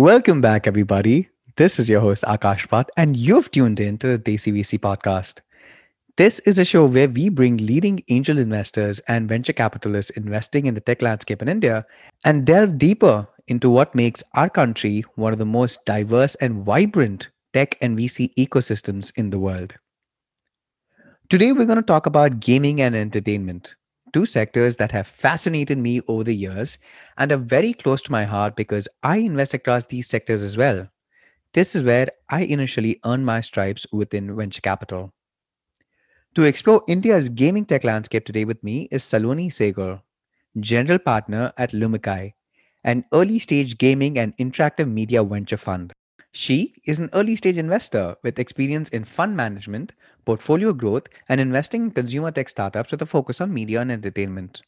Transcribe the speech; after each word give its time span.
Welcome 0.00 0.40
back, 0.40 0.66
everybody. 0.66 1.28
This 1.58 1.78
is 1.78 1.86
your 1.86 2.00
host, 2.00 2.24
Akash 2.24 2.66
Bhatt, 2.68 2.88
and 2.96 3.18
you've 3.18 3.50
tuned 3.50 3.78
in 3.80 3.98
to 3.98 4.16
the 4.16 4.18
Desi 4.18 4.50
VC 4.50 4.78
podcast. 4.78 5.42
This 6.16 6.38
is 6.38 6.58
a 6.58 6.64
show 6.64 6.86
where 6.86 7.06
we 7.06 7.28
bring 7.28 7.58
leading 7.58 8.02
angel 8.08 8.38
investors 8.38 9.00
and 9.08 9.28
venture 9.28 9.52
capitalists 9.52 10.10
investing 10.12 10.64
in 10.64 10.72
the 10.72 10.80
tech 10.80 11.02
landscape 11.02 11.42
in 11.42 11.50
India 11.50 11.84
and 12.24 12.46
delve 12.46 12.78
deeper 12.78 13.28
into 13.46 13.68
what 13.68 13.94
makes 13.94 14.24
our 14.32 14.48
country 14.48 15.04
one 15.16 15.34
of 15.34 15.38
the 15.38 15.44
most 15.44 15.84
diverse 15.84 16.34
and 16.36 16.64
vibrant 16.64 17.28
tech 17.52 17.76
and 17.82 17.98
VC 17.98 18.32
ecosystems 18.38 19.12
in 19.16 19.28
the 19.28 19.38
world. 19.38 19.74
Today, 21.28 21.52
we're 21.52 21.66
going 21.66 21.76
to 21.76 21.82
talk 21.82 22.06
about 22.06 22.40
gaming 22.40 22.80
and 22.80 22.96
entertainment, 22.96 23.74
two 24.12 24.26
sectors 24.26 24.76
that 24.76 24.92
have 24.92 25.06
fascinated 25.06 25.78
me 25.78 26.00
over 26.08 26.24
the 26.24 26.34
years 26.34 26.78
and 27.18 27.32
are 27.32 27.36
very 27.36 27.72
close 27.72 28.02
to 28.02 28.12
my 28.12 28.24
heart 28.24 28.56
because 28.56 28.88
I 29.02 29.18
invest 29.18 29.54
across 29.54 29.86
these 29.86 30.08
sectors 30.08 30.42
as 30.42 30.56
well. 30.56 30.88
This 31.54 31.74
is 31.74 31.82
where 31.82 32.08
I 32.28 32.42
initially 32.42 33.00
earned 33.04 33.26
my 33.26 33.40
stripes 33.40 33.86
within 33.92 34.36
venture 34.36 34.60
capital. 34.60 35.12
To 36.34 36.44
explore 36.44 36.82
India's 36.88 37.28
gaming 37.28 37.64
tech 37.64 37.84
landscape 37.84 38.24
today 38.24 38.44
with 38.44 38.62
me 38.62 38.88
is 38.90 39.02
Salone 39.02 39.50
Sehgal, 39.50 40.00
General 40.60 40.98
Partner 40.98 41.52
at 41.56 41.72
Lumikai, 41.72 42.34
an 42.84 43.04
early 43.12 43.38
stage 43.38 43.78
gaming 43.78 44.18
and 44.18 44.36
interactive 44.36 44.88
media 44.88 45.24
venture 45.24 45.56
fund. 45.56 45.92
She 46.32 46.74
is 46.84 47.00
an 47.00 47.10
early 47.12 47.34
stage 47.34 47.56
investor 47.56 48.16
with 48.22 48.38
experience 48.38 48.88
in 48.90 49.04
fund 49.04 49.36
management, 49.36 49.92
portfolio 50.24 50.72
growth, 50.72 51.08
and 51.28 51.40
investing 51.40 51.84
in 51.84 51.90
consumer 51.90 52.30
tech 52.30 52.48
startups 52.48 52.92
with 52.92 53.02
a 53.02 53.06
focus 53.06 53.40
on 53.40 53.52
media 53.52 53.80
and 53.80 53.90
entertainment. 53.90 54.62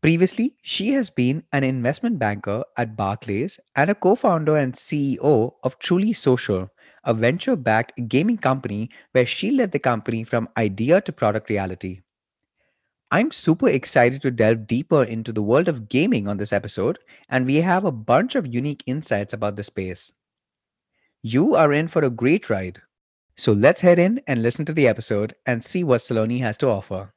Previously, 0.00 0.56
she 0.62 0.92
has 0.92 1.10
been 1.10 1.44
an 1.52 1.64
investment 1.64 2.18
banker 2.18 2.64
at 2.78 2.96
Barclays 2.96 3.60
and 3.76 3.90
a 3.90 3.94
co 3.94 4.14
founder 4.14 4.56
and 4.56 4.72
CEO 4.72 5.52
of 5.62 5.78
TrulySocial, 5.78 6.70
a 7.04 7.12
venture 7.12 7.56
backed 7.56 8.08
gaming 8.08 8.38
company 8.38 8.88
where 9.12 9.26
she 9.26 9.50
led 9.50 9.72
the 9.72 9.78
company 9.78 10.24
from 10.24 10.48
idea 10.56 11.00
to 11.02 11.12
product 11.12 11.50
reality. 11.50 12.00
I'm 13.10 13.30
super 13.30 13.68
excited 13.68 14.22
to 14.22 14.30
delve 14.30 14.66
deeper 14.66 15.04
into 15.04 15.32
the 15.32 15.42
world 15.42 15.68
of 15.68 15.90
gaming 15.90 16.26
on 16.26 16.38
this 16.38 16.54
episode, 16.54 16.98
and 17.28 17.44
we 17.44 17.56
have 17.56 17.84
a 17.84 17.92
bunch 17.92 18.34
of 18.34 18.52
unique 18.52 18.82
insights 18.86 19.34
about 19.34 19.56
the 19.56 19.64
space. 19.64 20.12
You 21.24 21.54
are 21.54 21.72
in 21.72 21.86
for 21.86 22.02
a 22.02 22.10
great 22.10 22.50
ride. 22.50 22.82
So 23.36 23.52
let's 23.52 23.80
head 23.80 24.00
in 24.00 24.20
and 24.26 24.42
listen 24.42 24.64
to 24.64 24.72
the 24.72 24.88
episode 24.88 25.36
and 25.46 25.62
see 25.62 25.84
what 25.84 26.02
Salone 26.02 26.40
has 26.40 26.58
to 26.58 26.66
offer. 26.66 27.12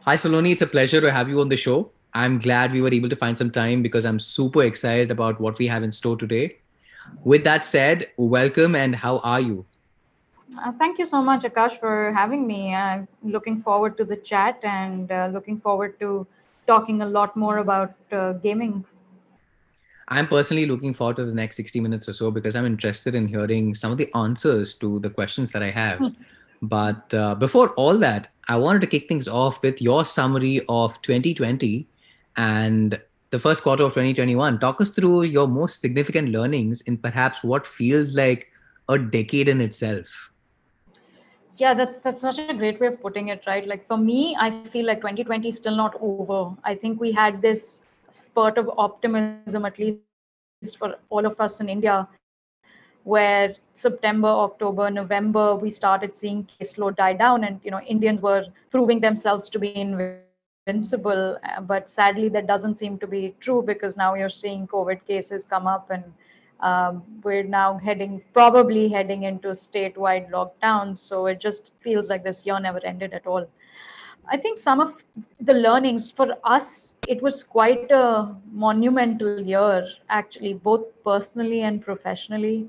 Hi, 0.00 0.16
Salone. 0.16 0.46
It's 0.46 0.62
a 0.62 0.66
pleasure 0.66 1.00
to 1.00 1.12
have 1.12 1.28
you 1.28 1.40
on 1.40 1.48
the 1.48 1.56
show. 1.56 1.92
I'm 2.12 2.40
glad 2.40 2.72
we 2.72 2.82
were 2.82 2.92
able 2.92 3.08
to 3.08 3.14
find 3.14 3.38
some 3.38 3.52
time 3.52 3.82
because 3.82 4.04
I'm 4.04 4.18
super 4.18 4.64
excited 4.64 5.12
about 5.12 5.40
what 5.40 5.60
we 5.60 5.68
have 5.68 5.84
in 5.84 5.92
store 5.92 6.16
today. 6.16 6.58
With 7.22 7.44
that 7.44 7.64
said, 7.64 8.08
welcome 8.16 8.74
and 8.74 8.96
how 8.96 9.18
are 9.18 9.40
you? 9.40 9.64
Uh, 10.58 10.72
thank 10.78 10.98
you 10.98 11.06
so 11.06 11.22
much, 11.22 11.42
Akash, 11.42 11.78
for 11.78 12.12
having 12.12 12.46
me. 12.46 12.74
I'm 12.74 13.08
looking 13.22 13.58
forward 13.58 13.96
to 13.98 14.04
the 14.04 14.16
chat 14.16 14.58
and 14.62 15.10
uh, 15.10 15.30
looking 15.32 15.60
forward 15.60 15.98
to 16.00 16.26
talking 16.66 17.02
a 17.02 17.06
lot 17.06 17.36
more 17.36 17.58
about 17.58 17.94
uh, 18.10 18.32
gaming. 18.34 18.84
I'm 20.08 20.26
personally 20.28 20.66
looking 20.66 20.92
forward 20.92 21.16
to 21.16 21.24
the 21.24 21.32
next 21.32 21.56
60 21.56 21.80
minutes 21.80 22.08
or 22.08 22.12
so 22.12 22.30
because 22.30 22.54
I'm 22.54 22.66
interested 22.66 23.14
in 23.14 23.28
hearing 23.28 23.74
some 23.74 23.92
of 23.92 23.98
the 23.98 24.10
answers 24.14 24.74
to 24.74 24.98
the 24.98 25.10
questions 25.10 25.52
that 25.52 25.62
I 25.62 25.70
have. 25.70 25.98
Hmm. 25.98 26.08
but 26.62 27.12
uh, 27.14 27.34
before 27.34 27.70
all 27.70 27.96
that, 27.98 28.28
I 28.48 28.56
wanted 28.56 28.82
to 28.82 28.88
kick 28.88 29.08
things 29.08 29.28
off 29.28 29.62
with 29.62 29.80
your 29.80 30.04
summary 30.04 30.60
of 30.68 31.00
2020 31.02 31.86
and 32.36 33.00
the 33.30 33.38
first 33.38 33.62
quarter 33.62 33.84
of 33.84 33.92
2021. 33.92 34.58
Talk 34.58 34.80
us 34.80 34.90
through 34.90 35.22
your 35.22 35.48
most 35.48 35.80
significant 35.80 36.28
learnings 36.28 36.82
in 36.82 36.98
perhaps 36.98 37.42
what 37.42 37.66
feels 37.66 38.14
like 38.14 38.48
a 38.88 38.98
decade 38.98 39.48
in 39.48 39.60
itself 39.60 40.31
yeah 41.56 41.74
that's 41.74 42.00
that's 42.00 42.20
such 42.20 42.38
a 42.38 42.54
great 42.54 42.80
way 42.80 42.86
of 42.88 43.00
putting 43.00 43.28
it 43.28 43.42
right? 43.46 43.66
Like 43.66 43.86
for 43.86 43.96
me 43.96 44.36
i 44.38 44.50
feel 44.66 44.86
like 44.86 44.98
2020 44.98 45.48
is 45.48 45.56
still 45.56 45.76
not 45.76 45.96
over. 46.00 46.54
I 46.64 46.74
think 46.74 47.00
we 47.00 47.12
had 47.12 47.42
this 47.42 47.82
spurt 48.12 48.58
of 48.58 48.70
optimism 48.76 49.64
at 49.64 49.78
least 49.78 50.78
for 50.78 50.96
all 51.08 51.26
of 51.26 51.40
us 51.40 51.60
in 51.60 51.68
india 51.68 52.06
where 53.04 53.54
september 53.74 54.28
october 54.28 54.90
november 54.90 55.56
we 55.56 55.70
started 55.70 56.16
seeing 56.16 56.46
caseload 56.60 56.94
die 56.96 57.14
down 57.14 57.44
and 57.44 57.60
you 57.64 57.70
know 57.70 57.80
indians 57.80 58.20
were 58.20 58.44
proving 58.70 59.00
themselves 59.00 59.48
to 59.48 59.58
be 59.58 59.74
invincible. 59.74 61.38
But 61.62 61.90
sadly 61.90 62.28
that 62.28 62.46
doesn't 62.46 62.76
seem 62.76 62.98
to 62.98 63.06
be 63.06 63.34
true 63.40 63.62
because 63.62 63.96
now 63.96 64.14
you're 64.14 64.28
seeing 64.28 64.66
covid 64.66 65.04
cases 65.06 65.44
come 65.44 65.66
up 65.66 65.90
and 65.90 66.04
um, 66.62 67.02
we're 67.24 67.42
now 67.42 67.76
heading, 67.76 68.22
probably 68.32 68.88
heading 68.88 69.24
into 69.24 69.48
statewide 69.48 70.30
lockdowns. 70.30 70.98
So 70.98 71.26
it 71.26 71.40
just 71.40 71.72
feels 71.80 72.08
like 72.08 72.22
this 72.22 72.46
year 72.46 72.58
never 72.60 72.84
ended 72.84 73.12
at 73.12 73.26
all. 73.26 73.46
I 74.28 74.36
think 74.36 74.56
some 74.56 74.80
of 74.80 75.02
the 75.40 75.54
learnings 75.54 76.10
for 76.10 76.36
us, 76.44 76.94
it 77.08 77.20
was 77.20 77.42
quite 77.42 77.90
a 77.90 78.34
monumental 78.52 79.40
year, 79.40 79.88
actually, 80.08 80.54
both 80.54 80.84
personally 81.04 81.62
and 81.62 81.82
professionally. 81.82 82.68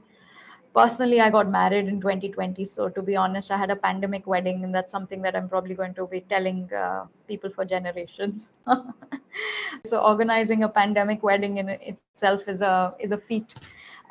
Personally, 0.75 1.21
I 1.21 1.29
got 1.29 1.51
married 1.51 1.87
in 1.87 2.01
2020. 2.01 2.65
So, 2.65 2.89
to 2.89 3.03
be 3.03 3.15
honest, 3.15 3.51
I 3.51 3.57
had 3.57 3.69
a 3.69 3.75
pandemic 3.75 4.25
wedding, 4.25 4.63
and 4.63 4.73
that's 4.73 4.91
something 4.91 5.21
that 5.21 5.35
I'm 5.35 5.47
probably 5.47 5.75
going 5.75 5.93
to 5.93 6.07
be 6.07 6.21
telling 6.21 6.73
uh, 6.73 7.05
people 7.27 7.51
for 7.51 7.63
generations. 7.63 8.49
so, 9.85 9.99
organizing 9.99 10.63
a 10.63 10.69
pandemic 10.69 11.21
wedding 11.21 11.59
in 11.59 11.69
itself 11.69 12.41
is 12.47 12.61
a 12.61 12.95
is 12.99 13.11
a 13.11 13.17
feat 13.19 13.53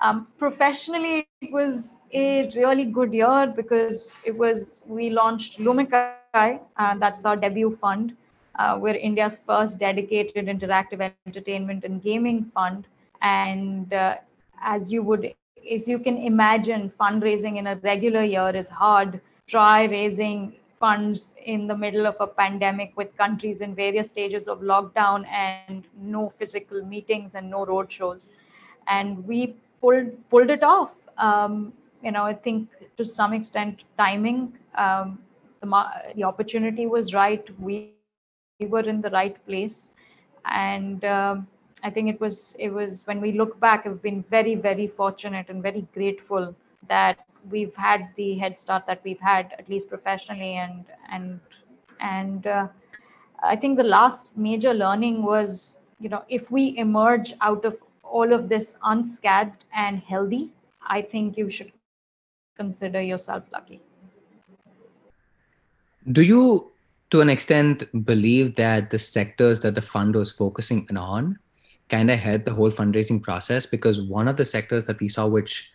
um, 0.02 0.26
professionally, 0.36 1.28
it 1.40 1.52
was 1.52 1.98
a 2.12 2.50
really 2.56 2.84
good 2.84 3.14
year 3.14 3.52
because 3.54 4.20
it 4.24 4.36
was 4.36 4.82
we 4.86 5.10
launched 5.10 5.60
Lumikai, 5.60 6.58
and 6.76 7.00
that's 7.00 7.24
our 7.24 7.36
debut 7.36 7.70
fund. 7.70 8.16
Uh, 8.58 8.78
we're 8.80 8.96
India's 8.96 9.40
first 9.40 9.78
dedicated 9.78 10.46
interactive 10.46 11.12
entertainment 11.26 11.84
and 11.84 12.02
gaming 12.02 12.44
fund. 12.44 12.86
And 13.22 13.92
uh, 13.94 14.16
as 14.60 14.92
you 14.92 15.02
would, 15.04 15.34
as 15.72 15.86
you 15.86 16.00
can 16.00 16.19
imagine, 16.19 16.90
fundraising 16.90 17.56
in 17.56 17.69
a 17.69 17.76
regular 17.76 18.24
year 18.24 18.50
is 18.54 18.69
hard. 18.69 19.20
Try 19.46 19.84
raising 19.84 20.54
funds 20.80 21.32
in 21.44 21.69
the 21.69 21.76
middle 21.76 22.08
of 22.08 22.16
a 22.19 22.26
pandemic 22.26 22.92
with 22.96 23.16
countries 23.16 23.60
in 23.60 23.72
various 23.72 24.08
stages 24.08 24.48
of 24.48 24.62
lockdown 24.62 25.24
and 25.28 25.84
no 25.96 26.28
physical 26.28 26.84
meetings 26.84 27.36
and 27.36 27.48
no 27.48 27.64
roadshows. 27.64 28.30
And 28.88 29.24
we 29.24 29.54
pulled 29.82 30.12
pulled 30.31 30.50
it 30.50 30.62
off. 30.62 31.09
Um, 31.19 31.72
you 32.03 32.12
know, 32.12 32.25
I 32.25 32.34
think 32.34 32.69
to 32.97 33.04
some 33.04 33.32
extent 33.32 33.84
timing, 33.98 34.53
um, 34.75 35.19
the 35.60 35.69
the 36.16 36.25
opportunity 36.25 36.87
was 36.87 37.12
right. 37.15 37.44
We, 37.60 37.93
we 38.60 38.66
were 38.66 38.87
in 38.94 39.00
the 39.03 39.10
right 39.10 39.37
place, 39.47 39.94
and 40.47 41.04
um, 41.04 41.47
I 41.82 41.91
think 41.91 42.09
it 42.09 42.20
was 42.20 42.56
it 42.59 42.70
was 42.70 43.06
when 43.06 43.20
we 43.20 43.32
look 43.32 43.59
back, 43.60 43.84
we've 43.84 44.03
been 44.03 44.22
very 44.22 44.54
very 44.54 44.87
fortunate 44.87 45.48
and 45.48 45.62
very 45.62 45.87
grateful 45.93 46.54
that 46.88 47.19
we've 47.50 47.75
had 47.75 48.09
the 48.16 48.38
head 48.38 48.56
start 48.56 48.87
that 48.87 49.00
we've 49.04 49.20
had 49.20 49.53
at 49.59 49.69
least 49.69 49.88
professionally 49.88 50.54
and 50.54 50.84
and 51.10 51.41
and 52.00 52.47
uh, 52.47 52.69
I 53.43 53.56
think 53.56 53.76
the 53.76 53.84
last 53.84 54.37
major 54.37 54.72
learning 54.72 55.22
was 55.22 55.76
you 56.00 56.09
know 56.09 56.25
if 56.28 56.50
we 56.50 56.76
emerge 56.78 57.34
out 57.41 57.64
of 57.64 57.78
all 58.12 58.33
of 58.33 58.49
this 58.49 58.77
unscathed 58.84 59.65
and 59.75 59.99
healthy, 59.99 60.53
I 60.87 61.03
think 61.03 61.39
you 61.39 61.49
should 61.49 61.73
consider 62.56 63.00
yourself 63.00 63.45
lucky. 63.53 63.81
Do 66.11 66.23
you, 66.23 66.71
to 67.11 67.21
an 67.21 67.31
extent, 67.31 67.85
believe 68.05 68.56
that 68.56 68.91
the 68.91 68.99
sectors 68.99 69.62
that 69.62 69.75
the 69.75 69.82
fund 69.82 70.14
was 70.14 70.31
focusing 70.31 70.87
on 70.97 71.38
kind 71.88 72.11
of 72.11 72.19
helped 72.19 72.44
the 72.44 72.53
whole 72.53 72.70
fundraising 72.70 73.23
process? 73.23 73.64
Because 73.64 74.03
one 74.03 74.29
of 74.29 74.37
the 74.37 74.44
sectors 74.44 74.87
that 74.87 75.00
we 75.00 75.08
saw, 75.08 75.26
which 75.26 75.71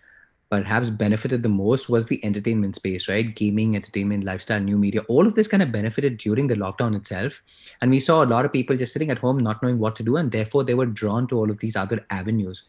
perhaps 0.49 0.89
benefited 0.89 1.43
the 1.43 1.49
most 1.49 1.89
was 1.89 2.07
the 2.07 2.23
entertainment 2.23 2.75
space, 2.75 3.07
right? 3.07 3.35
Gaming, 3.35 3.75
entertainment, 3.75 4.23
lifestyle, 4.23 4.61
new 4.61 4.77
media, 4.77 5.01
all 5.09 5.27
of 5.27 5.35
this 5.35 5.47
kind 5.47 5.61
of 5.61 5.71
benefited 5.71 6.17
during 6.17 6.47
the 6.47 6.55
lockdown 6.55 6.95
itself. 6.95 7.41
And 7.81 7.91
we 7.91 7.99
saw 7.99 8.23
a 8.23 8.25
lot 8.25 8.45
of 8.45 8.53
people 8.53 8.77
just 8.77 8.93
sitting 8.93 9.11
at 9.11 9.17
home, 9.17 9.37
not 9.37 9.61
knowing 9.61 9.79
what 9.79 9.95
to 9.97 10.03
do. 10.03 10.15
And 10.15 10.31
therefore, 10.31 10.63
they 10.63 10.73
were 10.73 10.85
drawn 10.85 11.27
to 11.27 11.37
all 11.37 11.51
of 11.51 11.59
these 11.59 11.75
other 11.75 12.05
avenues. 12.09 12.63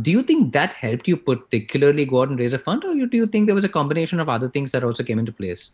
Do 0.00 0.10
you 0.10 0.22
think 0.22 0.52
that 0.52 0.72
helped 0.72 1.08
you 1.08 1.16
particularly 1.16 2.06
go 2.06 2.22
out 2.22 2.30
and 2.30 2.38
raise 2.38 2.54
a 2.54 2.58
fund, 2.58 2.84
or 2.84 2.94
do 2.94 3.16
you 3.16 3.26
think 3.26 3.46
there 3.46 3.54
was 3.54 3.64
a 3.64 3.68
combination 3.68 4.20
of 4.20 4.28
other 4.28 4.48
things 4.48 4.72
that 4.72 4.84
also 4.84 5.02
came 5.02 5.18
into 5.18 5.32
place? 5.32 5.72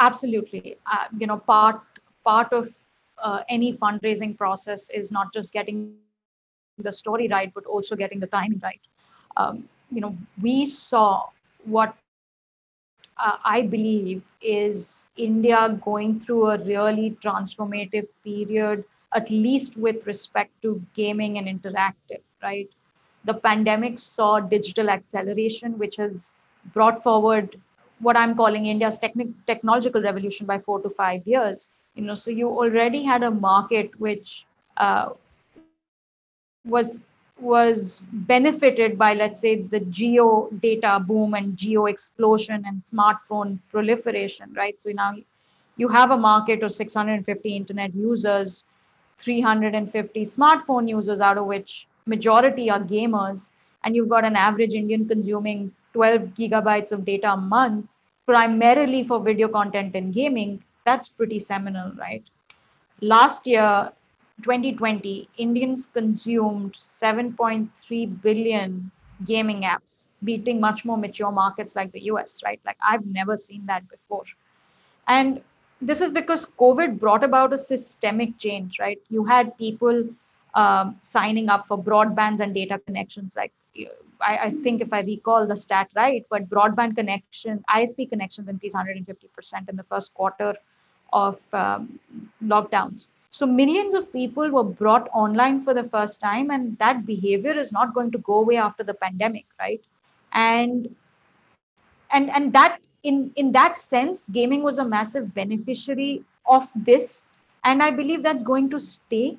Absolutely. 0.00 0.76
Uh, 0.92 1.04
you 1.16 1.26
know, 1.26 1.38
part 1.38 1.80
part 2.24 2.52
of 2.52 2.68
uh, 3.22 3.40
any 3.48 3.74
fundraising 3.74 4.36
process 4.36 4.90
is 4.90 5.12
not 5.12 5.32
just 5.32 5.52
getting 5.52 5.94
the 6.78 6.92
story 6.92 7.28
right, 7.28 7.52
but 7.54 7.64
also 7.66 7.94
getting 7.94 8.18
the 8.18 8.26
timing 8.26 8.60
right. 8.62 8.80
Um, 9.36 9.68
you 9.94 10.00
know 10.02 10.16
we 10.42 10.66
saw 10.66 11.28
what 11.64 11.94
uh, 13.18 13.36
I 13.44 13.62
believe, 13.62 14.22
is 14.42 15.10
India 15.16 15.78
going 15.84 16.20
through 16.20 16.46
a 16.50 16.58
really 16.58 17.16
transformative 17.22 18.06
period, 18.24 18.84
at 19.14 19.30
least 19.30 19.76
with 19.76 20.06
respect 20.06 20.50
to 20.62 20.82
gaming 20.94 21.38
and 21.38 21.46
interactive, 21.48 22.20
right? 22.42 22.68
The 23.24 23.34
pandemic 23.34 23.98
saw 23.98 24.40
digital 24.40 24.90
acceleration, 24.90 25.78
which 25.78 25.96
has 25.96 26.32
brought 26.72 27.02
forward 27.02 27.60
what 28.00 28.16
I'm 28.16 28.34
calling 28.36 28.66
India's 28.66 28.98
techni- 28.98 29.32
technological 29.46 30.02
revolution 30.02 30.46
by 30.46 30.58
four 30.58 30.80
to 30.82 30.90
five 30.90 31.26
years. 31.26 31.72
You 31.94 32.02
know, 32.04 32.14
so 32.14 32.30
you 32.30 32.48
already 32.48 33.02
had 33.04 33.22
a 33.22 33.30
market 33.30 33.98
which 34.00 34.46
uh, 34.76 35.10
was 36.64 37.02
was 37.40 38.02
benefited 38.12 38.96
by 38.96 39.14
let's 39.14 39.40
say 39.40 39.62
the 39.62 39.80
Jio 39.80 40.60
data 40.60 41.00
boom 41.04 41.34
and 41.34 41.56
Jio 41.56 41.90
explosion 41.90 42.62
and 42.66 42.82
smartphone 42.90 43.58
proliferation 43.70 44.52
right? 44.54 44.78
So 44.78 44.90
now 44.90 45.14
you 45.76 45.88
have 45.88 46.10
a 46.10 46.16
market 46.16 46.62
of 46.62 46.72
650 46.72 47.56
internet 47.56 47.94
users 47.94 48.64
350 49.18 50.22
smartphone 50.22 50.88
users 50.88 51.20
out 51.20 51.38
of 51.38 51.46
which 51.46 51.86
majority 52.06 52.70
are 52.70 52.80
gamers 52.80 53.50
and 53.82 53.96
you've 53.96 54.08
got 54.08 54.24
an 54.24 54.36
average 54.36 54.74
indian 54.74 55.06
consuming 55.08 55.72
12 55.92 56.22
gigabytes 56.38 56.92
of 56.92 57.04
data 57.04 57.32
a 57.32 57.36
month 57.36 57.86
primarily 58.26 59.02
for 59.04 59.20
video 59.20 59.48
content 59.48 59.94
and 59.94 60.12
gaming 60.14 60.62
that's 60.84 61.08
pretty 61.08 61.40
seminal 61.40 61.92
right? 61.98 62.22
Last 63.00 63.46
year 63.46 63.90
2020, 64.42 65.28
Indians 65.38 65.86
consumed 65.86 66.74
7.3 66.74 68.22
billion 68.22 68.90
gaming 69.24 69.62
apps, 69.62 70.06
beating 70.24 70.60
much 70.60 70.84
more 70.84 70.96
mature 70.96 71.30
markets 71.30 71.76
like 71.76 71.92
the 71.92 72.02
US, 72.04 72.42
right? 72.44 72.60
Like 72.66 72.76
I've 72.86 73.06
never 73.06 73.36
seen 73.36 73.64
that 73.66 73.88
before. 73.88 74.24
And 75.06 75.40
this 75.80 76.00
is 76.00 76.10
because 76.10 76.46
COVID 76.58 76.98
brought 76.98 77.22
about 77.22 77.52
a 77.52 77.58
systemic 77.58 78.38
change, 78.38 78.78
right? 78.80 78.98
You 79.08 79.24
had 79.24 79.56
people 79.56 80.08
um, 80.54 80.96
signing 81.02 81.48
up 81.48 81.66
for 81.68 81.76
broadbands 81.76 82.40
and 82.40 82.54
data 82.54 82.80
connections. 82.86 83.34
Like 83.36 83.52
I, 84.20 84.38
I, 84.38 84.50
think 84.62 84.80
if 84.80 84.92
I 84.92 85.00
recall 85.00 85.46
the 85.46 85.56
stat 85.56 85.88
right, 85.96 86.24
but 86.30 86.48
broadband 86.48 86.96
connection, 86.96 87.64
ISP 87.74 88.08
connections 88.08 88.48
increased 88.48 88.76
150% 88.76 89.68
in 89.68 89.76
the 89.76 89.82
first 89.84 90.14
quarter 90.14 90.54
of 91.12 91.38
um, 91.52 91.98
lockdowns. 92.42 93.08
So 93.34 93.46
millions 93.46 93.94
of 93.94 94.12
people 94.12 94.48
were 94.48 94.62
brought 94.62 95.08
online 95.12 95.64
for 95.64 95.74
the 95.74 95.82
first 95.82 96.20
time, 96.20 96.50
and 96.52 96.78
that 96.78 97.04
behavior 97.04 97.52
is 97.58 97.72
not 97.72 97.92
going 97.92 98.12
to 98.12 98.18
go 98.18 98.34
away 98.34 98.58
after 98.58 98.84
the 98.84 98.94
pandemic, 98.94 99.46
right? 99.58 99.80
And 100.32 100.94
and 102.12 102.30
and 102.30 102.52
that 102.52 102.78
in 103.02 103.32
in 103.34 103.50
that 103.56 103.76
sense, 103.76 104.28
gaming 104.28 104.62
was 104.62 104.78
a 104.78 104.84
massive 104.84 105.34
beneficiary 105.34 106.22
of 106.46 106.68
this, 106.76 107.24
and 107.64 107.82
I 107.82 107.90
believe 107.90 108.22
that's 108.22 108.44
going 108.44 108.68
to 108.70 108.78
stay. 108.78 109.36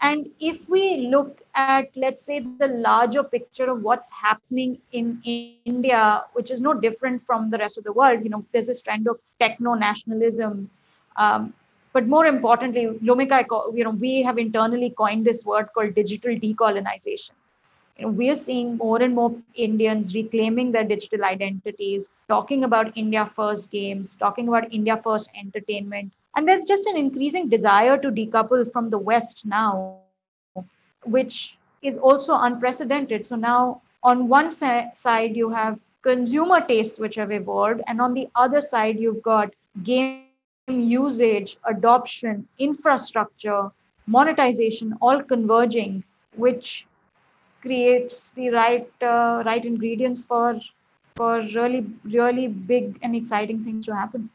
And 0.00 0.30
if 0.38 0.68
we 0.68 1.08
look 1.08 1.42
at, 1.56 1.90
let's 1.96 2.24
say, 2.24 2.38
the 2.60 2.68
larger 2.68 3.24
picture 3.24 3.68
of 3.70 3.82
what's 3.82 4.12
happening 4.12 4.78
in, 4.92 5.20
in 5.24 5.54
India, 5.64 6.22
which 6.34 6.52
is 6.52 6.60
no 6.60 6.74
different 6.74 7.26
from 7.26 7.50
the 7.50 7.58
rest 7.58 7.76
of 7.78 7.82
the 7.82 7.92
world, 7.92 8.22
you 8.22 8.30
know, 8.30 8.44
there's 8.52 8.68
this 8.68 8.80
trend 8.80 9.08
of 9.08 9.18
techno 9.40 9.74
nationalism. 9.74 10.70
Um, 11.16 11.52
but 11.92 12.06
more 12.06 12.26
importantly, 12.26 12.86
Lumikai, 13.02 13.44
you 13.76 13.84
know, 13.84 13.90
we 13.90 14.22
have 14.22 14.38
internally 14.38 14.90
coined 14.96 15.24
this 15.26 15.44
word 15.44 15.68
called 15.74 15.94
digital 15.94 16.34
decolonization. 16.34 17.32
You 17.98 18.06
know, 18.06 18.12
we 18.12 18.30
are 18.30 18.34
seeing 18.34 18.76
more 18.76 19.02
and 19.02 19.14
more 19.14 19.34
Indians 19.54 20.14
reclaiming 20.14 20.72
their 20.72 20.84
digital 20.84 21.24
identities, 21.24 22.14
talking 22.28 22.64
about 22.64 22.96
India 22.96 23.30
first 23.34 23.70
games, 23.70 24.16
talking 24.16 24.48
about 24.48 24.72
India 24.72 24.96
first 25.02 25.30
entertainment. 25.38 26.12
And 26.36 26.48
there's 26.48 26.64
just 26.64 26.86
an 26.86 26.96
increasing 26.96 27.48
desire 27.48 27.98
to 27.98 28.10
decouple 28.10 28.70
from 28.72 28.90
the 28.90 28.98
West 28.98 29.44
now, 29.46 29.90
which 30.46 31.56
is 31.82 31.96
also 31.98 32.36
unprecedented. 32.38 33.26
So 33.26 33.36
now, 33.36 33.82
on 34.02 34.28
one 34.28 34.50
sa- 34.50 34.90
side, 34.94 35.36
you 35.36 35.50
have 35.50 35.78
consumer 36.02 36.60
tastes 36.66 36.98
which 36.98 37.16
have 37.16 37.30
evolved, 37.30 37.82
and 37.86 38.00
on 38.00 38.14
the 38.14 38.28
other 38.34 38.60
side, 38.60 38.98
you've 38.98 39.22
got 39.22 39.52
game 39.82 40.31
usage, 40.68 41.56
adoption, 41.64 42.46
infrastructure, 42.58 43.70
monetization, 44.06 44.94
all 45.00 45.22
converging, 45.22 46.04
which 46.36 46.86
creates 47.60 48.30
the 48.30 48.50
right 48.50 48.90
uh, 49.02 49.42
right 49.46 49.64
ingredients 49.64 50.24
for 50.24 50.60
for 51.16 51.40
really 51.54 51.86
really 52.04 52.48
big 52.48 52.98
and 53.02 53.16
exciting 53.16 53.64
things 53.64 53.86
to 53.86 53.94
happen. 53.94 54.30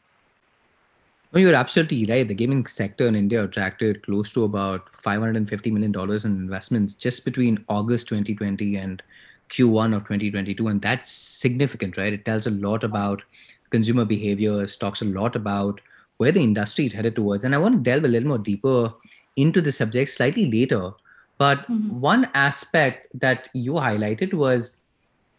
You're 1.34 1.54
absolutely 1.54 2.06
right. 2.06 2.26
The 2.26 2.34
gaming 2.34 2.64
sector 2.66 3.06
in 3.06 3.14
India 3.14 3.44
attracted 3.44 4.02
close 4.02 4.32
to 4.32 4.44
about 4.44 4.90
$550 4.94 5.70
million 5.72 5.94
in 6.24 6.42
investments 6.42 6.94
just 6.94 7.22
between 7.22 7.62
August 7.68 8.08
2020 8.08 8.76
and 8.76 9.02
Q1 9.50 9.94
of 9.94 10.04
2022. 10.04 10.68
And 10.68 10.80
that's 10.80 11.12
significant, 11.12 11.98
right? 11.98 12.14
It 12.14 12.24
tells 12.24 12.46
a 12.46 12.50
lot 12.50 12.82
about 12.82 13.22
consumer 13.68 14.06
behaviors, 14.06 14.74
talks 14.74 15.02
a 15.02 15.04
lot 15.04 15.36
about 15.36 15.82
where 16.18 16.32
the 16.32 16.42
industry 16.42 16.84
is 16.84 16.92
headed 16.92 17.16
towards. 17.16 17.44
And 17.44 17.54
I 17.54 17.58
want 17.58 17.74
to 17.76 17.90
delve 17.90 18.04
a 18.04 18.08
little 18.08 18.28
more 18.28 18.38
deeper 18.38 18.92
into 19.36 19.60
the 19.60 19.72
subject 19.72 20.10
slightly 20.10 20.50
later. 20.50 20.92
But 21.38 21.60
mm-hmm. 21.60 22.00
one 22.00 22.28
aspect 22.34 23.08
that 23.20 23.48
you 23.54 23.74
highlighted 23.74 24.34
was 24.34 24.78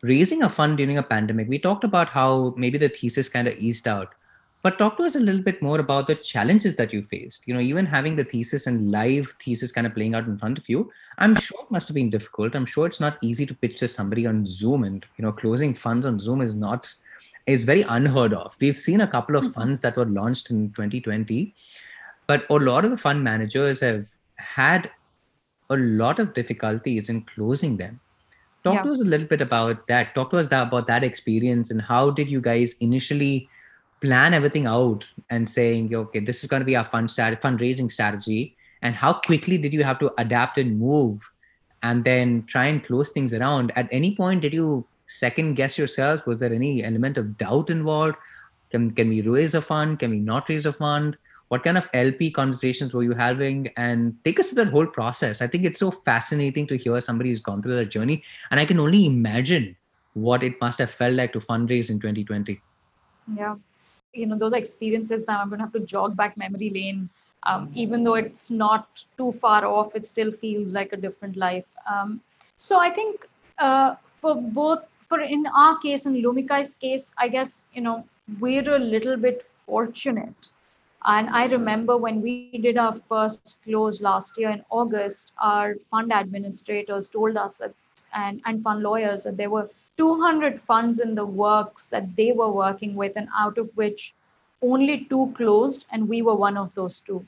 raising 0.01 0.43
a 0.43 0.49
fund 0.49 0.77
during 0.77 0.97
a 0.97 1.03
pandemic. 1.03 1.49
We 1.49 1.59
talked 1.59 1.83
about 1.83 2.09
how 2.09 2.53
maybe 2.57 2.77
the 2.77 2.89
thesis 2.89 3.29
kind 3.29 3.47
of 3.47 3.55
eased 3.57 3.87
out. 3.87 4.15
But 4.61 4.77
talk 4.77 4.97
to 4.97 5.03
us 5.03 5.15
a 5.15 5.21
little 5.21 5.41
bit 5.41 5.61
more 5.61 5.79
about 5.79 6.07
the 6.07 6.15
challenges 6.15 6.75
that 6.75 6.91
you 6.91 7.01
faced. 7.01 7.47
You 7.47 7.53
know, 7.53 7.61
even 7.61 7.85
having 7.85 8.17
the 8.17 8.25
thesis 8.25 8.67
and 8.67 8.91
live 8.91 9.35
thesis 9.41 9.71
kind 9.71 9.87
of 9.87 9.93
playing 9.93 10.15
out 10.15 10.27
in 10.27 10.37
front 10.37 10.57
of 10.57 10.67
you, 10.67 10.91
I'm 11.17 11.35
sure 11.35 11.61
it 11.61 11.71
must 11.71 11.87
have 11.87 11.95
been 11.95 12.09
difficult. 12.09 12.55
I'm 12.55 12.65
sure 12.65 12.85
it's 12.85 12.99
not 12.99 13.17
easy 13.21 13.45
to 13.45 13.53
pitch 13.53 13.77
to 13.79 13.87
somebody 13.87 14.27
on 14.27 14.45
Zoom, 14.45 14.83
and 14.83 15.05
you 15.17 15.23
know, 15.23 15.31
closing 15.31 15.73
funds 15.73 16.05
on 16.05 16.19
Zoom 16.19 16.41
is 16.41 16.55
not 16.55 16.93
is 17.49 17.63
very 17.63 17.83
unheard 17.83 18.33
of. 18.33 18.55
We've 18.59 18.77
seen 18.77 19.01
a 19.01 19.07
couple 19.07 19.35
of 19.35 19.43
mm-hmm. 19.43 19.53
funds 19.53 19.79
that 19.81 19.97
were 19.97 20.05
launched 20.05 20.49
in 20.51 20.71
2020, 20.71 21.53
but 22.27 22.45
a 22.49 22.55
lot 22.55 22.85
of 22.85 22.91
the 22.91 22.97
fund 22.97 23.23
managers 23.23 23.79
have 23.79 24.05
had 24.35 24.91
a 25.69 25.77
lot 25.77 26.19
of 26.19 26.33
difficulties 26.33 27.09
in 27.09 27.21
closing 27.21 27.77
them. 27.77 27.99
Talk 28.63 28.75
yeah. 28.75 28.83
to 28.83 28.91
us 28.91 29.01
a 29.01 29.05
little 29.05 29.27
bit 29.27 29.41
about 29.41 29.87
that. 29.87 30.13
Talk 30.15 30.31
to 30.31 30.37
us 30.37 30.49
that, 30.49 30.67
about 30.67 30.87
that 30.87 31.03
experience 31.03 31.71
and 31.71 31.81
how 31.81 32.11
did 32.11 32.29
you 32.29 32.41
guys 32.41 32.75
initially 32.79 33.49
plan 34.01 34.33
everything 34.33 34.65
out 34.65 35.05
and 35.29 35.49
saying, 35.49 35.93
okay, 35.93 36.19
this 36.19 36.43
is 36.43 36.49
going 36.49 36.61
to 36.61 36.65
be 36.65 36.75
our 36.75 36.83
fund 36.83 37.09
strat- 37.09 37.41
fundraising 37.41 37.91
strategy, 37.91 38.55
and 38.81 38.95
how 38.95 39.13
quickly 39.13 39.57
did 39.57 39.73
you 39.73 39.83
have 39.83 39.99
to 39.99 40.11
adapt 40.17 40.57
and 40.57 40.79
move, 40.79 41.29
and 41.83 42.05
then 42.05 42.43
try 42.45 42.65
and 42.65 42.83
close 42.83 43.11
things 43.11 43.33
around? 43.33 43.71
At 43.75 43.87
any 43.91 44.15
point, 44.15 44.41
did 44.41 44.53
you 44.53 44.85
second 45.09 45.55
guess 45.55 45.77
yourself? 45.77 46.25
Was 46.25 46.39
there 46.39 46.53
any 46.53 46.83
element 46.83 47.17
of 47.17 47.37
doubt 47.37 47.69
involved? 47.69 48.15
Can, 48.69 48.91
can 48.91 49.09
we 49.09 49.21
raise 49.21 49.55
a 49.55 49.61
fund? 49.61 49.99
Can 49.99 50.11
we 50.11 50.19
not 50.19 50.47
raise 50.47 50.65
a 50.65 50.71
fund? 50.71 51.17
What 51.47 51.63
kind 51.63 51.79
of 51.79 51.89
LP 51.95 52.29
conversations 52.29 52.93
were 52.93 53.01
you 53.01 53.13
having? 53.13 53.69
And 53.75 54.15
take 54.23 54.39
us 54.39 54.45
through 54.45 54.63
that 54.63 54.71
whole 54.71 54.85
process. 54.85 55.41
I 55.41 55.47
think 55.47 55.65
it's 55.65 55.79
so 55.79 55.89
fascinating 55.89 56.67
to 56.67 56.77
hear 56.77 57.01
somebody 57.01 57.31
who's 57.31 57.39
gone 57.39 57.63
through 57.63 57.75
that 57.75 57.89
journey. 57.89 58.23
And 58.51 58.59
I 58.59 58.65
can 58.65 58.79
only 58.79 59.07
imagine 59.07 59.75
what 60.13 60.43
it 60.43 60.61
must 60.61 60.77
have 60.77 60.91
felt 60.91 61.15
like 61.15 61.33
to 61.33 61.39
fundraise 61.39 61.89
in 61.89 61.99
2020. 61.99 62.61
Yeah. 63.35 63.55
You 64.13 64.27
know, 64.27 64.37
those 64.37 64.53
experiences 64.53 65.25
now 65.27 65.41
I'm 65.41 65.49
going 65.49 65.57
to 65.59 65.65
have 65.65 65.73
to 65.73 65.79
jog 65.79 66.15
back 66.15 66.37
memory 66.37 66.69
lane. 66.69 67.09
Um, 67.43 67.71
even 67.73 68.03
though 68.03 68.15
it's 68.15 68.51
not 68.51 68.87
too 69.17 69.31
far 69.41 69.65
off, 69.65 69.95
it 69.95 70.05
still 70.05 70.31
feels 70.31 70.73
like 70.73 70.93
a 70.93 70.97
different 70.97 71.35
life. 71.35 71.65
Um, 71.91 72.21
so 72.57 72.79
I 72.79 72.91
think 72.91 73.27
uh, 73.57 73.95
for 74.21 74.35
both 74.35 74.83
for 75.09 75.19
in 75.19 75.45
our 75.47 75.77
case, 75.79 76.05
in 76.05 76.21
Lumikai's 76.21 76.75
case, 76.75 77.11
I 77.17 77.27
guess, 77.27 77.65
you 77.73 77.81
know, 77.81 78.05
we're 78.39 78.75
a 78.75 78.79
little 78.79 79.17
bit 79.17 79.45
fortunate. 79.65 80.49
And 81.05 81.29
I 81.29 81.45
remember 81.45 81.97
when 81.97 82.21
we 82.21 82.57
did 82.59 82.77
our 82.77 82.95
first 83.09 83.57
close 83.63 84.01
last 84.01 84.37
year 84.37 84.51
in 84.51 84.63
August, 84.69 85.31
our 85.41 85.75
fund 85.89 86.13
administrators 86.13 87.07
told 87.07 87.37
us 87.37 87.55
that, 87.55 87.73
and, 88.13 88.41
and 88.45 88.61
fund 88.63 88.83
lawyers 88.83 89.23
that 89.23 89.37
there 89.37 89.49
were 89.49 89.69
200 89.97 90.61
funds 90.61 90.99
in 90.99 91.15
the 91.15 91.25
works 91.25 91.87
that 91.87 92.15
they 92.15 92.31
were 92.31 92.51
working 92.51 92.95
with, 92.95 93.13
and 93.15 93.27
out 93.37 93.57
of 93.57 93.69
which 93.75 94.13
only 94.61 95.05
two 95.05 95.33
closed, 95.35 95.85
and 95.91 96.07
we 96.07 96.21
were 96.21 96.35
one 96.35 96.57
of 96.57 96.73
those 96.75 96.99
two. 96.99 97.25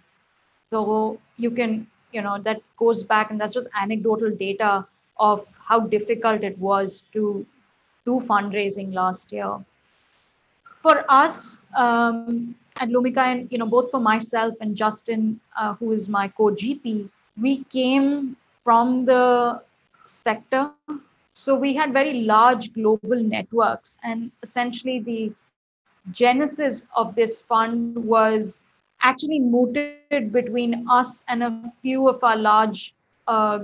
So 0.69 1.19
you 1.37 1.49
can, 1.49 1.87
you 2.11 2.21
know, 2.21 2.39
that 2.39 2.61
goes 2.77 3.03
back, 3.03 3.31
and 3.31 3.39
that's 3.39 3.53
just 3.53 3.69
anecdotal 3.81 4.31
data 4.31 4.85
of 5.17 5.45
how 5.57 5.79
difficult 5.79 6.43
it 6.43 6.57
was 6.59 7.03
to 7.13 7.45
do 8.05 8.19
fundraising 8.19 8.93
last 8.93 9.31
year. 9.31 9.57
For 10.81 11.05
us 11.09 11.61
um, 11.77 12.55
at 12.77 12.89
Lumikai, 12.89 13.31
and 13.31 13.51
you 13.51 13.57
know, 13.57 13.65
both 13.65 13.91
for 13.91 13.99
myself 13.99 14.55
and 14.61 14.75
Justin, 14.75 15.39
uh, 15.57 15.73
who 15.75 15.91
is 15.91 16.09
my 16.09 16.27
co-GP, 16.29 17.09
we 17.39 17.63
came 17.65 18.35
from 18.63 19.05
the 19.05 19.61
sector. 20.05 20.71
So 21.33 21.55
we 21.55 21.73
had 21.75 21.93
very 21.93 22.21
large 22.21 22.73
global 22.73 23.23
networks, 23.23 23.97
and 24.03 24.31
essentially 24.43 24.99
the 24.99 25.33
genesis 26.11 26.87
of 26.95 27.15
this 27.15 27.39
fund 27.39 27.95
was 28.03 28.63
actually 29.03 29.39
mooted 29.39 30.31
between 30.31 30.85
us 30.89 31.23
and 31.29 31.43
a 31.43 31.73
few 31.81 32.09
of 32.09 32.23
our 32.23 32.35
large 32.35 32.93
uh, 33.27 33.59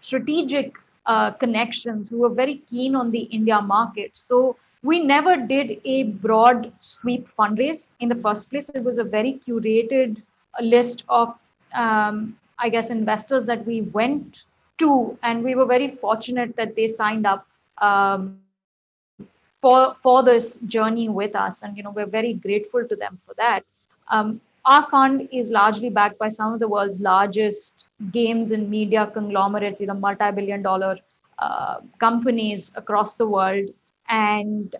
strategic 0.00 0.74
uh, 1.06 1.30
connections 1.32 2.10
who 2.10 2.18
were 2.18 2.28
very 2.30 2.56
keen 2.70 2.94
on 2.94 3.10
the 3.10 3.22
India 3.38 3.60
market. 3.60 4.16
So 4.16 4.56
we 4.82 5.00
never 5.00 5.36
did 5.36 5.80
a 5.84 6.04
broad 6.04 6.72
sweep 6.80 7.28
fundraise 7.38 7.90
in 8.00 8.08
the 8.08 8.14
first 8.16 8.50
place. 8.50 8.68
It 8.74 8.84
was 8.84 8.98
a 8.98 9.04
very 9.04 9.40
curated 9.46 10.22
list 10.60 11.04
of, 11.08 11.34
um, 11.74 12.36
I 12.58 12.68
guess, 12.68 12.90
investors 12.90 13.46
that 13.46 13.66
we 13.66 13.80
went 13.80 14.44
to, 14.78 15.18
and 15.22 15.42
we 15.42 15.54
were 15.54 15.64
very 15.64 15.88
fortunate 15.88 16.56
that 16.56 16.76
they 16.76 16.86
signed 16.86 17.26
up 17.26 17.46
um, 17.78 18.40
for 19.62 19.96
for 20.02 20.22
this 20.22 20.58
journey 20.60 21.08
with 21.08 21.34
us, 21.34 21.62
and 21.62 21.76
you 21.76 21.82
know 21.82 21.90
we're 21.90 22.14
very 22.20 22.34
grateful 22.34 22.86
to 22.86 22.96
them 22.96 23.18
for 23.26 23.34
that. 23.34 23.64
Um, 24.08 24.40
our 24.66 24.82
fund 24.84 25.28
is 25.32 25.50
largely 25.50 25.90
backed 25.90 26.18
by 26.18 26.28
some 26.28 26.54
of 26.54 26.60
the 26.60 26.68
world's 26.68 27.00
largest 27.00 27.84
games 28.10 28.50
and 28.50 28.70
media 28.70 29.10
conglomerates, 29.12 29.80
either 29.80 29.94
multi-billion 29.94 30.62
dollar 30.62 30.98
uh, 31.38 31.76
companies 31.98 32.70
across 32.74 33.14
the 33.16 33.26
world, 33.26 33.68
and 34.08 34.76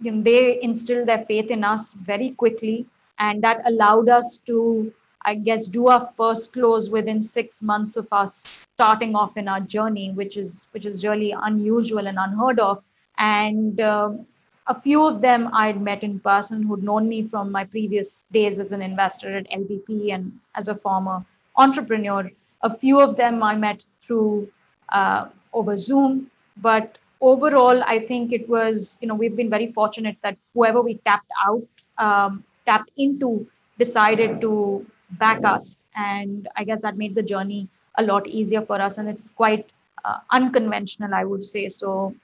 you 0.00 0.12
know, 0.12 0.22
they 0.22 0.60
instilled 0.62 1.08
their 1.08 1.24
faith 1.24 1.50
in 1.50 1.64
us 1.64 1.92
very 1.92 2.30
quickly, 2.30 2.86
and 3.18 3.42
that 3.42 3.62
allowed 3.66 4.08
us 4.08 4.38
to, 4.46 4.92
I 5.24 5.34
guess, 5.34 5.66
do 5.66 5.88
our 5.88 6.10
first 6.16 6.52
close 6.52 6.90
within 6.90 7.22
six 7.22 7.62
months 7.62 7.96
of 7.96 8.06
us 8.12 8.46
starting 8.74 9.14
off 9.14 9.36
in 9.36 9.48
our 9.48 9.60
journey, 9.60 10.12
which 10.12 10.36
is 10.36 10.66
which 10.72 10.86
is 10.86 11.04
really 11.04 11.32
unusual 11.32 12.06
and 12.06 12.18
unheard 12.18 12.60
of. 12.60 12.82
And 13.18 13.80
um, 13.80 14.26
a 14.68 14.80
few 14.80 15.06
of 15.06 15.20
them 15.20 15.48
I'd 15.52 15.80
met 15.80 16.02
in 16.02 16.18
person 16.18 16.62
who'd 16.62 16.82
known 16.82 17.08
me 17.08 17.26
from 17.26 17.52
my 17.52 17.64
previous 17.64 18.24
days 18.32 18.58
as 18.58 18.72
an 18.72 18.82
investor 18.82 19.36
at 19.36 19.50
LVP 19.50 20.12
and 20.12 20.32
as 20.54 20.68
a 20.68 20.74
former 20.74 21.24
entrepreneur. 21.56 22.30
A 22.62 22.76
few 22.76 23.00
of 23.00 23.16
them 23.16 23.42
I 23.42 23.54
met 23.54 23.86
through 24.02 24.48
uh, 24.88 25.26
over 25.52 25.78
Zoom, 25.78 26.30
but 26.56 26.98
overall, 27.20 27.82
I 27.84 28.00
think 28.00 28.32
it 28.32 28.48
was, 28.48 28.98
you 29.00 29.08
know, 29.08 29.14
we've 29.14 29.36
been 29.36 29.50
very 29.50 29.72
fortunate 29.72 30.16
that 30.22 30.36
whoever 30.54 30.82
we 30.82 30.94
tapped 31.06 31.30
out, 31.46 31.66
um, 31.98 32.44
tapped 32.66 32.90
into, 32.96 33.46
decided 33.78 34.40
to 34.40 34.84
back 35.12 35.44
us. 35.44 35.82
And 35.94 36.48
I 36.56 36.64
guess 36.64 36.80
that 36.82 36.96
made 36.96 37.14
the 37.14 37.22
journey 37.22 37.68
a 37.96 38.02
lot 38.02 38.26
easier 38.26 38.62
for 38.62 38.80
us. 38.80 38.98
And 38.98 39.08
it's 39.08 39.30
quite 39.30 39.70
uh, 40.04 40.18
unconventional, 40.32 41.14
I 41.14 41.24
would 41.24 41.44
say. 41.44 41.68
So, 41.68 42.14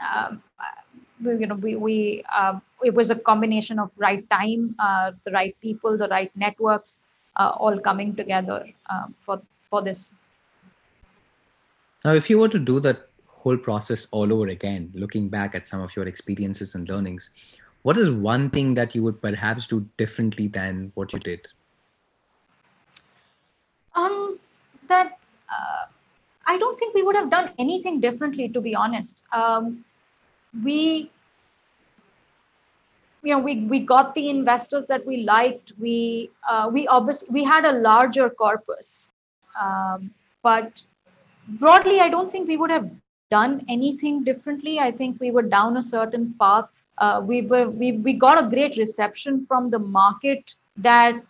um, 0.00 0.42
you 1.32 1.46
know, 1.46 1.54
we, 1.54 1.76
we 1.76 2.24
uh, 2.34 2.58
it 2.82 2.94
was 2.94 3.10
a 3.10 3.14
combination 3.14 3.78
of 3.78 3.90
right 3.96 4.28
time, 4.30 4.74
uh, 4.78 5.12
the 5.24 5.30
right 5.30 5.56
people, 5.60 5.96
the 5.96 6.08
right 6.08 6.30
networks, 6.36 6.98
uh, 7.36 7.52
all 7.56 7.78
coming 7.78 8.14
together 8.14 8.66
um, 8.90 9.14
for 9.24 9.40
for 9.70 9.82
this. 9.82 10.14
Now, 12.04 12.12
if 12.12 12.28
you 12.28 12.38
were 12.38 12.48
to 12.48 12.58
do 12.58 12.80
that 12.80 13.08
whole 13.26 13.56
process 13.56 14.06
all 14.10 14.32
over 14.32 14.48
again, 14.48 14.90
looking 14.94 15.28
back 15.28 15.54
at 15.54 15.66
some 15.66 15.80
of 15.80 15.94
your 15.96 16.06
experiences 16.06 16.74
and 16.74 16.88
learnings, 16.88 17.30
what 17.82 17.96
is 17.96 18.10
one 18.10 18.50
thing 18.50 18.74
that 18.74 18.94
you 18.94 19.02
would 19.02 19.20
perhaps 19.20 19.66
do 19.66 19.86
differently 19.96 20.48
than 20.48 20.92
what 20.94 21.12
you 21.12 21.18
did? 21.18 21.48
Um, 23.94 24.38
that 24.88 25.18
uh, 25.48 25.86
I 26.46 26.58
don't 26.58 26.78
think 26.78 26.94
we 26.94 27.02
would 27.02 27.16
have 27.16 27.30
done 27.30 27.50
anything 27.58 28.00
differently, 28.00 28.48
to 28.48 28.60
be 28.60 28.74
honest. 28.74 29.22
Um, 29.32 29.84
we 30.62 31.10
you 33.24 33.34
know 33.34 33.38
we 33.38 33.60
we 33.72 33.80
got 33.80 34.14
the 34.14 34.28
investors 34.30 34.86
that 34.86 35.06
we 35.06 35.18
liked. 35.18 35.72
We 35.78 36.30
uh, 36.48 36.70
we 36.72 36.86
obviously 36.88 37.28
we 37.32 37.44
had 37.44 37.64
a 37.64 37.72
larger 37.72 38.30
corpus. 38.30 39.12
Um, 39.60 40.10
but 40.42 40.82
broadly 41.60 42.00
i 42.00 42.08
don't 42.08 42.32
think 42.32 42.48
we 42.48 42.56
would 42.56 42.70
have 42.70 42.90
done 43.30 43.64
anything 43.68 44.24
differently. 44.24 44.78
I 44.78 44.90
think 44.90 45.20
we 45.20 45.30
were 45.30 45.42
down 45.42 45.76
a 45.76 45.82
certain 45.82 46.34
path. 46.40 46.68
Uh, 46.98 47.20
we 47.24 47.42
were 47.42 47.68
we, 47.70 47.92
we 47.92 48.12
got 48.12 48.42
a 48.42 48.48
great 48.48 48.76
reception 48.76 49.44
from 49.48 49.70
the 49.70 49.78
market 49.78 50.54
that 50.76 51.22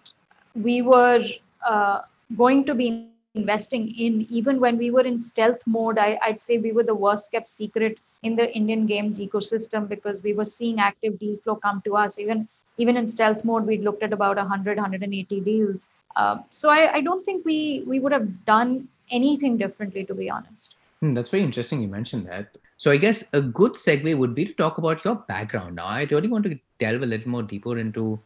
we 0.54 0.82
were 0.82 1.24
uh, 1.66 2.00
going 2.36 2.64
to 2.66 2.74
be 2.74 3.08
investing 3.34 3.94
in. 3.98 4.26
Even 4.30 4.60
when 4.60 4.76
we 4.78 4.90
were 4.90 5.06
in 5.12 5.18
stealth 5.18 5.62
mode 5.66 5.98
I, 5.98 6.18
i'd 6.26 6.40
say 6.40 6.58
we 6.58 6.72
were 6.72 6.84
the 6.84 6.94
worst 6.94 7.30
kept 7.32 7.48
secret 7.48 7.98
in 8.24 8.34
the 8.34 8.52
Indian 8.56 8.86
games 8.86 9.18
ecosystem 9.18 9.88
because 9.88 10.22
we 10.22 10.32
were 10.32 10.44
seeing 10.44 10.80
active 10.80 11.18
deal 11.18 11.36
flow 11.44 11.56
come 11.56 11.80
to 11.84 11.96
us. 11.96 12.18
Even 12.18 12.48
even 12.76 12.96
in 12.96 13.06
stealth 13.06 13.44
mode, 13.44 13.66
we 13.66 13.78
looked 13.78 14.02
at 14.02 14.12
about 14.12 14.36
100, 14.36 14.76
180 14.76 15.40
deals. 15.40 15.86
Uh, 16.16 16.38
so 16.50 16.68
I, 16.70 16.94
I, 16.94 17.00
don't 17.00 17.24
think 17.24 17.44
we 17.44 17.84
we 17.86 18.00
would 18.00 18.12
have 18.12 18.44
done 18.44 18.88
anything 19.10 19.56
differently, 19.56 20.04
to 20.04 20.14
be 20.14 20.28
honest. 20.28 20.74
Hmm, 21.00 21.12
that's 21.12 21.30
very 21.30 21.44
interesting. 21.44 21.82
You 21.82 21.88
mentioned 21.88 22.26
that. 22.26 22.58
So 22.76 22.90
I 22.90 22.96
guess 22.96 23.28
a 23.32 23.40
good 23.40 23.74
segue 23.74 24.16
would 24.16 24.34
be 24.34 24.44
to 24.44 24.52
talk 24.52 24.78
about 24.78 25.04
your 25.04 25.16
background. 25.16 25.76
Now, 25.76 25.86
I 25.86 26.06
really 26.10 26.28
want 26.28 26.44
to 26.46 26.58
delve 26.78 27.02
a 27.02 27.06
little 27.06 27.30
more 27.30 27.42
deeper 27.42 27.78
into 27.78 28.18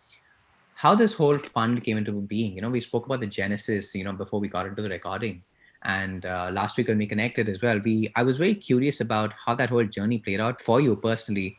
how 0.74 0.94
this 0.94 1.12
whole 1.14 1.38
fund 1.38 1.84
came 1.84 1.98
into 1.98 2.12
being. 2.12 2.54
You 2.54 2.62
know, 2.62 2.70
we 2.70 2.80
spoke 2.80 3.06
about 3.06 3.20
the 3.20 3.26
genesis. 3.26 3.94
You 3.94 4.04
know, 4.04 4.12
before 4.12 4.40
we 4.40 4.48
got 4.48 4.66
into 4.66 4.82
the 4.82 4.90
recording 4.90 5.42
and 5.82 6.26
uh, 6.26 6.50
last 6.52 6.76
week 6.76 6.88
when 6.88 6.98
we 6.98 7.06
connected 7.06 7.48
as 7.48 7.62
well 7.62 7.78
we 7.84 8.10
i 8.16 8.22
was 8.22 8.38
very 8.38 8.54
curious 8.54 9.00
about 9.00 9.32
how 9.44 9.54
that 9.54 9.70
whole 9.70 9.84
journey 9.84 10.18
played 10.18 10.40
out 10.40 10.60
for 10.60 10.80
you 10.80 10.96
personally. 10.96 11.56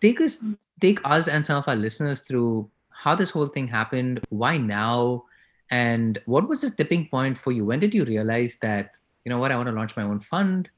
Take 0.00 0.20
us 0.20 0.38
take 0.80 1.00
us 1.04 1.28
and 1.28 1.46
some 1.46 1.58
of 1.58 1.68
our 1.68 1.76
listeners 1.76 2.22
through 2.22 2.68
how 2.90 3.14
this 3.14 3.30
whole 3.30 3.46
thing 3.46 3.68
happened 3.68 4.20
why 4.30 4.56
now 4.56 5.24
and 5.70 6.20
what 6.26 6.48
was 6.48 6.60
the 6.62 6.70
tipping 6.70 7.08
point 7.08 7.38
for 7.38 7.52
you? 7.52 7.64
When 7.64 7.80
did 7.80 7.94
you 7.94 8.04
realize 8.04 8.58
that 8.62 8.90
you 9.24 9.30
know 9.30 9.38
what 9.38 9.52
i 9.52 9.56
want 9.56 9.68
to 9.68 9.72
launch 9.72 9.96
my 9.96 10.02
own 10.02 10.18
fund 10.18 10.68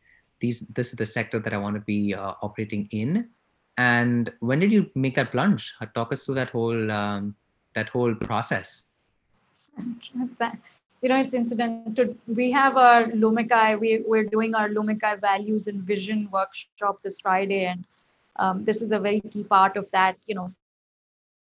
these 0.41 0.61
this 0.69 0.91
is 0.91 0.97
the 0.97 1.07
sector 1.07 1.39
that 1.39 1.55
i 1.55 1.57
want 1.57 1.75
to 1.75 1.81
be 1.81 2.15
uh, 2.15 2.35
operating 2.43 2.87
in 2.91 3.31
and 3.77 4.33
when 4.41 4.61
did 4.61 4.73
you 4.73 4.91
make 4.95 5.17
that 5.17 5.33
plunge? 5.33 5.75
Talk 5.95 6.13
us 6.13 6.25
through 6.25 6.37
that 6.37 6.51
whole 6.51 6.91
um, 6.91 7.35
that 7.75 7.89
whole 7.89 8.15
process 8.15 8.87
you 11.05 11.11
know, 11.11 11.21
it's 11.21 11.35
incidental. 11.35 12.15
We 12.27 12.51
have 12.53 12.79
our 12.79 13.05
Lumikai, 13.05 13.79
we, 13.79 14.03
we're 14.07 14.25
doing 14.25 14.55
our 14.55 14.71
Lumikai 14.71 15.21
values 15.21 15.67
and 15.67 15.83
vision 15.83 16.31
workshop 16.33 17.01
this 17.03 17.21
Friday. 17.21 17.67
And 17.67 17.85
um, 18.37 18.65
this 18.65 18.81
is 18.81 18.91
a 18.91 18.99
very 18.99 19.21
key 19.21 19.45
part 19.45 19.77
of 19.77 19.87
that, 19.91 20.17
you 20.27 20.35
know, 20.35 20.51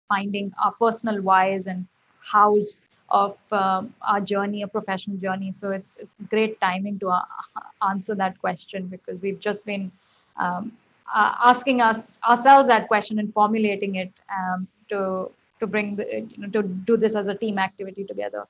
finding 0.10 0.52
our 0.66 0.72
personal 0.72 1.22
whys 1.22 1.68
and 1.68 1.86
hows 2.20 2.80
of 3.10 3.38
um, 3.52 3.94
our 4.02 4.20
journey, 4.20 4.64
a 4.64 4.68
professional 4.68 5.18
journey. 5.18 5.52
So 5.52 5.70
it's 5.70 5.98
it's 5.98 6.16
great 6.32 6.60
timing 6.60 6.98
to 7.02 7.10
uh, 7.10 7.22
answer 7.92 8.16
that 8.16 8.40
question 8.40 8.88
because 8.88 9.22
we've 9.22 9.40
just 9.40 9.68
been 9.68 9.92
um, 10.38 10.72
uh, 11.14 11.36
asking 11.46 11.80
us 11.80 12.18
ourselves 12.28 12.70
that 12.70 12.88
question 12.88 13.20
and 13.20 13.32
formulating 13.32 13.96
it 13.98 14.12
um, 14.36 14.68
to 14.90 15.30
to 15.60 15.68
bring 15.68 15.96
the, 15.96 16.06
you 16.28 16.38
know, 16.40 16.50
to 16.50 16.64
do 16.64 16.98
this 16.98 17.14
as 17.14 17.28
a 17.28 17.36
team 17.36 17.60
activity 17.60 18.04
together. 18.04 18.48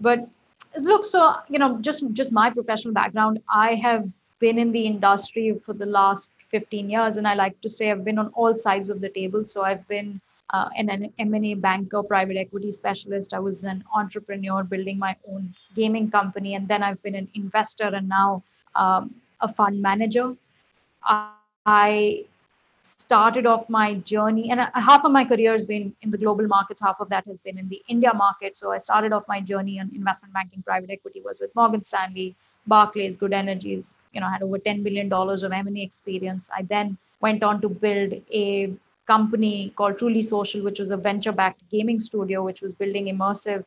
But 0.00 0.28
look 0.80 1.04
so 1.04 1.34
you 1.48 1.58
know 1.58 1.78
just 1.80 2.04
just 2.12 2.32
my 2.32 2.50
professional 2.50 2.92
background 2.94 3.40
i 3.48 3.74
have 3.74 4.08
been 4.40 4.58
in 4.58 4.72
the 4.72 4.84
industry 4.86 5.58
for 5.64 5.72
the 5.72 5.86
last 5.86 6.30
15 6.50 6.90
years 6.90 7.16
and 7.16 7.28
i 7.28 7.34
like 7.34 7.60
to 7.60 7.68
say 7.68 7.90
i've 7.90 8.04
been 8.04 8.18
on 8.18 8.28
all 8.34 8.56
sides 8.56 8.88
of 8.90 9.00
the 9.00 9.08
table. 9.08 9.46
So 9.46 9.62
i've 9.62 9.86
been 9.88 10.20
uh, 10.50 10.68
an, 10.76 10.90
an 10.90 11.12
m&a 11.18 11.54
banker 11.54 12.02
private 12.02 12.36
equity 12.36 12.70
specialist. 12.70 13.34
I 13.34 13.38
was 13.38 13.64
an 13.64 13.82
entrepreneur 13.94 14.62
building 14.62 14.98
my 14.98 15.16
own 15.28 15.54
gaming 15.74 16.10
company 16.10 16.54
and 16.54 16.68
then 16.68 16.82
i've 16.82 17.02
been 17.02 17.14
an 17.14 17.28
investor 17.34 17.84
and 17.84 18.08
now 18.08 18.42
um, 18.74 19.14
a 19.40 19.48
fund 19.48 19.80
manager. 19.80 20.36
I, 21.04 21.30
I 21.66 22.24
started 22.84 23.46
off 23.46 23.68
my 23.68 23.94
journey 23.94 24.50
and 24.50 24.60
uh, 24.60 24.70
half 24.74 25.04
of 25.04 25.12
my 25.12 25.24
career 25.24 25.52
has 25.52 25.64
been 25.64 25.94
in 26.02 26.10
the 26.10 26.18
global 26.18 26.46
markets 26.46 26.82
half 26.82 27.00
of 27.00 27.08
that 27.08 27.26
has 27.26 27.38
been 27.38 27.58
in 27.58 27.68
the 27.68 27.82
india 27.88 28.12
market. 28.14 28.56
So 28.56 28.72
i 28.72 28.78
started 28.78 29.12
off 29.12 29.24
my 29.28 29.40
journey 29.40 29.80
on 29.80 29.90
investment 29.94 30.34
banking 30.34 30.62
private 30.62 30.90
equity 30.90 31.22
was 31.24 31.40
with 31.40 31.54
morgan 31.54 31.82
stanley 31.82 32.34
barclays 32.66 33.16
good 33.16 33.32
energies. 33.32 33.94
You 34.12 34.20
know 34.20 34.28
had 34.28 34.42
over 34.42 34.58
10 34.58 34.82
billion 34.82 35.08
dollars 35.08 35.42
of 35.42 35.52
m&a 35.52 35.82
experience. 35.82 36.48
I 36.56 36.62
then 36.62 36.96
went 37.20 37.42
on 37.42 37.60
to 37.62 37.68
build 37.68 38.14
a 38.32 38.72
company 39.06 39.72
called 39.76 39.96
TrulySocial 39.98 40.62
which 40.64 40.78
was 40.78 40.90
a 40.90 40.96
venture 40.96 41.32
backed 41.32 41.62
gaming 41.70 42.00
studio 42.00 42.42
which 42.44 42.62
was 42.62 42.72
building 42.72 43.06
immersive 43.06 43.64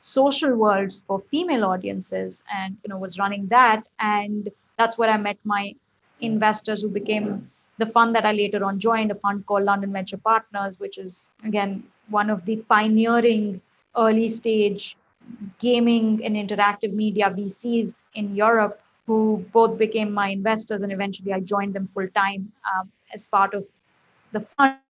social 0.00 0.54
worlds 0.54 1.02
for 1.06 1.20
female 1.30 1.64
audiences 1.64 2.42
and 2.54 2.76
you 2.84 2.88
know 2.90 2.98
was 2.98 3.18
running 3.18 3.46
that. 3.48 3.86
And 3.98 4.50
that's 4.78 4.98
where 4.98 5.10
i 5.10 5.16
met 5.16 5.38
my 5.44 5.74
investors 6.20 6.82
who 6.82 6.88
became 6.88 7.50
the 7.78 7.86
fund 7.86 8.14
that 8.14 8.24
I 8.24 8.32
later 8.32 8.64
on 8.64 8.78
joined, 8.78 9.10
a 9.10 9.14
fund 9.14 9.46
called 9.46 9.64
London 9.64 9.92
Venture 9.92 10.18
Partners, 10.18 10.78
which 10.78 10.98
is 10.98 11.28
again 11.44 11.84
one 12.08 12.30
of 12.30 12.44
the 12.44 12.56
pioneering 12.68 13.60
early 13.96 14.28
stage 14.28 14.96
gaming 15.58 16.20
and 16.24 16.36
interactive 16.36 16.92
media 16.92 17.30
VCs 17.30 18.02
in 18.14 18.34
Europe, 18.34 18.80
who 19.06 19.44
both 19.52 19.78
became 19.78 20.12
my 20.12 20.28
investors, 20.28 20.82
and 20.82 20.92
eventually 20.92 21.32
I 21.32 21.40
joined 21.40 21.74
them 21.74 21.88
full 21.94 22.08
time 22.14 22.52
um, 22.74 22.90
as 23.14 23.26
part 23.26 23.54
of 23.54 23.64
the 24.32 24.40
fund. 24.40 24.90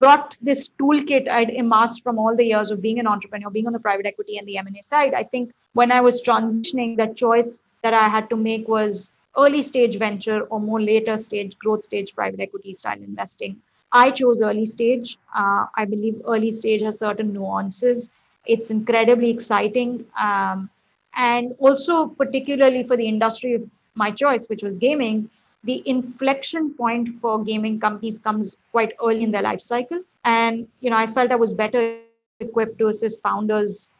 brought 0.00 0.36
this 0.40 0.68
toolkit 0.80 1.28
I'd 1.28 1.50
amassed 1.50 2.02
from 2.02 2.18
all 2.18 2.36
the 2.36 2.44
years 2.44 2.70
of 2.70 2.80
being 2.82 2.98
an 3.00 3.06
entrepreneur, 3.06 3.50
being 3.50 3.66
on 3.66 3.72
the 3.72 3.80
private 3.80 4.06
equity 4.06 4.38
and 4.38 4.46
the 4.46 4.58
M&A 4.58 4.82
side. 4.82 5.14
I 5.14 5.24
think 5.24 5.52
when 5.72 5.90
I 5.90 6.00
was 6.00 6.22
transitioning, 6.22 6.96
that 6.96 7.16
choice 7.16 7.58
that 7.82 7.94
I 7.94 8.08
had 8.08 8.28
to 8.30 8.36
make 8.36 8.68
was 8.68 9.10
early 9.36 9.62
stage 9.62 9.98
venture 9.98 10.42
or 10.42 10.60
more 10.60 10.80
later 10.80 11.16
stage 11.16 11.58
growth 11.58 11.84
stage 11.84 12.14
private 12.14 12.40
equity 12.40 12.74
style 12.74 12.98
investing. 12.98 13.56
I 13.92 14.10
chose 14.10 14.42
early 14.42 14.64
stage. 14.64 15.18
Uh, 15.34 15.66
I 15.76 15.84
believe 15.84 16.20
early 16.26 16.50
stage 16.52 16.82
has 16.82 16.98
certain 16.98 17.32
nuances. 17.32 18.10
It's 18.46 18.70
incredibly 18.70 19.30
exciting. 19.30 20.04
Um, 20.20 20.70
and 21.14 21.54
also, 21.58 22.08
particularly 22.08 22.82
for 22.84 22.96
the 22.96 23.08
industry 23.08 23.54
of 23.54 23.62
my 23.94 24.10
choice, 24.10 24.46
which 24.48 24.62
was 24.62 24.78
gaming, 24.78 25.30
the 25.64 25.82
inflection 25.86 26.72
point 26.74 27.08
for 27.20 27.42
gaming 27.42 27.80
companies 27.80 28.18
comes 28.18 28.56
quite 28.70 28.92
early 29.02 29.22
in 29.24 29.32
their 29.32 29.42
life 29.42 29.60
cycle. 29.60 30.02
And, 30.24 30.68
you 30.80 30.90
know, 30.90 30.96
I 30.96 31.06
felt 31.06 31.32
I 31.32 31.36
was 31.36 31.52
better 31.52 31.98
equipped 32.40 32.78
to 32.78 32.88
assist 32.88 33.22
founders 33.22 33.90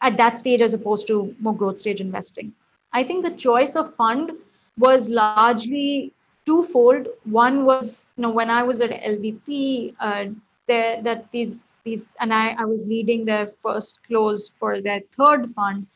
at 0.00 0.16
that 0.16 0.38
stage 0.38 0.62
as 0.62 0.72
opposed 0.74 1.06
to 1.08 1.34
more 1.40 1.54
growth 1.54 1.78
stage 1.78 2.00
investing. 2.00 2.52
I 2.92 3.04
think 3.04 3.24
the 3.24 3.30
choice 3.30 3.76
of 3.76 3.94
fund 3.94 4.32
was 4.78 5.08
largely 5.08 6.12
twofold. 6.46 7.08
One 7.24 7.64
was, 7.64 8.06
you 8.16 8.22
know, 8.22 8.30
when 8.30 8.50
I 8.50 8.62
was 8.62 8.80
at 8.80 8.90
LVP, 8.90 9.94
uh, 10.00 10.24
there 10.66 11.02
that 11.02 11.30
these 11.32 11.64
these 11.84 12.10
and 12.20 12.32
I, 12.32 12.54
I 12.58 12.64
was 12.64 12.86
leading 12.86 13.24
their 13.24 13.46
first 13.62 13.98
close 14.06 14.52
for 14.58 14.80
their 14.80 15.00
third 15.16 15.54
fund. 15.54 15.86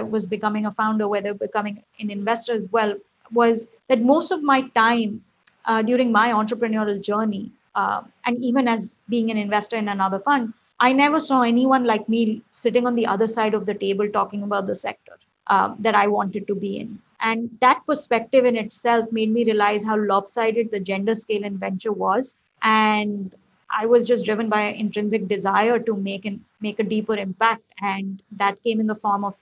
was 0.03 0.27
becoming 0.27 0.67
a 0.67 0.73
founder, 0.73 1.09
whether 1.09 1.35
becoming 1.35 1.83
an 2.01 2.11
investor 2.11 2.55
as 2.55 2.71
well, 2.71 2.95
was 3.33 3.69
that 3.89 4.03
most 4.03 4.33
of 4.33 4.43
my 4.43 4.63
time 4.69 5.23
uh, 5.67 5.83
during 5.83 6.13
my 6.13 6.29
entrepreneurial 6.31 7.01
journey, 7.01 7.51
uh, 7.75 8.03
and 8.27 8.43
even 8.45 8.69
as 8.69 8.95
being 9.09 9.31
an 9.31 9.39
investor 9.39 9.77
in 9.77 9.89
another 9.89 10.21
fund, 10.21 10.53
I 10.81 10.93
never 10.93 11.21
saw 11.21 11.43
anyone 11.43 11.85
like 11.85 12.09
me 12.09 12.43
sitting 12.51 12.87
on 12.87 12.95
the 12.95 13.07
other 13.07 13.27
side 13.27 13.55
of 13.55 13.65
the 13.65 13.75
table 13.75 14.09
talking 14.09 14.43
about 14.43 14.67
the 14.67 14.75
sector 14.75 15.19
uh, 15.47 15.75
that 15.79 15.95
I 15.95 16.07
wanted 16.07 16.47
to 16.49 16.55
be 16.55 16.79
in. 16.79 16.99
And 17.21 17.51
that 17.61 17.81
perspective 17.87 18.45
in 18.45 18.57
itself 18.57 19.11
made 19.11 19.31
me 19.31 19.45
realize 19.45 19.83
how 19.83 19.97
lopsided 19.97 20.71
the 20.71 20.81
gender 20.81 21.15
scale 21.15 21.45
in 21.45 21.57
venture 21.59 21.93
was. 21.93 22.37
And 22.63 23.35
I 23.71 23.87
was 23.87 24.07
just 24.07 24.25
driven 24.25 24.49
by 24.49 24.61
an 24.61 24.75
intrinsic 24.75 25.27
desire 25.27 25.79
to 25.79 25.97
make 25.97 26.27
and 26.27 26.41
make 26.61 26.81
a 26.81 26.85
deeper 26.85 27.17
impact. 27.17 27.63
And 27.81 28.23
that 28.33 28.63
came 28.63 28.81
in 28.81 28.87
the 28.87 28.95
form 28.95 29.25
of 29.25 29.35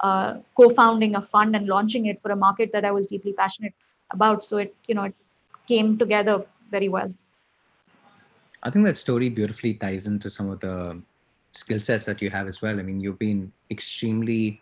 uh, 0.00 0.38
co-founding 0.56 1.14
a 1.16 1.22
fund 1.22 1.56
and 1.56 1.66
launching 1.66 2.06
it 2.06 2.20
for 2.22 2.30
a 2.30 2.36
market 2.36 2.72
that 2.72 2.84
I 2.84 2.90
was 2.90 3.06
deeply 3.06 3.32
passionate 3.32 3.74
about. 4.10 4.44
So 4.44 4.58
it, 4.58 4.74
you 4.86 4.94
know, 4.94 5.04
it 5.04 5.14
came 5.66 5.98
together 5.98 6.44
very 6.70 6.88
well. 6.88 7.12
I 8.62 8.70
think 8.70 8.84
that 8.86 8.98
story 8.98 9.28
beautifully 9.28 9.74
ties 9.74 10.06
into 10.06 10.28
some 10.28 10.50
of 10.50 10.60
the 10.60 11.00
skill 11.52 11.78
sets 11.78 12.04
that 12.06 12.20
you 12.20 12.30
have 12.30 12.46
as 12.46 12.60
well. 12.60 12.78
I 12.78 12.82
mean, 12.82 13.00
you've 13.00 13.18
been 13.18 13.52
extremely 13.70 14.60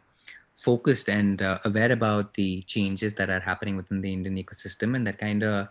focused 0.57 1.09
and 1.09 1.41
uh, 1.41 1.59
aware 1.65 1.93
about 1.93 2.35
the 2.35 2.63
changes 2.63 3.15
that 3.15 3.31
are 3.31 3.41
happening 3.41 3.77
within 3.77 4.01
the 4.01 4.13
Indian 4.13 4.37
ecosystem, 4.37 4.97
and 4.97 5.07
that 5.07 5.19
kind 5.19 5.43
of 5.43 5.69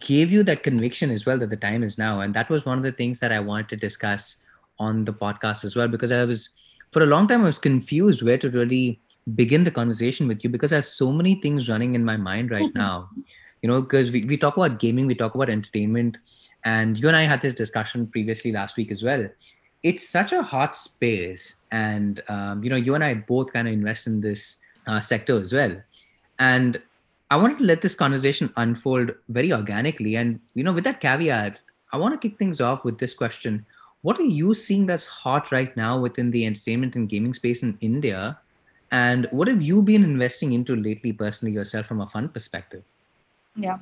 gave 0.00 0.32
you 0.32 0.42
that 0.42 0.62
conviction 0.62 1.10
as 1.10 1.24
well 1.24 1.38
that 1.38 1.50
the 1.50 1.56
time 1.56 1.82
is 1.82 1.96
now. 1.96 2.20
And 2.20 2.34
that 2.34 2.48
was 2.48 2.66
one 2.66 2.78
of 2.78 2.84
the 2.84 2.92
things 2.92 3.20
that 3.20 3.30
I 3.30 3.38
wanted 3.38 3.68
to 3.68 3.76
discuss 3.76 4.42
on 4.78 5.04
the 5.04 5.12
podcast 5.12 5.64
as 5.64 5.76
well, 5.76 5.88
because 5.88 6.10
I 6.10 6.24
was 6.24 6.55
for 6.96 7.02
a 7.02 7.06
long 7.06 7.28
time 7.28 7.42
I 7.42 7.44
was 7.44 7.58
confused 7.58 8.22
where 8.22 8.38
to 8.38 8.48
really 8.48 9.00
begin 9.34 9.64
the 9.64 9.70
conversation 9.70 10.26
with 10.26 10.42
you 10.42 10.48
because 10.48 10.72
I 10.72 10.76
have 10.76 10.86
so 10.86 11.12
many 11.12 11.34
things 11.34 11.68
running 11.68 11.94
in 11.94 12.02
my 12.02 12.16
mind 12.16 12.50
right 12.50 12.62
mm-hmm. 12.62 12.78
now. 12.78 13.10
You 13.60 13.68
know, 13.68 13.82
because 13.82 14.10
we, 14.10 14.24
we 14.24 14.38
talk 14.38 14.56
about 14.56 14.78
gaming, 14.78 15.06
we 15.06 15.14
talk 15.14 15.34
about 15.34 15.50
entertainment, 15.50 16.16
and 16.64 16.98
you 16.98 17.08
and 17.08 17.16
I 17.16 17.24
had 17.24 17.42
this 17.42 17.52
discussion 17.52 18.06
previously 18.06 18.50
last 18.50 18.78
week 18.78 18.90
as 18.90 19.02
well 19.02 19.28
it's 19.82 20.08
such 20.08 20.32
a 20.32 20.42
hot 20.42 20.74
space 20.74 21.62
and 21.70 22.22
um, 22.28 22.64
you 22.64 22.70
know 22.70 22.76
you 22.76 22.94
and 22.96 23.04
i 23.04 23.14
both 23.14 23.52
kind 23.52 23.68
of 23.68 23.74
invest 23.74 24.06
in 24.06 24.20
this 24.20 24.60
uh, 24.86 25.00
sector 25.00 25.38
as 25.40 25.52
well 25.52 25.74
and 26.40 26.80
i 27.30 27.36
wanted 27.36 27.58
to 27.58 27.64
let 27.64 27.82
this 27.82 27.94
conversation 27.94 28.52
unfold 28.56 29.12
very 29.28 29.52
organically 29.52 30.16
and 30.16 30.40
you 30.54 30.64
know 30.64 30.72
with 30.72 30.82
that 30.82 31.00
caveat 31.00 31.60
i 31.92 31.96
want 31.96 32.12
to 32.12 32.28
kick 32.28 32.36
things 32.38 32.60
off 32.60 32.84
with 32.84 32.98
this 32.98 33.14
question 33.14 33.64
what 34.06 34.20
are 34.20 34.32
you 34.40 34.54
seeing 34.54 34.86
that's 34.86 35.06
hot 35.06 35.50
right 35.50 35.76
now 35.76 35.98
within 35.98 36.30
the 36.30 36.46
entertainment 36.46 36.94
and 36.94 37.08
gaming 37.08 37.34
space 37.34 37.62
in 37.64 37.76
india? 37.80 38.38
And 38.92 39.26
what 39.32 39.48
have 39.48 39.62
you 39.68 39.82
been 39.82 40.04
investing 40.04 40.52
into 40.52 40.76
lately 40.76 41.12
personally 41.12 41.52
yourself 41.54 41.86
from 41.86 42.00
a 42.00 42.06
fund 42.06 42.32
perspective? 42.32 42.84
Yeah. 43.56 43.78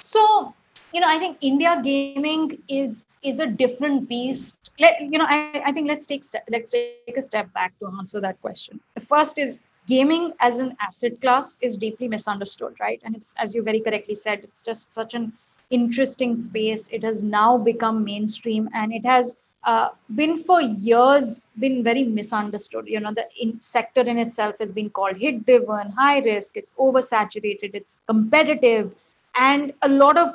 So 0.00 0.54
you 0.94 1.00
know 1.02 1.08
i 1.08 1.18
think 1.18 1.36
india 1.48 1.72
gaming 1.88 2.46
is 2.68 3.18
is 3.22 3.38
a 3.40 3.46
different 3.46 4.08
beast. 4.08 4.70
Let, 4.84 5.02
you 5.02 5.18
know 5.18 5.26
I, 5.28 5.62
I 5.66 5.72
think 5.72 5.86
let's 5.86 6.06
take 6.06 6.24
step, 6.24 6.44
let's 6.50 6.72
take 6.72 7.18
a 7.22 7.22
step 7.22 7.52
back 7.52 7.78
to 7.80 7.90
answer 7.98 8.20
that 8.26 8.40
question. 8.40 8.80
The 8.94 9.04
first 9.12 9.38
is 9.38 9.60
gaming 9.86 10.32
as 10.40 10.58
an 10.64 10.74
asset 10.88 11.20
class 11.20 11.56
is 11.60 11.76
deeply 11.76 12.08
misunderstood 12.08 12.74
right? 12.80 13.00
And 13.04 13.14
it's 13.14 13.34
as 13.38 13.54
you 13.54 13.62
very 13.62 13.80
correctly 13.80 14.14
said 14.14 14.40
it's 14.48 14.62
just 14.62 14.94
such 14.94 15.14
an 15.14 15.32
interesting 15.70 16.36
space. 16.36 16.88
It 16.90 17.02
has 17.04 17.22
now 17.22 17.58
become 17.58 18.04
mainstream 18.04 18.68
and 18.74 18.92
it 18.92 19.04
has 19.06 19.40
uh, 19.64 19.88
been 20.14 20.36
for 20.36 20.60
years 20.60 21.42
been 21.58 21.82
very 21.82 22.04
misunderstood. 22.04 22.86
You 22.88 23.00
know 23.00 23.12
the 23.14 23.26
in 23.40 23.60
sector 23.62 24.00
in 24.00 24.18
itself 24.18 24.56
has 24.58 24.72
been 24.72 24.90
called 24.90 25.16
hit 25.16 25.44
driven 25.46 25.90
high 25.90 26.20
risk 26.20 26.56
it's 26.56 26.72
oversaturated 26.78 27.74
it's 27.74 27.98
competitive. 28.06 28.92
And 29.38 29.72
a 29.82 29.88
lot 29.88 30.16
of 30.18 30.34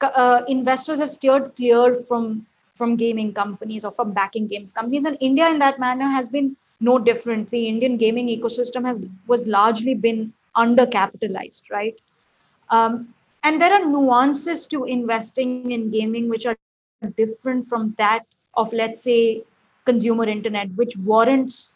uh, 0.00 0.42
investors 0.48 0.98
have 1.00 1.10
steered 1.10 1.54
clear 1.56 2.02
from 2.08 2.46
from 2.74 2.96
gaming 2.96 3.32
companies 3.34 3.84
or 3.84 3.92
from 3.92 4.12
backing 4.12 4.46
games 4.46 4.72
companies. 4.72 5.04
And 5.04 5.16
india 5.20 5.48
in 5.48 5.58
that 5.58 5.78
manner 5.78 6.08
has 6.08 6.28
been 6.28 6.56
no 6.80 6.98
different. 6.98 7.48
The 7.50 7.66
indian 7.68 7.96
gaming 7.96 8.28
ecosystem 8.28 8.84
has 8.86 9.02
was 9.26 9.46
largely 9.46 9.94
been 9.94 10.32
undercapitalized 10.56 11.62
right? 11.70 11.94
Um, 12.70 13.14
and 13.42 13.60
there 13.60 13.72
are 13.72 13.84
nuances 13.84 14.66
to 14.66 14.84
investing 14.84 15.70
in 15.70 15.90
gaming 15.90 16.28
which 16.28 16.46
are 16.46 16.56
different 17.16 17.68
from 17.68 17.94
that 17.98 18.26
of 18.54 18.72
let's 18.72 19.02
say 19.02 19.42
consumer 19.84 20.24
internet 20.24 20.68
which 20.76 20.96
warrants 20.98 21.74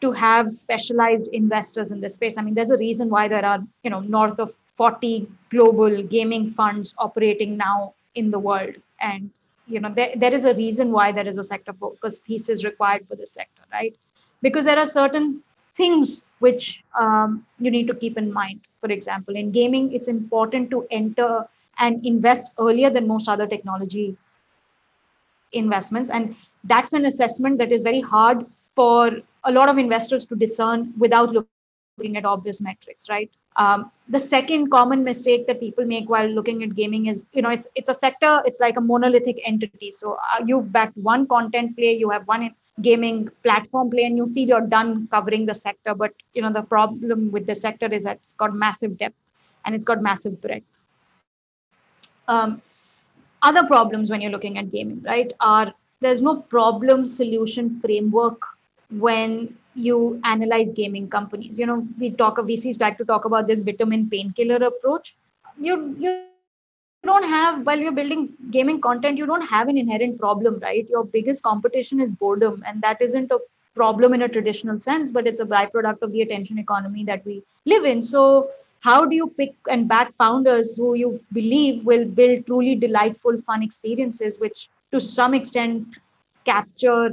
to 0.00 0.12
have 0.12 0.50
specialized 0.50 1.28
investors 1.32 1.90
in 1.90 2.00
this 2.00 2.14
space. 2.14 2.36
I 2.38 2.42
mean 2.42 2.54
there's 2.54 2.70
a 2.70 2.76
reason 2.76 3.08
why 3.08 3.28
there 3.28 3.44
are 3.44 3.60
you 3.82 3.90
know 3.90 4.00
north 4.00 4.38
of 4.38 4.52
40 4.76 5.26
global 5.50 6.02
gaming 6.02 6.50
funds 6.50 6.94
operating 6.98 7.56
now 7.56 7.94
in 8.14 8.30
the 8.30 8.38
world. 8.38 8.74
And 9.00 9.30
you 9.66 9.80
know 9.80 9.92
there, 9.92 10.12
there 10.16 10.34
is 10.34 10.44
a 10.44 10.54
reason 10.54 10.92
why 10.92 11.12
there 11.12 11.26
is 11.26 11.38
a 11.38 11.44
sector 11.44 11.72
focus 11.72 12.20
thesis 12.20 12.64
required 12.64 13.06
for 13.08 13.16
this 13.16 13.32
sector 13.32 13.62
right? 13.72 13.94
Because 14.42 14.66
there 14.66 14.78
are 14.78 14.86
certain 14.86 15.42
things 15.76 16.26
which 16.38 16.82
um, 16.98 17.44
you 17.58 17.70
need 17.70 17.86
to 17.86 17.94
keep 17.94 18.16
in 18.18 18.32
mind 18.32 18.60
for 18.80 18.90
example 18.90 19.36
in 19.36 19.50
gaming 19.50 19.92
it's 19.92 20.08
important 20.08 20.70
to 20.70 20.86
enter 20.90 21.46
and 21.78 22.04
invest 22.06 22.52
earlier 22.58 22.90
than 22.90 23.06
most 23.06 23.28
other 23.28 23.46
technology 23.46 24.16
investments 25.52 26.10
and 26.10 26.34
that's 26.64 26.92
an 26.92 27.06
assessment 27.06 27.58
that 27.58 27.72
is 27.72 27.82
very 27.82 28.00
hard 28.00 28.44
for 28.74 29.10
a 29.44 29.52
lot 29.52 29.68
of 29.68 29.78
investors 29.78 30.24
to 30.26 30.36
discern 30.36 30.92
without 30.98 31.32
looking 31.32 31.62
at 31.62 31.70
obvious 31.70 32.60
metrics, 32.60 33.08
right? 33.08 33.30
Um, 33.56 33.90
the 34.08 34.18
second 34.18 34.70
common 34.70 35.04
mistake 35.04 35.46
that 35.46 35.60
people 35.60 35.84
make 35.86 36.08
while 36.10 36.28
looking 36.28 36.62
at 36.62 36.74
gaming 36.74 36.82
is, 36.82 37.00
you 37.14 37.14
know, 37.22 37.30
it's 37.30 37.46
it's 37.54 37.70
a 37.70 37.74
sector, 37.84 38.30
it's 38.34 38.50
like 38.50 38.76
a 38.76 38.80
monolithic 38.80 39.40
entity. 39.46 39.90
So 39.90 40.14
uh, 40.14 40.42
you've 40.44 40.70
backed 40.72 40.96
one 40.96 41.26
content 41.26 41.76
play, 41.76 41.92
you 41.96 42.10
have 42.10 42.26
one 42.26 42.50
gaming 42.80 43.28
platform 43.42 43.90
play, 43.90 44.04
and 44.04 44.16
you 44.16 44.26
feel 44.32 44.48
you're 44.48 44.60
done 44.60 45.08
covering 45.10 45.46
the 45.46 45.54
sector. 45.54 45.94
But 45.94 46.12
you 46.34 46.42
know, 46.42 46.52
the 46.52 46.62
problem 46.62 47.30
with 47.30 47.46
the 47.46 47.54
sector 47.54 47.86
is 47.86 48.04
that 48.04 48.18
it's 48.22 48.34
got 48.34 48.54
massive 48.54 48.98
depth 48.98 49.16
and 49.64 49.74
it's 49.74 49.84
got 49.84 50.02
massive 50.02 50.40
breadth. 50.40 50.64
Um, 52.28 52.62
other 53.42 53.64
problems 53.66 54.10
when 54.10 54.20
you're 54.20 54.30
looking 54.30 54.58
at 54.58 54.70
gaming, 54.70 55.02
right, 55.02 55.32
are 55.40 55.72
there's 56.00 56.22
no 56.22 56.36
problem 56.36 57.06
solution 57.06 57.80
framework 57.80 58.40
when 58.90 59.56
you 59.74 60.20
analyze 60.24 60.72
gaming 60.72 61.08
companies. 61.08 61.58
You 61.58 61.66
know, 61.66 61.86
we 61.98 62.10
talk 62.10 62.38
of 62.38 62.46
VCs 62.46 62.80
like 62.80 62.98
to 62.98 63.04
talk 63.04 63.24
about 63.24 63.46
this 63.46 63.60
vitamin 63.60 64.08
painkiller 64.08 64.56
approach. 64.56 65.16
You 65.58 65.94
you 65.98 66.26
don't 67.06 67.24
have 67.24 67.66
while 67.66 67.78
you're 67.78 67.92
building 67.92 68.28
gaming 68.50 68.80
content, 68.80 69.18
you 69.18 69.26
don't 69.26 69.46
have 69.46 69.68
an 69.68 69.78
inherent 69.78 70.18
problem, 70.18 70.58
right? 70.60 70.86
Your 70.90 71.04
biggest 71.04 71.42
competition 71.42 72.00
is 72.00 72.12
boredom, 72.12 72.62
and 72.66 72.82
that 72.82 73.00
isn't 73.00 73.30
a 73.32 73.38
problem 73.74 74.14
in 74.14 74.22
a 74.22 74.28
traditional 74.28 74.80
sense, 74.80 75.10
but 75.10 75.26
it's 75.26 75.40
a 75.40 75.44
byproduct 75.44 76.02
of 76.02 76.12
the 76.12 76.22
attention 76.22 76.58
economy 76.58 77.04
that 77.04 77.24
we 77.24 77.42
live 77.66 77.84
in. 77.84 78.02
So 78.02 78.50
how 78.80 79.04
do 79.04 79.16
you 79.16 79.28
pick 79.36 79.54
and 79.68 79.88
back 79.88 80.14
founders 80.16 80.76
who 80.76 80.94
you 80.94 81.20
believe 81.32 81.84
will 81.84 82.04
build 82.04 82.46
truly 82.46 82.74
delightful 82.74 83.40
fun 83.42 83.62
experiences 83.62 84.38
which 84.38 84.68
to 84.92 85.00
some 85.00 85.34
extent 85.34 85.98
capture 86.44 87.10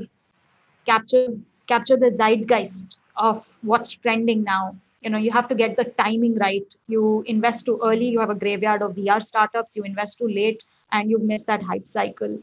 capture 0.86 1.28
capture 1.68 1.98
the 1.98 2.12
zeitgeist 2.12 2.98
of 3.18 3.48
what's 3.62 3.92
trending 3.94 4.44
now 4.44 4.76
you 5.04 5.10
know 5.10 5.18
you 5.18 5.32
have 5.32 5.48
to 5.50 5.56
get 5.56 5.78
the 5.78 5.86
timing 6.04 6.36
right. 6.36 6.76
You 6.88 7.24
invest 7.28 7.66
too 7.66 7.80
early 7.84 8.08
you 8.10 8.20
have 8.20 8.30
a 8.30 8.36
graveyard 8.36 8.82
of 8.82 8.96
vr 8.96 9.22
startups 9.22 9.76
you 9.76 9.84
invest 9.84 10.18
too 10.20 10.28
late 10.28 10.64
and 10.92 11.10
you've 11.10 11.24
missed 11.24 11.48
that 11.48 11.64
hype 11.64 11.88
cycle. 11.88 12.40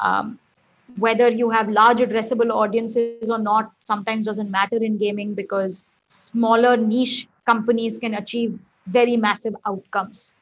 Um, 0.00 0.38
whether 0.98 1.28
you 1.28 1.50
have 1.50 1.68
large 1.68 1.98
addressable 1.98 2.50
audiences 2.50 3.08
or 3.08 3.38
not 3.38 3.70
sometimes 3.82 4.06
doesn't 4.26 4.50
matter 4.50 4.76
in 4.76 4.96
gaming 4.98 5.34
because 5.34 5.86
smaller 6.08 6.76
niche 6.76 7.26
companies 7.46 7.98
can 7.98 8.14
achieve 8.14 8.58
very 8.86 9.16
massive 9.16 9.54
outcomes. 9.66 10.34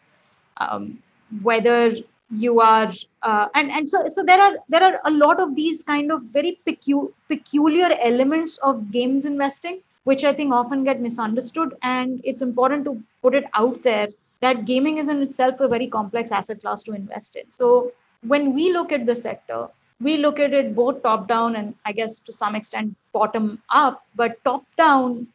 Um, 0.57 0.98
whether 1.42 1.94
you 2.31 2.61
are 2.61 2.92
uh, 3.22 3.48
and 3.55 3.70
and 3.70 3.88
so 3.88 4.09
so 4.09 4.22
there 4.24 4.40
are 4.40 4.55
there 4.68 4.83
are 4.83 5.00
a 5.05 5.11
lot 5.11 5.40
of 5.40 5.55
these 5.55 5.83
kind 5.83 6.11
of 6.11 6.22
very 6.33 6.61
pecu- 6.66 7.12
peculiar 7.28 7.90
elements 8.00 8.59
of 8.59 8.90
games 8.90 9.24
investing 9.24 9.81
which 10.04 10.24
i 10.24 10.32
think 10.32 10.52
often 10.52 10.84
get 10.84 11.00
misunderstood 11.00 11.74
and 11.82 12.20
it's 12.24 12.42
important 12.42 12.84
to 12.84 13.00
put 13.22 13.34
it 13.34 13.44
out 13.54 13.82
there 13.82 14.08
that 14.40 14.64
gaming 14.64 14.98
is 14.98 15.08
in 15.08 15.22
itself 15.22 15.60
a 15.60 15.68
very 15.68 15.86
complex 15.86 16.32
asset 16.32 16.60
class 16.60 16.82
to 16.82 16.92
invest 16.92 17.36
in. 17.36 17.50
So 17.50 17.92
when 18.26 18.54
we 18.54 18.72
look 18.72 18.92
at 18.92 19.06
the 19.06 19.14
sector 19.14 19.68
we 20.00 20.16
look 20.16 20.40
at 20.40 20.52
it 20.52 20.74
both 20.74 21.02
top 21.02 21.28
down 21.28 21.56
and 21.56 21.74
i 21.86 21.92
guess 21.92 22.18
to 22.20 22.32
some 22.32 22.56
extent 22.56 22.94
bottom 23.12 23.62
up 23.70 24.02
but 24.16 24.42
top 24.44 24.64
down 24.76 25.26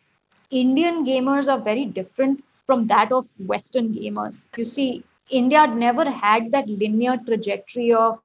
indian 0.52 1.06
gamers 1.06 1.48
are 1.54 1.60
very 1.60 1.86
different 1.86 2.44
from 2.66 2.86
that 2.88 3.12
of 3.12 3.28
western 3.48 3.94
gamers. 3.94 4.46
You 4.58 4.66
see 4.66 5.04
India 5.30 5.66
never 5.68 6.10
had 6.10 6.52
that 6.52 6.68
linear 6.68 7.18
trajectory 7.26 7.94
of 7.94 8.20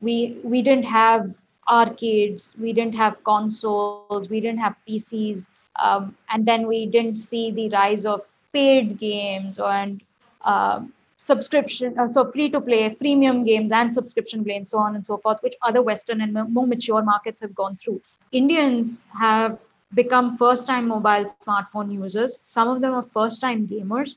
we 0.00 0.38
we 0.42 0.62
didn't 0.62 0.86
have 0.86 1.32
arcades, 1.68 2.54
we 2.58 2.72
didn't 2.72 2.94
have 2.94 3.22
consoles, 3.24 4.28
we 4.28 4.40
didn't 4.40 4.58
have 4.58 4.74
PCs, 4.88 5.48
um, 5.76 6.16
and 6.30 6.46
then 6.46 6.66
we 6.66 6.86
didn't 6.86 7.16
see 7.16 7.50
the 7.50 7.68
rise 7.70 8.06
of 8.06 8.22
paid 8.52 8.98
games 8.98 9.58
and 9.58 10.00
uh, 10.44 10.80
subscription, 11.16 12.08
so 12.08 12.30
free 12.30 12.50
to 12.50 12.60
play, 12.60 12.90
freemium 12.90 13.44
games 13.44 13.72
and 13.72 13.92
subscription 13.92 14.42
games, 14.42 14.70
so 14.70 14.78
on 14.78 14.94
and 14.94 15.04
so 15.04 15.16
forth, 15.16 15.42
which 15.42 15.54
other 15.62 15.82
Western 15.82 16.20
and 16.20 16.32
more 16.52 16.66
mature 16.66 17.02
markets 17.02 17.40
have 17.40 17.54
gone 17.54 17.76
through. 17.76 18.00
Indians 18.32 19.02
have 19.18 19.58
become 19.94 20.36
first 20.36 20.66
time 20.66 20.88
mobile 20.88 21.24
smartphone 21.46 21.92
users. 21.92 22.38
Some 22.42 22.68
of 22.68 22.80
them 22.80 22.92
are 22.92 23.02
first 23.02 23.40
time 23.40 23.66
gamers 23.66 24.16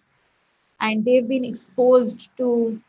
and 0.82 1.04
they've 1.04 1.28
been 1.28 1.46
exposed 1.46 2.30
to 2.38 2.80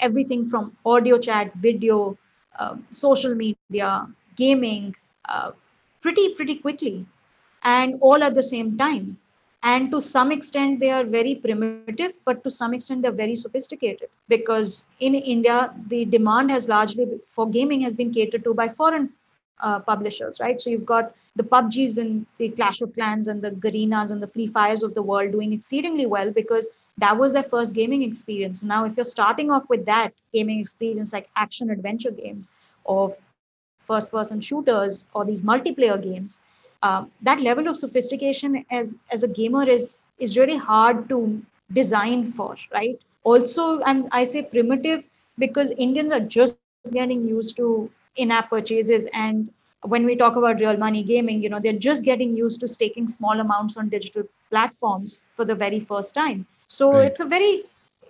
everything 0.00 0.48
from 0.48 0.76
audio 0.84 1.18
chat 1.18 1.52
video 1.54 2.16
um, 2.58 2.86
social 2.92 3.34
media 3.34 4.06
gaming 4.36 4.94
uh, 5.28 5.52
pretty 6.00 6.34
pretty 6.34 6.56
quickly 6.56 7.06
and 7.62 7.96
all 8.00 8.22
at 8.22 8.34
the 8.34 8.42
same 8.42 8.76
time. 8.76 9.16
And 9.62 9.90
to 9.90 10.00
some 10.00 10.32
extent 10.32 10.80
they 10.80 10.90
are 10.90 11.04
very 11.04 11.34
primitive 11.34 11.90
but 12.00 12.20
to 12.20 12.26
some 12.26 12.50
extent 12.50 12.80
they're 12.80 12.90
very 12.92 13.10
sophisticated. 13.14 13.88
Because 14.08 14.68
in 14.86 14.98
india 15.02 15.56
the 15.76 16.04
demand 16.04 16.50
has 16.50 16.68
largely 16.68 17.06
for 17.30 17.48
gaming 17.48 17.80
has 17.82 17.94
been 17.94 18.12
catered 18.12 18.44
to 18.44 18.54
by 18.54 18.68
foreign 18.68 19.10
uh, 19.60 19.78
publishers 19.80 20.38
right? 20.40 20.60
So 20.60 20.70
you've 20.70 20.86
got 20.86 21.14
the 21.36 21.44
pubgs 21.44 21.98
and 21.98 22.26
the 22.38 22.48
clash 22.50 22.80
of 22.80 22.94
clans 22.94 23.28
and 23.28 23.42
the 23.42 23.50
garenas 23.50 24.10
and 24.10 24.22
the 24.22 24.26
free 24.26 24.46
fires 24.46 24.82
of 24.82 24.94
the 24.94 25.02
world 25.02 25.32
doing 25.32 25.52
exceedingly 25.52 26.06
well 26.06 26.30
because 26.30 26.68
that 26.98 27.16
was 27.18 27.32
their 27.32 27.42
first 27.42 27.74
gaming 27.74 28.02
experience. 28.02 28.62
Now, 28.62 28.84
if 28.84 28.96
you're 28.96 29.04
starting 29.04 29.50
off 29.50 29.68
with 29.68 29.84
that 29.86 30.12
gaming 30.32 30.60
experience, 30.60 31.12
like 31.12 31.28
action 31.36 31.70
adventure 31.70 32.10
games 32.10 32.48
or 32.84 33.16
first 33.86 34.10
person 34.12 34.40
shooters 34.40 35.04
or 35.14 35.24
these 35.24 35.42
multiplayer 35.42 36.02
games, 36.02 36.38
uh, 36.82 37.04
that 37.22 37.40
level 37.40 37.68
of 37.68 37.76
sophistication 37.76 38.64
as, 38.70 38.96
as 39.10 39.22
a 39.22 39.28
gamer 39.28 39.68
is, 39.68 39.98
is 40.18 40.36
really 40.38 40.56
hard 40.56 41.08
to 41.08 41.40
design 41.72 42.30
for, 42.32 42.56
right? 42.72 42.98
Also, 43.24 43.80
and 43.80 44.08
I 44.12 44.24
say 44.24 44.42
primitive 44.42 45.04
because 45.38 45.70
Indians 45.72 46.12
are 46.12 46.20
just 46.20 46.58
getting 46.58 46.88
used 46.88 47.56
to 47.56 47.90
in 48.16 48.30
app 48.30 48.50
purchases 48.50 48.78
and 49.12 49.50
when 49.82 50.04
we 50.04 50.16
talk 50.16 50.36
about 50.36 50.60
real 50.60 50.76
money 50.76 51.02
gaming 51.02 51.42
you 51.42 51.48
know 51.48 51.58
they're 51.58 51.62
just 51.72 52.04
getting 52.04 52.34
used 52.36 52.60
to 52.60 52.66
staking 52.68 53.06
small 53.06 53.38
amounts 53.40 53.76
on 53.76 53.88
digital 53.88 54.22
platforms 54.50 55.20
for 55.36 55.44
the 55.44 55.54
very 55.54 55.80
first 55.80 56.14
time 56.14 56.44
so 56.70 56.92
right. 56.92 57.06
it's 57.08 57.18
a 57.18 57.24
very, 57.24 57.64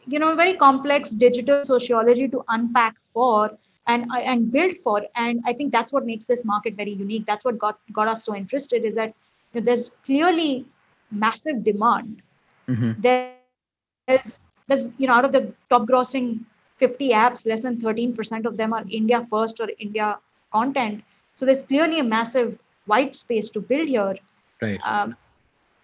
you 0.06 0.18
know, 0.18 0.34
very 0.36 0.54
complex 0.54 1.10
digital 1.10 1.64
sociology 1.64 2.28
to 2.28 2.44
unpack 2.48 2.94
for 3.08 3.50
and 3.86 4.06
and 4.12 4.52
build 4.52 4.76
for. 4.84 5.02
And 5.16 5.40
I 5.46 5.52
think 5.52 5.72
that's 5.72 5.92
what 5.92 6.06
makes 6.06 6.26
this 6.26 6.44
market 6.44 6.74
very 6.74 6.92
unique. 6.92 7.26
That's 7.26 7.44
what 7.44 7.58
got 7.58 7.78
got 7.92 8.08
us 8.08 8.24
so 8.24 8.34
interested 8.34 8.84
is 8.84 8.94
that 8.94 9.14
you 9.52 9.60
know, 9.60 9.64
there's 9.64 9.90
clearly 10.04 10.66
massive 11.10 11.64
demand. 11.64 12.22
Mm-hmm. 12.68 12.92
There's 13.00 14.40
there's 14.66 14.88
you 14.98 15.06
know 15.06 15.14
out 15.14 15.24
of 15.24 15.32
the 15.32 15.52
top 15.68 15.86
grossing 15.86 16.40
50 16.78 17.10
apps, 17.10 17.46
less 17.46 17.60
than 17.60 17.76
13% 17.76 18.46
of 18.46 18.56
them 18.56 18.72
are 18.72 18.84
India 18.90 19.26
first 19.30 19.60
or 19.60 19.68
India 19.78 20.18
content. 20.52 21.04
So 21.34 21.44
there's 21.44 21.62
clearly 21.62 22.00
a 22.00 22.04
massive 22.04 22.58
white 22.86 23.14
space 23.14 23.50
to 23.50 23.60
build 23.60 23.88
here. 23.88 24.16
Right. 24.60 24.80
Um, 24.84 25.16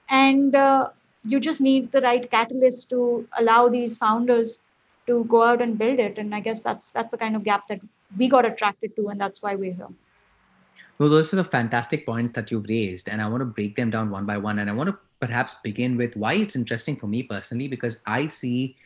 and 0.09 0.55
uh, 0.55 0.89
you 1.25 1.39
just 1.41 1.61
need 1.61 1.93
the 1.93 2.01
right 2.01 2.31
catalyst 2.31 2.91
to 2.91 3.29
allow 3.39 3.69
these 3.69 3.97
founders 3.97 4.59
to 5.07 5.25
go 5.25 5.43
out 5.43 5.63
and 5.63 5.79
build 5.79 5.99
it. 5.99 6.19
And 6.19 6.35
i 6.35 6.41
guess 6.41 6.61
that's 6.61 6.93
that's 6.93 7.11
the 7.11 7.19
kind 7.19 7.37
of 7.37 7.45
gap 7.45 7.69
that 7.69 7.81
we 8.17 8.29
got 8.29 8.45
attracted 8.45 8.97
to 8.97 9.09
and 9.09 9.21
that's 9.21 9.43
why 9.43 9.55
we're 9.55 9.75
here. 9.75 9.89
Well 10.99 11.09
those 11.09 11.33
are 11.33 11.37
the 11.37 11.45
fantastic 11.45 12.07
points 12.07 12.33
that 12.33 12.51
you've 12.51 12.67
raised 12.69 13.09
and 13.09 13.21
i 13.21 13.29
want 13.29 13.41
to 13.41 13.47
break 13.47 13.77
them 13.77 13.91
down 13.91 14.11
one 14.11 14.27
by 14.27 14.39
one. 14.39 14.59
And 14.59 14.71
i 14.71 14.73
want 14.73 14.91
to 14.91 14.99
perhaps 15.21 15.55
begin 15.63 15.97
with 15.97 16.17
why 16.17 16.35
it's 16.35 16.57
interesting 16.57 16.97
for 16.97 17.07
me 17.07 17.23
personally 17.23 17.69
because 17.69 18.03
i 18.07 18.29
see 18.29 18.77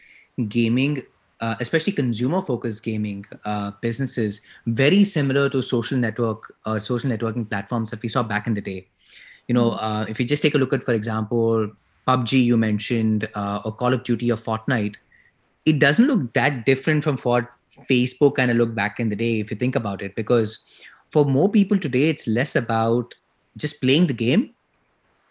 gaming 0.48 1.02
uh, 1.40 1.54
especially 1.60 1.92
consumer 1.92 2.42
focused 2.42 2.84
gaming 2.84 3.24
uh, 3.44 3.70
businesses 3.80 4.42
very 4.66 5.04
similar 5.04 5.48
to 5.48 5.62
social 5.62 5.98
network 5.98 6.54
or 6.66 6.76
uh, 6.76 6.80
social 6.80 7.10
networking 7.10 7.48
platforms 7.48 7.90
that 7.90 8.02
we 8.02 8.08
saw 8.08 8.22
back 8.22 8.46
in 8.46 8.54
the 8.54 8.60
day. 8.60 8.86
You 9.48 9.54
know 9.54 9.70
mm-hmm. 9.70 9.84
uh, 9.84 10.04
if 10.08 10.20
you 10.20 10.26
just 10.26 10.42
take 10.42 10.54
a 10.54 10.58
look 10.58 10.72
at 10.72 10.84
for 10.84 10.92
example 10.92 11.70
PUBG 12.06 12.44
you 12.44 12.56
mentioned, 12.56 13.28
uh, 13.34 13.60
or 13.64 13.72
Call 13.72 13.94
of 13.94 14.04
Duty 14.04 14.32
or 14.32 14.36
Fortnite, 14.36 14.96
it 15.70 15.78
doesn't 15.78 16.06
look 16.06 16.32
that 16.34 16.66
different 16.66 17.04
from 17.04 17.18
what 17.18 17.50
Facebook 17.88 18.36
kind 18.36 18.50
of 18.50 18.56
looked 18.56 18.74
back 18.74 19.00
in 19.00 19.08
the 19.08 19.16
day, 19.16 19.40
if 19.40 19.50
you 19.50 19.56
think 19.56 19.76
about 19.76 20.02
it, 20.02 20.14
because 20.14 20.64
for 21.10 21.24
more 21.24 21.48
people 21.48 21.78
today, 21.78 22.08
it's 22.08 22.26
less 22.26 22.56
about 22.56 23.14
just 23.56 23.80
playing 23.80 24.06
the 24.06 24.14
game. 24.14 24.54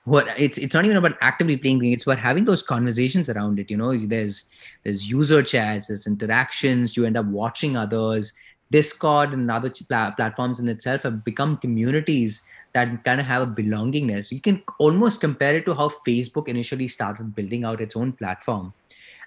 What 0.06 0.28
it's 0.38 0.58
it's 0.58 0.74
not 0.74 0.86
even 0.86 0.98
about 0.98 1.18
actively 1.22 1.58
playing 1.58 1.80
the 1.80 1.88
game, 1.88 1.94
it's 1.94 2.08
about 2.08 2.20
having 2.20 2.46
those 2.46 2.64
conversations 2.64 3.30
around 3.30 3.60
it. 3.60 3.70
You 3.70 3.78
know, 3.78 3.92
there's 4.14 4.46
there's 4.84 5.10
user 5.10 5.44
chats, 5.44 5.88
there's 5.88 6.08
interactions, 6.08 6.96
you 6.96 7.06
end 7.06 7.18
up 7.18 7.26
watching 7.26 7.76
others. 7.78 8.34
Discord 8.72 9.34
and 9.34 9.50
other 9.50 9.70
pl- 9.70 10.12
platforms 10.16 10.60
in 10.60 10.70
itself 10.70 11.04
have 11.04 11.24
become 11.26 11.58
communities 11.58 12.42
that 12.74 13.04
kind 13.04 13.20
of 13.20 13.26
have 13.26 13.42
a 13.42 13.52
belongingness. 13.62 14.32
You 14.32 14.42
can 14.42 14.62
almost 14.78 15.22
compare 15.22 15.56
it 15.56 15.66
to 15.66 15.74
how 15.74 15.90
Facebook 16.08 16.48
initially 16.48 16.88
started 16.88 17.36
building 17.36 17.64
out 17.64 17.82
its 17.82 17.96
own 17.96 18.14
platform. 18.14 18.74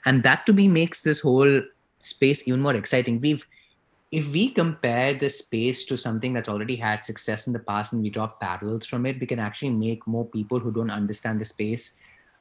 And 0.05 0.23
that 0.23 0.47
to 0.47 0.53
me 0.53 0.69
makes 0.69 1.03
this 1.03 1.21
whole 1.21 1.63
space 1.99 2.47
even 2.47 2.61
more 2.61 2.75
exciting. 2.75 3.21
We've 3.21 3.47
if 4.13 4.29
we 4.29 4.51
compare 4.51 5.15
the 5.15 5.31
space 5.31 5.87
to 5.87 5.97
something 5.97 6.35
that's 6.35 6.49
already 6.49 6.77
had 6.77 7.03
success 7.03 7.47
in 7.47 7.55
the 7.55 7.59
past 7.59 7.95
and 7.95 8.03
we 8.03 8.11
draw 8.11 8.27
parallels 8.27 8.85
from 8.85 9.07
it, 9.07 9.19
we 9.19 9.27
can 9.27 9.39
actually 9.39 9.71
make 9.71 10.07
more 10.07 10.27
people 10.27 10.59
who 10.59 10.71
don't 10.71 10.91
understand 10.91 11.41
the 11.41 11.47
space, 11.47 11.99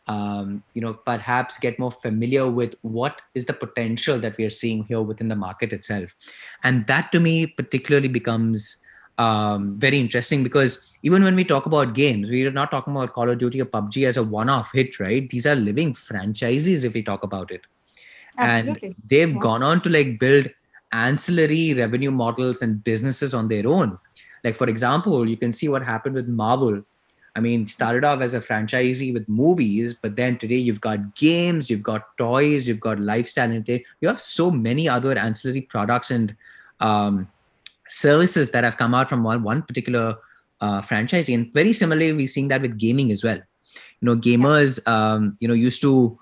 um, 0.08 0.62
you 0.74 0.82
know, 0.82 0.94
perhaps 0.94 1.58
get 1.58 1.80
more 1.80 1.92
familiar 1.92 2.50
with 2.50 2.76
what 2.82 3.22
is 3.36 3.46
the 3.46 3.54
potential 3.54 4.20
that 4.20 4.38
we 4.38 4.44
are 4.44 4.50
seeing 4.50 4.84
here 4.84 5.02
within 5.02 5.30
the 5.30 5.36
market 5.36 5.72
itself. 5.72 6.14
And 6.62 6.86
that 6.88 7.10
to 7.14 7.22
me 7.22 7.48
particularly 7.48 8.10
becomes 8.10 8.84
um, 9.18 9.80
very 9.80 9.98
interesting 9.98 10.44
because 10.44 10.86
even 11.04 11.24
when 11.24 11.36
we 11.36 11.44
talk 11.44 11.66
about 11.66 11.94
games, 11.94 12.30
we 12.30 12.46
are 12.46 12.52
not 12.52 12.72
talking 12.72 12.96
about 12.96 13.14
Call 13.14 13.30
of 13.30 13.38
Duty 13.38 13.62
or 13.62 13.66
PUBG 13.66 14.08
as 14.08 14.18
a 14.18 14.24
one-off 14.24 14.72
hit, 14.74 15.00
right? 15.00 15.28
These 15.30 15.46
are 15.46 15.56
living 15.56 15.94
franchises 15.94 16.84
if 16.84 16.94
we 16.94 17.02
talk 17.02 17.24
about 17.24 17.52
it. 17.52 17.62
Absolutely. 18.38 18.88
And 18.90 18.96
they've 19.08 19.34
yeah. 19.34 19.40
gone 19.40 19.64
on 19.64 19.82
to 19.82 19.90
like 19.90 20.20
build 20.20 20.48
ancillary 20.92 21.74
revenue 21.74 22.12
models 22.12 22.62
and 22.62 22.84
businesses 22.84 23.34
on 23.34 23.48
their 23.48 23.68
own. 23.68 23.98
Like, 24.44 24.56
for 24.56 24.68
example, 24.68 25.28
you 25.28 25.38
can 25.38 25.52
see 25.52 25.70
what 25.70 25.84
happened 25.84 26.16
with 26.16 26.28
Marvel. 26.28 26.84
I 27.36 27.40
mean, 27.40 27.66
started 27.66 28.04
off 28.04 28.22
as 28.22 28.34
a 28.34 28.42
franchisee 28.42 29.14
with 29.14 29.28
movies, 29.30 29.94
but 29.94 30.16
then 30.16 30.38
today 30.38 30.58
you've 30.58 30.82
got 30.82 31.16
games, 31.16 31.70
you've 31.70 31.84
got 31.84 32.18
toys, 32.18 32.68
you've 32.68 32.80
got 32.80 33.00
lifestyle, 33.00 33.52
and 33.52 33.68
you 33.68 34.08
have 34.08 34.20
so 34.20 34.52
many 34.52 34.90
other 34.90 35.18
ancillary 35.18 35.62
products 35.62 36.12
and 36.12 36.36
um, 36.82 37.30
services 37.88 38.52
that 38.52 38.64
have 38.64 38.78
come 38.78 38.94
out 38.94 39.08
from 39.08 39.24
one, 39.24 39.44
one 39.44 39.62
particular 39.62 40.18
uh, 40.62 40.82
franchisee. 40.82 41.34
And 41.34 41.54
very 41.54 41.74
similarly, 41.74 42.14
we're 42.14 42.28
seeing 42.28 42.48
that 42.50 42.62
with 42.62 42.78
gaming 42.78 43.12
as 43.12 43.24
well. 43.24 43.38
You 43.38 44.06
know, 44.06 44.16
gamers, 44.16 44.86
um, 44.88 45.38
you 45.40 45.48
know, 45.48 45.54
used 45.54 45.82
to 45.82 46.18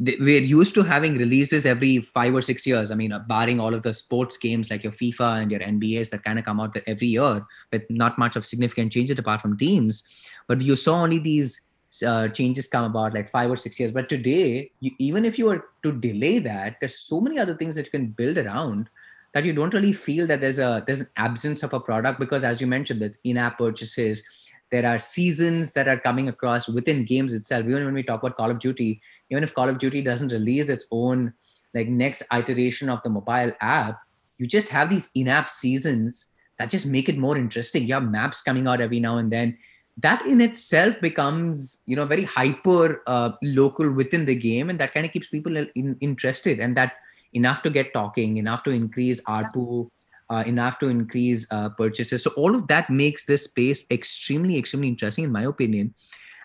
we're 0.00 0.42
used 0.42 0.74
to 0.74 0.82
having 0.82 1.16
releases 1.16 1.64
every 1.64 1.98
five 1.98 2.34
or 2.34 2.42
six 2.42 2.66
years. 2.66 2.90
I 2.90 2.96
mean, 2.96 3.12
uh, 3.12 3.20
barring 3.20 3.60
all 3.60 3.74
of 3.74 3.82
the 3.82 3.94
sports 3.94 4.36
games 4.36 4.68
like 4.68 4.82
your 4.82 4.92
FIFA 4.92 5.42
and 5.42 5.50
your 5.52 5.60
NBAs 5.60 6.10
that 6.10 6.24
kind 6.24 6.38
of 6.38 6.44
come 6.44 6.60
out 6.60 6.76
every 6.86 7.06
year 7.06 7.46
with 7.72 7.84
not 7.88 8.18
much 8.18 8.34
of 8.34 8.44
significant 8.44 8.92
changes 8.92 9.18
apart 9.18 9.40
from 9.40 9.56
teams. 9.56 10.02
But 10.48 10.60
you 10.60 10.74
saw 10.74 11.02
only 11.02 11.20
these 11.20 11.68
uh, 12.04 12.26
changes 12.28 12.66
come 12.66 12.84
about 12.84 13.14
like 13.14 13.28
five 13.28 13.50
or 13.50 13.56
six 13.56 13.78
years. 13.78 13.92
But 13.92 14.08
today, 14.08 14.72
you, 14.80 14.90
even 14.98 15.24
if 15.24 15.38
you 15.38 15.46
were 15.46 15.64
to 15.84 15.92
delay 15.92 16.40
that, 16.40 16.76
there's 16.80 16.98
so 16.98 17.20
many 17.20 17.38
other 17.38 17.54
things 17.54 17.76
that 17.76 17.84
you 17.84 17.92
can 17.92 18.08
build 18.08 18.36
around 18.36 18.90
that 19.34 19.44
you 19.44 19.52
don't 19.52 19.74
really 19.74 19.92
feel 19.92 20.26
that 20.28 20.40
there's 20.40 20.58
a 20.58 20.82
there's 20.86 21.02
an 21.02 21.08
absence 21.16 21.62
of 21.62 21.74
a 21.74 21.80
product 21.80 22.18
because 22.18 22.44
as 22.44 22.60
you 22.60 22.66
mentioned, 22.66 23.02
there's 23.02 23.18
in-app 23.24 23.58
purchases 23.58 24.26
there 24.70 24.86
are 24.86 24.98
seasons 24.98 25.72
that 25.74 25.86
are 25.86 25.98
coming 25.98 26.28
across 26.28 26.68
within 26.68 27.04
games 27.04 27.32
itself. 27.32 27.64
Even 27.66 27.84
when 27.84 27.94
we 27.94 28.02
talk 28.02 28.22
about 28.22 28.36
call 28.36 28.50
of 28.50 28.58
duty 28.58 29.00
even 29.30 29.44
if 29.44 29.54
call 29.54 29.68
of 29.68 29.78
duty 29.78 30.02
doesn't 30.02 30.32
release 30.32 30.68
its 30.68 30.86
own 30.90 31.32
like 31.74 31.88
next 31.88 32.22
iteration 32.32 32.88
of 32.88 33.02
the 33.02 33.10
mobile 33.10 33.52
app 33.60 34.00
you 34.38 34.46
just 34.46 34.68
have 34.68 34.90
these 34.90 35.10
in-app 35.14 35.48
seasons 35.48 36.32
that 36.58 36.70
just 36.70 36.86
make 36.86 37.08
it 37.08 37.18
more 37.18 37.36
interesting. 37.36 37.86
You 37.86 37.94
have 37.94 38.10
maps 38.10 38.42
coming 38.42 38.66
out 38.66 38.80
every 38.80 39.00
now 39.00 39.18
and 39.18 39.30
then. 39.30 39.56
That 39.98 40.26
in 40.26 40.40
itself 40.40 41.00
becomes 41.00 41.82
you 41.86 41.94
know 41.94 42.04
very 42.04 42.24
hyper 42.24 43.02
uh, 43.06 43.32
local 43.42 43.90
within 43.92 44.24
the 44.24 44.34
game 44.34 44.70
and 44.70 44.78
that 44.80 44.92
kind 44.92 45.06
of 45.06 45.12
keeps 45.12 45.28
people 45.28 45.56
in, 45.56 45.96
interested 46.00 46.58
and 46.58 46.76
that 46.76 46.94
enough 47.34 47.62
to 47.62 47.70
get 47.70 47.92
talking 47.92 48.36
enough 48.36 48.62
to 48.62 48.70
increase 48.70 49.20
r2 49.22 49.90
uh, 50.30 50.42
enough 50.46 50.78
to 50.78 50.88
increase 50.88 51.46
uh, 51.52 51.68
purchases. 51.70 52.22
So 52.22 52.30
all 52.36 52.54
of 52.54 52.66
that 52.68 52.88
makes 52.90 53.24
this 53.24 53.44
space 53.44 53.84
extremely, 53.90 54.58
extremely 54.58 54.88
interesting, 54.88 55.24
in 55.24 55.32
my 55.32 55.42
opinion. 55.42 55.94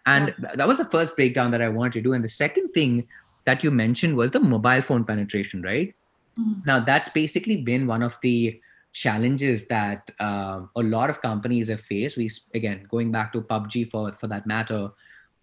And 0.06 0.30
yeah. 0.30 0.36
th- 0.48 0.58
that 0.58 0.68
was 0.68 0.78
the 0.80 0.86
first 0.86 1.16
breakdown 1.16 1.52
that 1.52 1.62
I 1.62 1.70
wanted 1.70 1.94
to 1.94 2.02
do. 2.02 2.14
And 2.14 2.24
the 2.24 2.30
second 2.30 2.70
thing 2.70 3.08
that 3.46 3.64
you 3.64 3.72
mentioned 3.72 4.16
was 4.16 4.32
the 4.32 4.40
mobile 4.40 4.82
phone 4.82 5.06
penetration, 5.06 5.62
right? 5.62 5.94
Mm-hmm. 6.40 6.62
Now 6.66 6.80
that's 6.80 7.10
basically 7.10 7.62
been 7.64 7.88
one 7.88 8.04
of 8.04 8.18
the 8.22 8.62
challenges 8.92 9.68
that 9.68 10.10
uh, 10.20 10.62
a 10.76 10.84
lot 10.84 11.10
of 11.10 11.22
companies 11.22 11.70
have 11.70 11.82
faced. 11.82 12.18
We 12.18 12.30
again 12.54 12.88
going 12.90 13.12
back 13.12 13.34
to 13.34 13.42
PUBG 13.42 13.92
for 13.92 14.12
for 14.14 14.28
that 14.28 14.48
matter. 14.48 14.90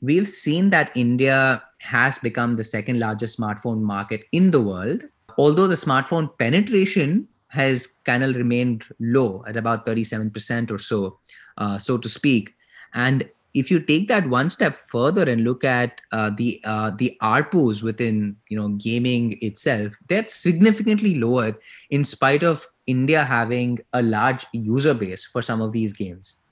We've 0.03 0.29
seen 0.29 0.71
that 0.71 0.91
India 0.95 1.63
has 1.81 2.19
become 2.19 2.57
the 2.57 2.65
second 2.65 2.99
largest 2.99 3.39
smartphone 3.39 3.81
market 3.81 4.25
in 4.33 4.51
the 4.51 4.61
world. 4.61 5.05
Although 5.39 5.67
the 5.67 5.77
smartphone 5.77 6.37
penetration 6.39 7.29
has 7.49 7.87
kind 8.05 8.25
of 8.25 8.37
remained 8.37 8.85
low 9.01 9.45
at 9.47 9.57
about 9.57 9.87
37% 9.87 10.71
or 10.71 10.79
so, 10.79 11.19
uh, 11.59 11.79
so 11.79 11.99
to 11.99 12.09
speak. 12.09 12.55
And 12.95 13.29
if 13.55 13.71
you 13.71 13.81
take 13.81 14.09
that 14.09 14.29
one 14.29 14.51
step 14.51 14.75
further 14.75 15.23
and 15.23 15.43
look 15.43 15.65
at 15.65 16.03
uh, 16.13 16.31
the 16.37 16.61
uh, 16.65 16.91
the 16.91 17.17
ARPUs 17.23 17.83
within 17.83 18.37
you 18.49 18.57
know 18.57 18.69
gaming 18.69 19.39
itself, 19.41 19.95
they're 20.09 20.29
significantly 20.29 21.19
lower 21.19 21.59
in 21.89 22.05
spite 22.05 22.43
of 22.43 22.69
India 22.87 23.25
having 23.25 23.79
a 23.95 24.03
large 24.03 24.45
user 24.53 24.93
base 24.93 25.25
for 25.25 25.41
some 25.41 25.63
of 25.63 25.73
these 25.73 25.95
games. 25.95 26.43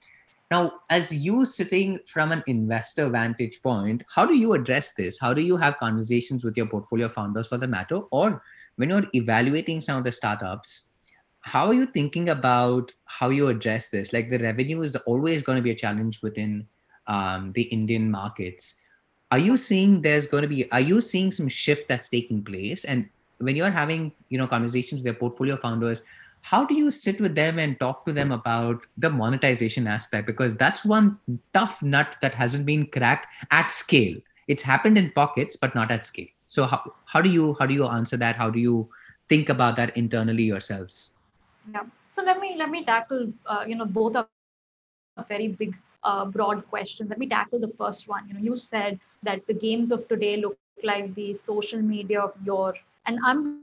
Now, 0.50 0.72
as 0.88 1.12
you 1.12 1.44
sitting 1.44 1.98
from 2.06 2.32
an 2.32 2.42
investor 2.46 3.08
vantage 3.08 3.62
point, 3.62 4.02
how 4.14 4.24
do 4.24 4.34
you 4.34 4.54
address 4.54 4.94
this? 4.94 5.18
How 5.20 5.34
do 5.34 5.42
you 5.42 5.56
have 5.56 5.78
conversations 5.78 6.44
with 6.44 6.56
your 6.56 6.66
portfolio 6.66 7.08
founders 7.08 7.48
for 7.48 7.58
the 7.58 7.66
matter, 7.66 7.96
or 8.12 8.42
when 8.76 8.90
you're 8.90 9.06
evaluating 9.14 9.80
some 9.80 9.98
of 9.98 10.04
the 10.04 10.12
startups? 10.12 10.90
how 11.44 11.66
are 11.66 11.74
you 11.74 11.84
thinking 11.84 12.30
about 12.30 12.90
how 13.04 13.28
you 13.28 13.48
address 13.48 13.90
this? 13.90 14.12
Like 14.12 14.30
the 14.30 14.38
revenue 14.38 14.80
is 14.80 14.96
always 14.96 15.42
going 15.42 15.56
to 15.56 15.62
be 15.62 15.70
a 15.70 15.74
challenge 15.74 16.22
within 16.22 16.66
um, 17.06 17.52
the 17.52 17.64
Indian 17.64 18.10
markets. 18.10 18.80
Are 19.30 19.38
you 19.38 19.58
seeing 19.58 20.00
there's 20.00 20.26
going 20.26 20.42
to 20.42 20.48
be? 20.48 20.70
Are 20.72 20.80
you 20.80 21.02
seeing 21.02 21.30
some 21.30 21.48
shift 21.48 21.86
that's 21.86 22.08
taking 22.08 22.42
place? 22.42 22.84
And 22.84 23.10
when 23.38 23.56
you're 23.56 23.70
having 23.70 24.12
you 24.30 24.38
know 24.38 24.46
conversations 24.46 25.00
with 25.00 25.06
your 25.06 25.14
portfolio 25.14 25.56
founders, 25.56 26.00
how 26.40 26.64
do 26.64 26.74
you 26.74 26.90
sit 26.90 27.20
with 27.20 27.34
them 27.34 27.58
and 27.58 27.78
talk 27.78 28.06
to 28.06 28.12
them 28.12 28.32
about 28.32 28.80
the 28.96 29.10
monetization 29.10 29.86
aspect? 29.86 30.26
Because 30.26 30.56
that's 30.56 30.84
one 30.84 31.18
tough 31.52 31.82
nut 31.82 32.16
that 32.22 32.32
hasn't 32.32 32.64
been 32.64 32.86
cracked 32.86 33.26
at 33.50 33.70
scale. 33.70 34.16
It's 34.48 34.62
happened 34.62 34.96
in 34.96 35.10
pockets, 35.10 35.56
but 35.56 35.74
not 35.74 35.90
at 35.90 36.06
scale. 36.06 36.28
So 36.54 36.66
how, 36.66 36.80
how 37.06 37.20
do 37.20 37.30
you 37.30 37.56
how 37.58 37.66
do 37.66 37.74
you 37.74 37.86
answer 37.88 38.16
that? 38.18 38.36
How 38.36 38.48
do 38.48 38.60
you 38.60 38.88
think 39.28 39.48
about 39.48 39.74
that 39.76 39.96
internally 39.96 40.44
yourselves? 40.44 41.16
Yeah. 41.72 41.82
So 42.08 42.22
let 42.22 42.38
me 42.38 42.54
let 42.56 42.70
me 42.70 42.84
tackle 42.84 43.32
uh, 43.44 43.64
you 43.66 43.74
know 43.74 43.86
both 43.86 44.14
are 44.14 44.28
very 45.28 45.48
big 45.48 45.74
uh, 46.04 46.24
broad 46.26 46.62
questions. 46.68 47.10
Let 47.10 47.18
me 47.18 47.26
tackle 47.26 47.58
the 47.58 47.72
first 47.80 48.06
one. 48.08 48.28
You 48.28 48.34
know, 48.34 48.40
you 48.40 48.56
said 48.56 49.00
that 49.24 49.44
the 49.48 49.54
games 49.54 49.90
of 49.90 50.06
today 50.06 50.36
look 50.36 50.56
like 50.84 51.12
the 51.16 51.32
social 51.34 51.82
media 51.82 52.20
of 52.20 52.32
your, 52.44 52.74
and 53.06 53.18
I'm 53.24 53.62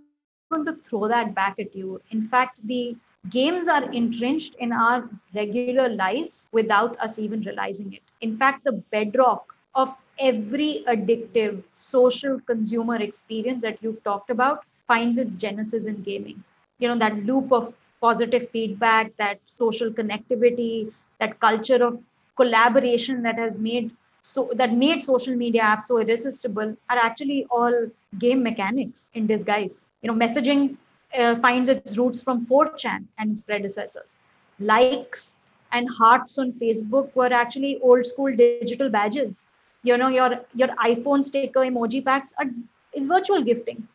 going 0.52 0.66
to 0.66 0.76
throw 0.90 1.08
that 1.08 1.34
back 1.34 1.60
at 1.60 1.74
you. 1.74 2.02
In 2.10 2.22
fact, 2.22 2.60
the 2.68 2.98
games 3.30 3.70
are 3.70 3.90
entrenched 3.92 4.56
in 4.56 4.74
our 4.74 5.10
regular 5.34 5.88
lives 5.88 6.48
without 6.52 7.00
us 7.00 7.20
even 7.20 7.40
realizing 7.42 7.94
it. 7.94 8.04
In 8.20 8.38
fact, 8.38 8.66
the 8.66 8.74
bedrock 8.92 9.56
of 9.76 9.96
every 10.22 10.84
addictive 10.88 11.64
social 11.74 12.40
consumer 12.48 12.96
experience 12.98 13.64
that 13.64 13.78
you've 13.82 14.04
talked 14.04 14.30
about 14.32 14.64
finds 14.88 15.18
its 15.18 15.36
genesis 15.36 15.86
in 15.86 16.02
gaming. 16.04 16.44
You 16.80 16.90
know, 16.90 16.98
that 17.00 17.26
loop 17.26 17.52
of 17.52 17.74
positive 18.02 18.50
feedback, 18.50 19.16
that 19.18 19.40
social 19.46 19.90
connectivity, 19.92 20.92
that 21.20 21.40
culture 21.40 21.84
of 21.84 22.00
collaboration 22.36 23.24
that 23.24 23.38
has 23.38 23.60
made 23.60 23.92
so 24.22 24.50
that 24.56 24.74
made 24.74 25.02
social 25.04 25.36
media 25.36 25.62
apps 25.62 25.84
so 25.84 26.00
irresistible 26.00 26.76
are 26.90 26.98
actually 26.98 27.46
all 27.52 27.74
game 28.20 28.44
mechanics 28.44 29.12
in 29.16 29.28
disguise. 29.28 29.86
You 30.02 30.12
know, 30.12 30.18
messaging 30.18 30.78
uh, 31.18 31.36
finds 31.36 31.70
its 31.70 31.98
roots 31.98 32.22
from 32.24 32.46
4chan 32.46 33.06
and 33.18 33.32
its 33.32 33.44
predecessors. 33.44 34.20
Likes 34.60 35.38
and 35.72 35.88
hearts 35.98 36.38
on 36.38 36.54
Facebook 36.54 37.16
were 37.16 37.32
actually 37.34 37.80
old 37.82 38.06
school 38.06 38.36
digital 38.36 38.90
badges. 38.90 39.46
You 39.84 39.98
know, 39.98 40.08
your 40.10 40.40
your 40.54 40.70
iPhone 40.90 41.24
sticker 41.26 41.54
emoji 41.56 41.96
packs 41.98 42.28
are, 42.32 42.40
is 42.88 43.00
virtual 43.00 43.38
gifting. 43.38 43.88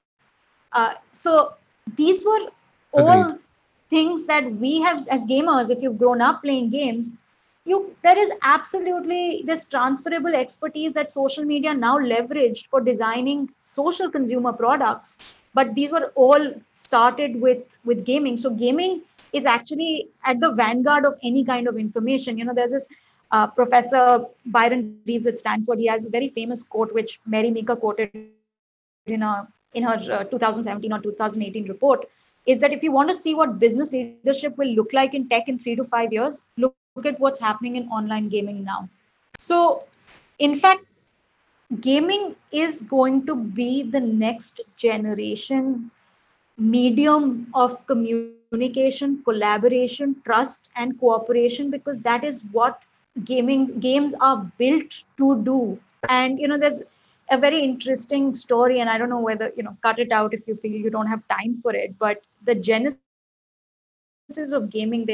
Uh, 0.72 0.94
so 1.12 1.52
these 1.96 2.24
were 2.24 2.50
all 2.92 3.38
Agreed. 3.38 3.40
things 3.90 4.26
that 4.26 4.50
we 4.52 4.80
have 4.80 4.96
as 5.10 5.24
gamers 5.26 5.70
if 5.70 5.82
you've 5.82 5.98
grown 5.98 6.20
up 6.20 6.42
playing 6.42 6.70
games 6.70 7.10
you 7.64 7.94
there 8.02 8.18
is 8.18 8.30
absolutely 8.42 9.42
this 9.46 9.64
transferable 9.64 10.34
expertise 10.34 10.92
that 10.92 11.10
social 11.12 11.44
media 11.44 11.74
now 11.74 11.96
leveraged 11.98 12.66
for 12.70 12.80
designing 12.80 13.48
social 13.64 14.10
consumer 14.10 14.52
products. 14.52 15.18
But 15.54 15.74
these 15.74 15.90
were 15.90 16.12
all 16.14 16.54
started 16.74 17.40
with 17.40 17.78
with 17.84 18.04
gaming. 18.04 18.36
So 18.36 18.50
gaming 18.50 19.02
is 19.32 19.46
actually 19.46 20.08
at 20.24 20.40
the 20.40 20.50
vanguard 20.52 21.04
of 21.04 21.18
any 21.22 21.44
kind 21.44 21.68
of 21.68 21.76
information. 21.76 22.38
You 22.38 22.44
know 22.44 22.54
there's 22.54 22.72
this 22.72 22.88
uh, 23.30 23.46
professor 23.46 24.24
byron 24.46 25.00
reeves 25.06 25.26
at 25.26 25.38
stanford 25.38 25.78
he 25.78 25.86
has 25.86 26.04
a 26.04 26.08
very 26.08 26.28
famous 26.28 26.62
quote 26.62 26.92
which 26.94 27.20
mary 27.26 27.50
meeker 27.50 27.76
quoted 27.76 28.10
in 29.06 29.22
a 29.22 29.46
in 29.74 29.82
her 29.82 29.96
uh, 30.12 30.24
2017 30.24 30.92
or 30.92 31.00
2018 31.00 31.68
report 31.68 32.06
is 32.46 32.58
that 32.60 32.72
if 32.72 32.82
you 32.82 32.92
want 32.92 33.08
to 33.08 33.14
see 33.14 33.34
what 33.34 33.58
business 33.58 33.92
leadership 33.92 34.56
will 34.56 34.68
look 34.68 34.92
like 34.92 35.14
in 35.14 35.28
tech 35.28 35.48
in 35.48 35.58
three 35.58 35.74
to 35.76 35.84
five 35.84 36.12
years, 36.12 36.40
look, 36.56 36.74
look 36.94 37.06
at 37.06 37.18
what's 37.18 37.40
happening 37.40 37.76
in 37.76 37.88
online 37.88 38.28
gaming 38.28 38.62
now. 38.64 38.88
So, 39.38 39.82
in 40.38 40.56
fact, 40.56 40.84
gaming 41.80 42.36
is 42.52 42.82
going 42.82 43.26
to 43.26 43.34
be 43.34 43.82
the 43.82 44.00
next 44.00 44.60
generation 44.76 45.90
medium 46.58 47.48
of 47.52 47.86
communication, 47.86 49.22
collaboration, 49.24 50.16
trust, 50.24 50.70
and 50.76 50.98
cooperation 50.98 51.70
because 51.70 51.98
that 52.00 52.24
is 52.24 52.44
what 52.52 52.80
gaming 53.24 53.66
games 53.80 54.14
are 54.20 54.50
built 54.58 55.04
to 55.18 55.42
do. 55.42 55.78
And 56.08 56.38
you 56.38 56.48
know, 56.48 56.58
there's 56.58 56.82
a 57.30 57.38
very 57.38 57.60
interesting 57.62 58.34
story, 58.34 58.80
and 58.80 58.88
I 58.90 58.98
don't 58.98 59.08
know 59.10 59.20
whether 59.20 59.50
you 59.56 59.62
know, 59.62 59.76
cut 59.82 59.98
it 59.98 60.12
out 60.12 60.34
if 60.34 60.46
you 60.46 60.56
feel 60.56 60.72
you 60.72 60.90
don't 60.90 61.06
have 61.08 61.22
time 61.28 61.58
for 61.62 61.74
it. 61.74 61.98
But 61.98 62.22
the 62.44 62.54
genesis 62.54 63.10
of 63.12 63.28
gaming, 63.28 63.60
they 63.68 63.70
say, 63.74 63.94
and 64.20 64.20
it's 64.20 64.42
a 64.42 64.42
very 64.44 64.70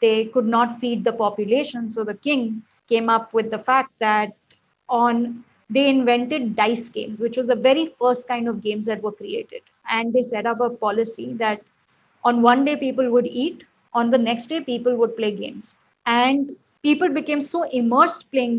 they 0.00 0.24
could 0.26 0.46
not 0.46 0.78
feed 0.80 1.04
the 1.04 1.12
population 1.12 1.90
so 1.90 2.04
the 2.04 2.14
king 2.14 2.62
came 2.88 3.08
up 3.08 3.32
with 3.32 3.50
the 3.50 3.58
fact 3.58 3.92
that 4.00 4.32
on 4.88 5.44
they 5.70 5.88
invented 5.88 6.56
dice 6.56 6.88
games 6.88 7.20
which 7.20 7.36
was 7.36 7.46
the 7.46 7.54
very 7.54 7.94
first 7.98 8.26
kind 8.26 8.48
of 8.48 8.62
games 8.62 8.86
that 8.86 9.02
were 9.02 9.12
created. 9.12 9.62
And 9.90 10.12
they 10.12 10.22
set 10.22 10.46
up 10.46 10.60
a 10.60 10.70
policy 10.70 11.34
that 11.34 11.60
on 12.24 12.42
one 12.42 12.64
day 12.64 12.76
people 12.76 13.10
would 13.10 13.26
eat 13.26 13.64
on 13.92 14.10
the 14.10 14.18
next 14.18 14.46
day 14.46 14.60
people 14.60 14.96
would 14.96 15.16
play 15.16 15.32
games. 15.32 15.76
And 16.06 16.56
people 16.82 17.08
became 17.08 17.40
so 17.40 17.64
immersed 17.70 18.30
playing 18.30 18.58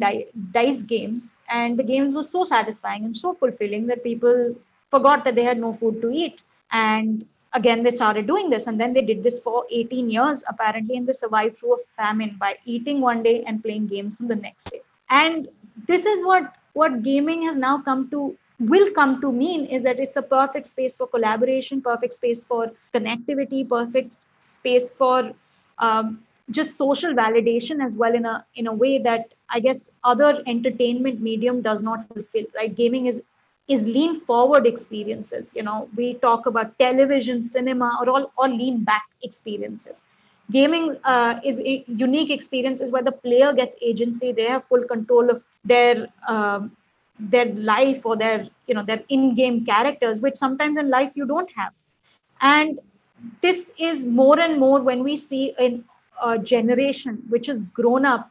dice 0.51 0.83
games 0.83 1.37
and 1.49 1.77
the 1.77 1.83
games 1.83 2.13
were 2.13 2.23
so 2.23 2.43
satisfying 2.43 3.05
and 3.05 3.17
so 3.17 3.33
fulfilling 3.33 3.87
that 3.87 4.03
people 4.03 4.55
forgot 4.91 5.23
that 5.23 5.35
they 5.35 5.43
had 5.43 5.59
no 5.59 5.73
food 5.73 6.01
to 6.01 6.11
eat. 6.11 6.41
And 6.71 7.25
again 7.53 7.81
they 7.81 7.89
started 7.89 8.27
doing 8.27 8.49
this 8.49 8.67
and 8.67 8.79
then 8.79 8.93
they 8.93 9.01
did 9.01 9.23
this 9.23 9.39
for 9.39 9.65
18 9.71 10.09
years 10.11 10.43
apparently 10.47 10.97
and 10.97 11.07
they 11.07 11.13
survived 11.13 11.57
through 11.57 11.73
a 11.73 11.77
famine 11.97 12.35
by 12.39 12.55
eating 12.65 13.01
one 13.01 13.23
day 13.23 13.43
and 13.47 13.63
playing 13.63 13.87
games 13.87 14.15
on 14.21 14.27
the 14.27 14.35
next 14.35 14.69
day. 14.69 14.81
And 15.09 15.47
this 15.87 16.05
is 16.05 16.25
what 16.25 16.55
what 16.73 17.01
gaming 17.03 17.41
has 17.43 17.57
now 17.57 17.77
come 17.81 18.09
to 18.09 18.35
will 18.59 18.89
come 18.91 19.21
to 19.21 19.31
mean 19.31 19.65
is 19.65 19.83
that 19.83 19.99
it's 19.99 20.17
a 20.17 20.21
perfect 20.21 20.67
space 20.67 20.95
for 20.95 21.07
collaboration 21.07 21.81
perfect 21.81 22.13
space 22.13 22.43
for 22.43 22.71
connectivity 22.93 23.67
perfect 23.67 24.17
space 24.39 24.91
for 24.91 25.31
um, 25.79 26.19
just 26.51 26.77
social 26.77 27.13
validation 27.13 27.83
as 27.83 27.95
well 27.95 28.13
in 28.13 28.25
a 28.25 28.45
in 28.55 28.67
a 28.67 28.73
way 28.73 28.97
that 28.97 29.33
i 29.49 29.59
guess 29.59 29.89
other 30.03 30.43
entertainment 30.47 31.21
medium 31.21 31.61
does 31.61 31.83
not 31.83 32.07
fulfill 32.07 32.45
right? 32.55 32.75
Gaming 32.75 33.05
is 33.05 33.21
is 33.67 33.85
lean 33.85 34.15
forward 34.19 34.65
experiences 34.65 35.53
you 35.55 35.63
know? 35.63 35.87
We 35.95 36.15
talk 36.15 36.45
about 36.47 36.77
television 36.79 37.45
cinema 37.45 37.97
or 38.01 38.09
all 38.09 38.31
or 38.37 38.49
lean 38.49 38.83
back 38.83 39.03
experiences 39.21 40.03
gaming 40.51 40.95
uh, 41.03 41.39
is 41.43 41.59
a 41.61 41.83
unique 41.87 42.31
experience 42.31 42.81
is 42.81 42.91
where 42.91 43.03
the 43.03 43.11
player 43.11 43.53
gets 43.53 43.75
agency 43.81 44.31
they 44.31 44.45
have 44.45 44.63
full 44.65 44.83
control 44.83 45.29
of 45.29 45.43
their 45.63 46.07
um, 46.27 46.71
their 47.19 47.45
life 47.71 48.05
or 48.05 48.15
their 48.17 48.47
you 48.67 48.73
know 48.75 48.83
their 48.83 49.01
in-game 49.09 49.65
characters 49.65 50.21
which 50.21 50.35
sometimes 50.35 50.77
in 50.77 50.89
life 50.89 51.11
you 51.15 51.25
don't 51.25 51.51
have. 51.55 51.73
And 52.41 52.79
this 53.41 53.71
is 53.77 54.05
more 54.05 54.39
and 54.39 54.59
more 54.59 54.81
when 54.81 55.03
we 55.03 55.15
see 55.15 55.53
in 55.59 55.83
a 56.23 56.37
generation 56.37 57.23
which 57.29 57.47
has 57.47 57.63
grown 57.63 58.05
up 58.05 58.29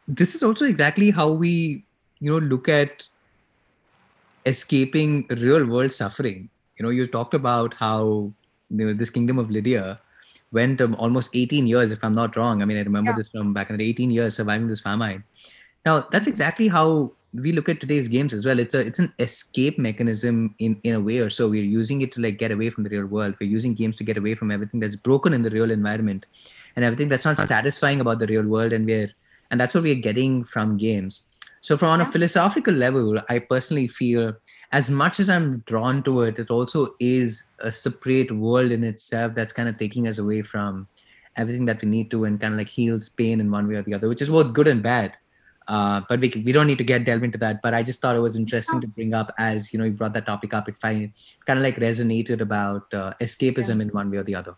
This 0.07 0.35
is 0.35 0.43
also 0.43 0.65
exactly 0.65 1.11
how 1.11 1.31
we, 1.31 1.85
you 2.19 2.31
know, 2.31 2.37
look 2.37 2.69
at 2.69 3.07
escaping 4.45 5.25
real 5.29 5.65
world 5.65 5.91
suffering. 5.91 6.49
You 6.77 6.83
know, 6.83 6.89
you 6.89 7.07
talked 7.07 7.33
about 7.33 7.73
how 7.75 8.33
you 8.69 8.85
know, 8.85 8.93
this 8.93 9.09
kingdom 9.09 9.37
of 9.37 9.49
Lydia 9.49 9.99
went 10.51 10.81
um, 10.81 10.95
almost 10.95 11.31
18 11.33 11.67
years, 11.67 11.91
if 11.91 12.03
I'm 12.03 12.15
not 12.15 12.35
wrong. 12.35 12.61
I 12.61 12.65
mean, 12.65 12.77
I 12.77 12.81
remember 12.81 13.11
yeah. 13.11 13.17
this 13.17 13.29
from 13.29 13.53
back 13.53 13.69
in 13.69 13.77
the 13.77 13.85
18 13.85 14.11
years 14.11 14.35
surviving 14.35 14.67
this 14.67 14.81
famine. 14.81 15.23
Now, 15.85 16.01
that's 16.11 16.27
exactly 16.27 16.67
how 16.67 17.13
we 17.33 17.51
look 17.53 17.69
at 17.69 17.79
today's 17.79 18.07
games 18.07 18.33
as 18.33 18.45
well. 18.45 18.59
It's 18.59 18.73
a 18.73 18.79
it's 18.79 18.99
an 18.99 19.13
escape 19.19 19.79
mechanism 19.79 20.53
in 20.59 20.79
in 20.83 20.95
a 20.95 20.99
way 20.99 21.19
or 21.19 21.29
so. 21.29 21.47
We're 21.47 21.63
using 21.63 22.01
it 22.01 22.11
to 22.13 22.21
like 22.21 22.37
get 22.37 22.51
away 22.51 22.69
from 22.69 22.83
the 22.83 22.89
real 22.89 23.05
world. 23.05 23.35
We're 23.39 23.49
using 23.49 23.73
games 23.73 23.95
to 23.97 24.03
get 24.03 24.17
away 24.17 24.35
from 24.35 24.51
everything 24.51 24.79
that's 24.79 24.95
broken 24.95 25.33
in 25.33 25.41
the 25.41 25.49
real 25.49 25.71
environment 25.71 26.25
and 26.75 26.83
everything 26.83 27.09
that's 27.09 27.25
not 27.25 27.37
satisfying 27.37 28.01
about 28.01 28.19
the 28.19 28.27
real 28.27 28.45
world. 28.45 28.73
And 28.73 28.85
we're 28.85 29.11
and 29.49 29.59
that's 29.59 29.73
what 29.73 29.83
we're 29.83 29.95
getting 29.95 30.43
from 30.43 30.77
games. 30.77 31.23
So, 31.61 31.77
from 31.77 31.89
on 31.89 32.01
a 32.01 32.05
philosophical 32.05 32.73
level, 32.73 33.19
I 33.29 33.39
personally 33.39 33.87
feel 33.87 34.33
as 34.71 34.89
much 34.89 35.19
as 35.19 35.29
I'm 35.29 35.59
drawn 35.59 36.01
to 36.03 36.21
it, 36.21 36.39
it 36.39 36.49
also 36.49 36.95
is 36.99 37.45
a 37.59 37.71
separate 37.71 38.31
world 38.31 38.71
in 38.71 38.83
itself 38.83 39.33
that's 39.35 39.53
kind 39.53 39.69
of 39.69 39.77
taking 39.77 40.07
us 40.07 40.17
away 40.17 40.41
from 40.41 40.87
everything 41.37 41.65
that 41.65 41.81
we 41.81 41.87
need 41.87 42.11
to 42.11 42.25
and 42.25 42.39
kind 42.39 42.53
of 42.53 42.57
like 42.57 42.67
heals 42.67 43.09
pain 43.09 43.39
in 43.39 43.51
one 43.51 43.67
way 43.67 43.75
or 43.75 43.83
the 43.83 43.93
other, 43.93 44.09
which 44.09 44.21
is 44.21 44.29
both 44.29 44.53
good 44.53 44.67
and 44.67 44.81
bad. 44.81 45.13
Uh, 45.67 46.01
but 46.09 46.19
we, 46.19 46.29
we 46.43 46.51
don't 46.51 46.67
need 46.67 46.77
to 46.77 46.83
get 46.83 47.05
delve 47.05 47.23
into 47.23 47.37
that. 47.37 47.61
But 47.61 47.73
I 47.73 47.83
just 47.83 48.01
thought 48.01 48.15
it 48.15 48.19
was 48.19 48.35
interesting 48.35 48.81
to 48.81 48.87
bring 48.87 49.13
up 49.13 49.33
as 49.37 49.71
you 49.71 49.79
know 49.79 49.85
you 49.85 49.93
brought 49.93 50.13
that 50.15 50.25
topic 50.25 50.53
up. 50.53 50.67
It 50.67 50.79
kind 50.81 51.13
of 51.47 51.59
like 51.59 51.77
resonated 51.77 52.41
about 52.41 52.93
uh, 52.93 53.13
escapism 53.21 53.77
yeah. 53.77 53.83
in 53.83 53.89
one 53.89 54.09
way 54.09 54.17
or 54.17 54.23
the 54.23 54.35
other 54.35 54.55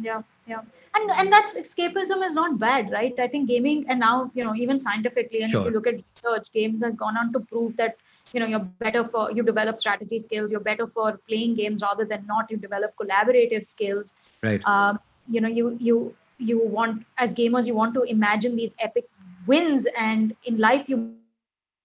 yeah 0.00 0.22
yeah. 0.48 0.60
And 0.94 1.10
and 1.10 1.32
that's 1.32 1.54
escapism 1.54 2.24
is 2.24 2.34
not 2.34 2.58
bad 2.58 2.90
right? 2.90 3.18
I 3.18 3.28
think 3.28 3.48
gaming 3.48 3.84
and 3.88 4.00
now 4.00 4.30
you 4.34 4.44
know 4.44 4.54
even 4.54 4.80
scientifically 4.80 5.42
and 5.42 5.50
sure. 5.50 5.60
if 5.60 5.66
you 5.66 5.72
look 5.72 5.86
at 5.86 5.94
research 5.94 6.52
games 6.52 6.82
has 6.82 6.96
gone 6.96 7.16
on 7.16 7.32
to 7.34 7.40
prove 7.40 7.76
that 7.76 7.96
you 8.32 8.40
know 8.40 8.46
you're 8.46 8.68
better 8.84 9.04
for 9.04 9.30
you 9.30 9.42
develop 9.42 9.78
strategy 9.78 10.18
skills 10.18 10.52
you're 10.52 10.60
better 10.68 10.86
for 10.86 11.18
playing 11.28 11.54
games 11.54 11.82
rather 11.82 12.04
than 12.04 12.26
not 12.26 12.50
you 12.50 12.56
develop 12.56 12.94
collaborative 12.96 13.64
skills. 13.64 14.14
Right. 14.42 14.64
Um, 14.66 14.98
you 15.28 15.40
know 15.40 15.48
you 15.48 15.76
you 15.78 16.14
you 16.38 16.58
want 16.64 17.04
as 17.18 17.34
gamers 17.34 17.66
you 17.66 17.74
want 17.74 17.94
to 17.94 18.02
imagine 18.02 18.56
these 18.56 18.74
epic 18.78 19.08
wins 19.46 19.86
and 19.98 20.34
in 20.44 20.58
life 20.58 20.88
you 20.88 21.14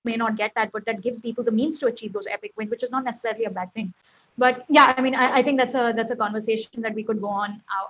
may 0.05 0.15
not 0.15 0.35
get 0.35 0.51
that 0.55 0.71
but 0.71 0.85
that 0.85 1.01
gives 1.01 1.21
people 1.21 1.43
the 1.43 1.51
means 1.51 1.79
to 1.79 1.87
achieve 1.87 2.13
those 2.13 2.27
epic 2.27 2.51
wins 2.57 2.69
which 2.69 2.83
is 2.83 2.91
not 2.91 3.03
necessarily 3.03 3.45
a 3.45 3.49
bad 3.49 3.73
thing. 3.73 3.93
But 4.35 4.65
yeah 4.67 4.93
i 4.97 5.01
mean 5.01 5.13
i, 5.13 5.25
I 5.39 5.43
think 5.43 5.59
that's 5.59 5.75
a 5.75 5.93
that's 5.95 6.11
a 6.11 6.15
conversation 6.15 6.81
that 6.81 6.95
we 6.95 7.03
could 7.03 7.21
go 7.21 7.27
on 7.27 7.51
uh, 7.51 7.87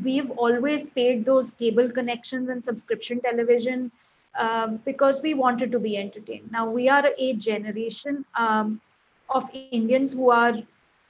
we've 0.04 0.30
always 0.32 0.88
paid 0.88 1.26
those 1.26 1.52
cable 1.52 1.90
connections 1.90 2.50
and 2.50 2.64
subscription 2.64 3.22
television 3.22 3.92
um, 4.40 4.80
because 4.86 5.22
we 5.22 5.34
wanted 5.34 5.72
to 5.72 5.80
be 5.80 5.98
entertained. 5.98 6.52
Now 6.52 6.70
we 6.70 6.90
are 6.90 7.12
a 7.18 7.34
generation 7.34 8.26
um, 8.38 8.82
of 9.30 9.50
indians 9.54 9.98
who 10.00 10.16
are 10.16 10.42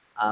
uh, 0.04 0.24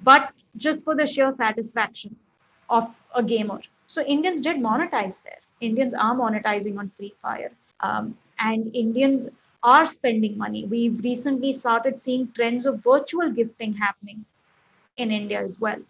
but 0.00 0.32
just 0.56 0.84
for 0.84 0.94
the 0.94 1.06
sheer 1.06 1.30
satisfaction 1.30 2.16
of 2.68 3.04
a 3.14 3.22
gamer. 3.22 3.60
So 3.86 4.02
indians 4.02 4.42
did 4.42 4.56
monetize 4.56 5.22
there. 5.22 5.38
Indians 5.60 5.94
are 5.94 6.14
monetizing 6.14 6.78
on 6.78 6.90
free 6.96 7.14
fire. 7.22 7.50
Um, 7.80 8.16
and 8.38 8.74
indians 8.74 9.28
are 9.62 9.86
spending 9.86 10.36
money. 10.36 10.64
We've 10.66 10.98
recently 11.02 11.52
started 11.52 12.00
seeing 12.00 12.30
trends 12.32 12.66
of 12.66 12.82
virtual 12.82 13.30
gifting 13.30 13.74
happening 13.74 14.24
in 14.96 15.10
india 15.10 15.40
as 15.42 15.58
well 15.60 15.80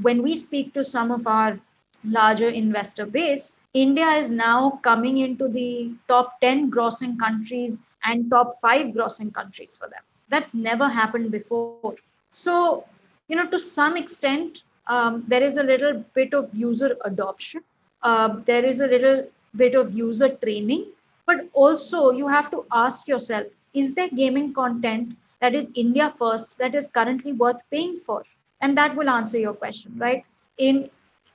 when 0.00 0.22
we 0.22 0.36
speak 0.36 0.72
to 0.74 0.84
some 0.84 1.10
of 1.10 1.26
our 1.26 1.58
larger 2.04 2.48
investor 2.48 3.06
base 3.06 3.56
India 3.74 4.08
is 4.10 4.30
now 4.30 4.78
coming 4.82 5.18
into 5.18 5.48
the 5.48 5.90
top 6.08 6.40
10 6.40 6.70
grossing 6.70 7.18
countries 7.18 7.82
and 8.04 8.30
top 8.30 8.52
five 8.60 8.88
grossing 8.88 9.32
countries 9.32 9.76
for 9.78 9.88
them. 9.88 10.02
That's 10.28 10.54
never 10.54 10.88
happened 10.88 11.30
before. 11.30 11.72
So, 12.06 12.84
you 13.06 13.14
know, 13.14 13.24
to 13.26 13.58
some 13.58 13.96
extent, 13.96 14.64
um, 14.86 15.24
there 15.26 15.42
is 15.42 15.56
a 15.56 15.62
little 15.62 16.04
bit 16.14 16.34
of 16.34 16.52
user 16.52 16.96
adoption. 17.04 17.62
Uh, 18.02 18.36
there 18.44 18.64
is 18.64 18.80
a 18.80 18.86
little 18.86 19.26
bit 19.56 19.74
of 19.74 19.94
user 19.94 20.28
training, 20.28 20.86
but 21.26 21.48
also 21.54 22.10
you 22.10 22.28
have 22.28 22.50
to 22.50 22.64
ask 22.72 23.08
yourself 23.08 23.46
is 23.72 23.94
there 23.94 24.08
gaming 24.08 24.52
content 24.52 25.16
that 25.40 25.54
is 25.54 25.70
India 25.74 26.10
first 26.18 26.58
that 26.58 26.74
is 26.74 26.86
currently 26.88 27.32
worth 27.32 27.62
paying 27.70 28.00
for? 28.04 28.22
And 28.62 28.76
that 28.78 28.96
will 28.96 29.08
answer 29.10 29.38
your 29.38 29.54
question, 29.54 29.92
right? 29.98 30.24
In 30.58 30.90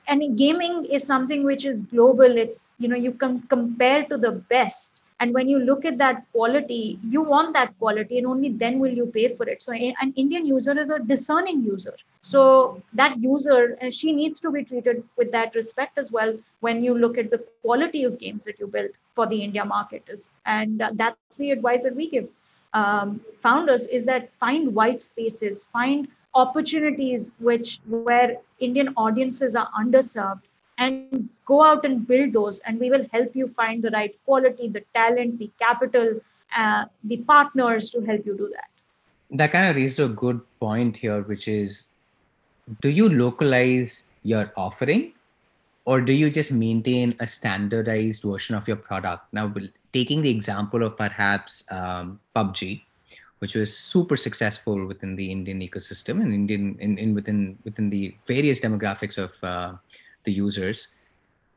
and 0.07 0.37
gaming 0.37 0.85
is 0.85 1.05
something 1.05 1.43
which 1.43 1.65
is 1.65 1.83
global. 1.83 2.37
It's 2.37 2.73
you 2.79 2.87
know 2.87 2.95
you 2.95 3.11
can 3.11 3.41
compare 3.43 4.05
to 4.05 4.17
the 4.17 4.31
best. 4.31 5.01
And 5.19 5.33
when 5.33 5.49
you 5.49 5.59
look 5.59 5.83
at 5.83 5.97
that 5.97 6.25
quality 6.31 6.99
you 7.09 7.21
want 7.21 7.53
that 7.53 7.77
quality 7.79 8.19
and 8.19 8.27
only 8.27 8.49
then 8.49 8.79
will 8.79 8.93
you 8.93 9.07
pay 9.07 9.27
for 9.29 9.49
it. 9.49 9.61
So 9.63 9.73
an 9.73 10.13
indian 10.15 10.45
user 10.45 10.77
is 10.79 10.91
a 10.91 10.99
discerning 10.99 11.63
user. 11.63 11.95
So 12.21 12.81
that 12.93 13.17
user 13.19 13.77
and 13.81 13.93
she 13.93 14.11
needs 14.11 14.39
to 14.41 14.51
be 14.51 14.63
treated 14.63 15.03
with 15.17 15.31
that 15.31 15.55
respect 15.55 15.97
as 15.97 16.11
well 16.11 16.37
when 16.59 16.83
you 16.83 16.97
look 16.97 17.17
at 17.17 17.31
the 17.31 17.43
quality 17.63 18.03
of 18.03 18.19
games 18.19 18.45
that 18.45 18.59
you 18.59 18.67
build 18.67 18.91
for 19.13 19.25
the 19.25 19.43
india 19.43 19.65
market 19.65 20.03
is. 20.07 20.29
And 20.45 20.81
uh, 20.81 20.91
that's 20.93 21.37
the 21.37 21.51
advice 21.51 21.83
that 21.83 21.95
we 21.95 22.09
give 22.09 22.29
um, 22.73 23.19
founders 23.41 23.87
is 23.87 24.05
that 24.05 24.29
find 24.39 24.73
white 24.73 25.01
spaces 25.01 25.65
find 25.73 26.07
opportunities 26.33 27.31
which 27.39 27.79
where 27.87 28.37
Indian 28.59 28.93
audiences 28.95 29.55
are 29.55 29.69
underserved 29.79 30.41
and 30.77 31.29
go 31.45 31.63
out 31.63 31.85
and 31.85 32.07
build 32.07 32.33
those 32.33 32.59
and 32.59 32.79
we 32.79 32.89
will 32.89 33.05
help 33.11 33.35
you 33.35 33.47
find 33.55 33.83
the 33.83 33.89
right 33.91 34.15
quality 34.25 34.67
the 34.67 34.83
talent 34.93 35.39
the 35.39 35.49
capital 35.59 36.19
uh, 36.55 36.85
the 37.03 37.17
partners 37.17 37.89
to 37.89 38.01
help 38.01 38.25
you 38.25 38.37
do 38.37 38.49
that. 38.53 38.69
That 39.31 39.51
kind 39.51 39.69
of 39.69 39.75
raised 39.75 39.99
a 39.99 40.07
good 40.07 40.41
point 40.59 40.97
here 40.97 41.21
which 41.21 41.47
is 41.47 41.89
do 42.81 42.89
you 42.89 43.09
localize 43.09 44.09
your 44.23 44.53
offering 44.55 45.13
or 45.85 46.01
do 46.01 46.13
you 46.13 46.29
just 46.29 46.51
maintain 46.51 47.15
a 47.19 47.27
standardized 47.27 48.23
version 48.23 48.55
of 48.55 48.67
your 48.67 48.77
product? 48.77 49.33
Now 49.33 49.53
taking 49.93 50.21
the 50.21 50.29
example 50.29 50.83
of 50.83 50.97
perhaps 50.97 51.63
um, 51.71 52.19
pubg 52.35 52.81
which 53.39 53.55
was 53.55 53.75
super 53.77 54.17
successful 54.17 54.85
within 54.85 55.15
the 55.15 55.31
Indian 55.31 55.61
ecosystem 55.61 56.21
and 56.21 56.33
Indian 56.33 56.77
in, 56.79 56.97
in 56.97 57.13
within 57.13 57.57
within 57.63 57.89
the 57.89 58.15
various 58.25 58.59
demographics 58.59 59.17
of 59.17 59.43
uh, 59.43 59.73
the 60.23 60.31
users. 60.31 60.93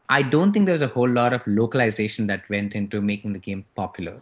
I 0.09 0.23
don't 0.23 0.53
think 0.53 0.67
there 0.67 0.75
was 0.75 0.83
a 0.83 0.89
whole 0.89 1.09
lot 1.09 1.33
of 1.33 1.47
localization 1.47 2.27
that 2.27 2.49
went 2.51 2.75
into 2.75 3.01
making 3.01 3.33
the 3.33 3.39
game 3.39 3.65
popular 3.77 4.21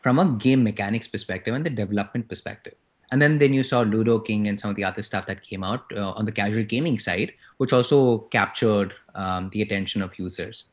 from 0.00 0.18
a 0.18 0.26
game 0.32 0.62
mechanics 0.62 1.08
perspective 1.08 1.54
and 1.54 1.66
the 1.66 1.70
development 1.70 2.28
perspective. 2.28 2.74
And 3.10 3.20
then, 3.20 3.38
then 3.38 3.52
you 3.54 3.62
saw 3.62 3.80
Ludo 3.80 4.18
King 4.18 4.48
and 4.48 4.60
some 4.60 4.70
of 4.70 4.76
the 4.76 4.84
other 4.84 5.02
stuff 5.02 5.26
that 5.26 5.42
came 5.42 5.64
out 5.64 5.84
uh, 5.96 6.12
on 6.12 6.24
the 6.24 6.32
casual 6.32 6.64
gaming 6.64 6.98
side, 6.98 7.32
which 7.56 7.72
also 7.72 8.18
captured 8.30 8.94
um, 9.14 9.50
the 9.50 9.62
attention 9.62 10.02
of 10.02 10.18
users. 10.18 10.64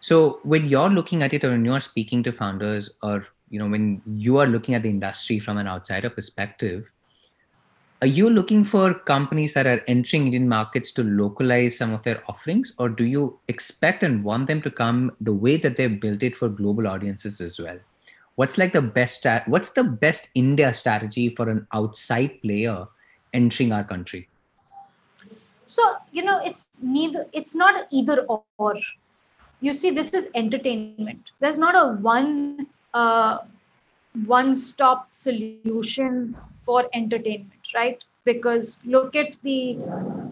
So 0.00 0.40
when 0.42 0.66
you're 0.66 0.90
looking 0.90 1.22
at 1.22 1.32
it 1.32 1.44
or 1.44 1.50
when 1.50 1.64
you're 1.64 1.80
speaking 1.80 2.22
to 2.24 2.32
founders 2.32 2.90
or 3.02 3.26
you 3.50 3.58
know 3.58 3.68
when 3.68 4.02
you 4.06 4.38
are 4.38 4.46
looking 4.46 4.74
at 4.74 4.82
the 4.82 4.90
industry 4.90 5.38
from 5.38 5.58
an 5.58 5.66
outsider 5.66 6.10
perspective 6.10 6.90
are 8.00 8.06
you 8.06 8.30
looking 8.30 8.62
for 8.62 8.94
companies 8.94 9.54
that 9.54 9.66
are 9.66 9.82
entering 9.88 10.26
indian 10.26 10.48
markets 10.48 10.92
to 10.92 11.02
localize 11.02 11.76
some 11.76 11.92
of 11.92 12.04
their 12.04 12.22
offerings? 12.28 12.72
Or 12.78 12.88
do 12.88 13.04
you 13.04 13.40
expect 13.48 14.04
and 14.04 14.22
want 14.22 14.46
them 14.46 14.62
to 14.62 14.70
come 14.70 15.10
the 15.20 15.32
way 15.32 15.56
that 15.56 15.76
they've 15.76 16.00
built 16.00 16.22
it 16.22 16.36
for 16.36 16.48
global 16.48 16.86
audiences 16.86 17.40
as 17.40 17.58
well? 17.58 17.76
What's 18.36 18.56
like 18.56 18.72
the 18.72 18.82
best 18.82 19.26
what's 19.46 19.72
the 19.72 19.82
best 19.82 20.30
india 20.36 20.72
strategy 20.74 21.28
for 21.28 21.48
an 21.48 21.66
outside 21.72 22.40
player 22.40 22.86
entering 23.34 23.72
our 23.72 23.82
country? 23.82 24.28
So 25.66 25.96
you 26.12 26.22
know 26.22 26.40
it's 26.44 26.78
neither 26.80 27.26
it's 27.32 27.56
not 27.56 27.88
either 27.90 28.24
or. 28.28 28.76
You 29.60 29.72
see 29.72 29.90
this 29.90 30.14
is 30.14 30.28
entertainment. 30.36 31.32
There's 31.40 31.58
not 31.58 31.74
a 31.74 32.00
one 32.00 32.68
uh, 32.98 33.38
one 34.26 34.54
stop 34.56 35.08
solution 35.12 36.36
for 36.66 36.84
entertainment, 36.94 37.74
right? 37.74 38.04
Because 38.24 38.76
look 38.84 39.16
at 39.16 39.38
the 39.42 39.78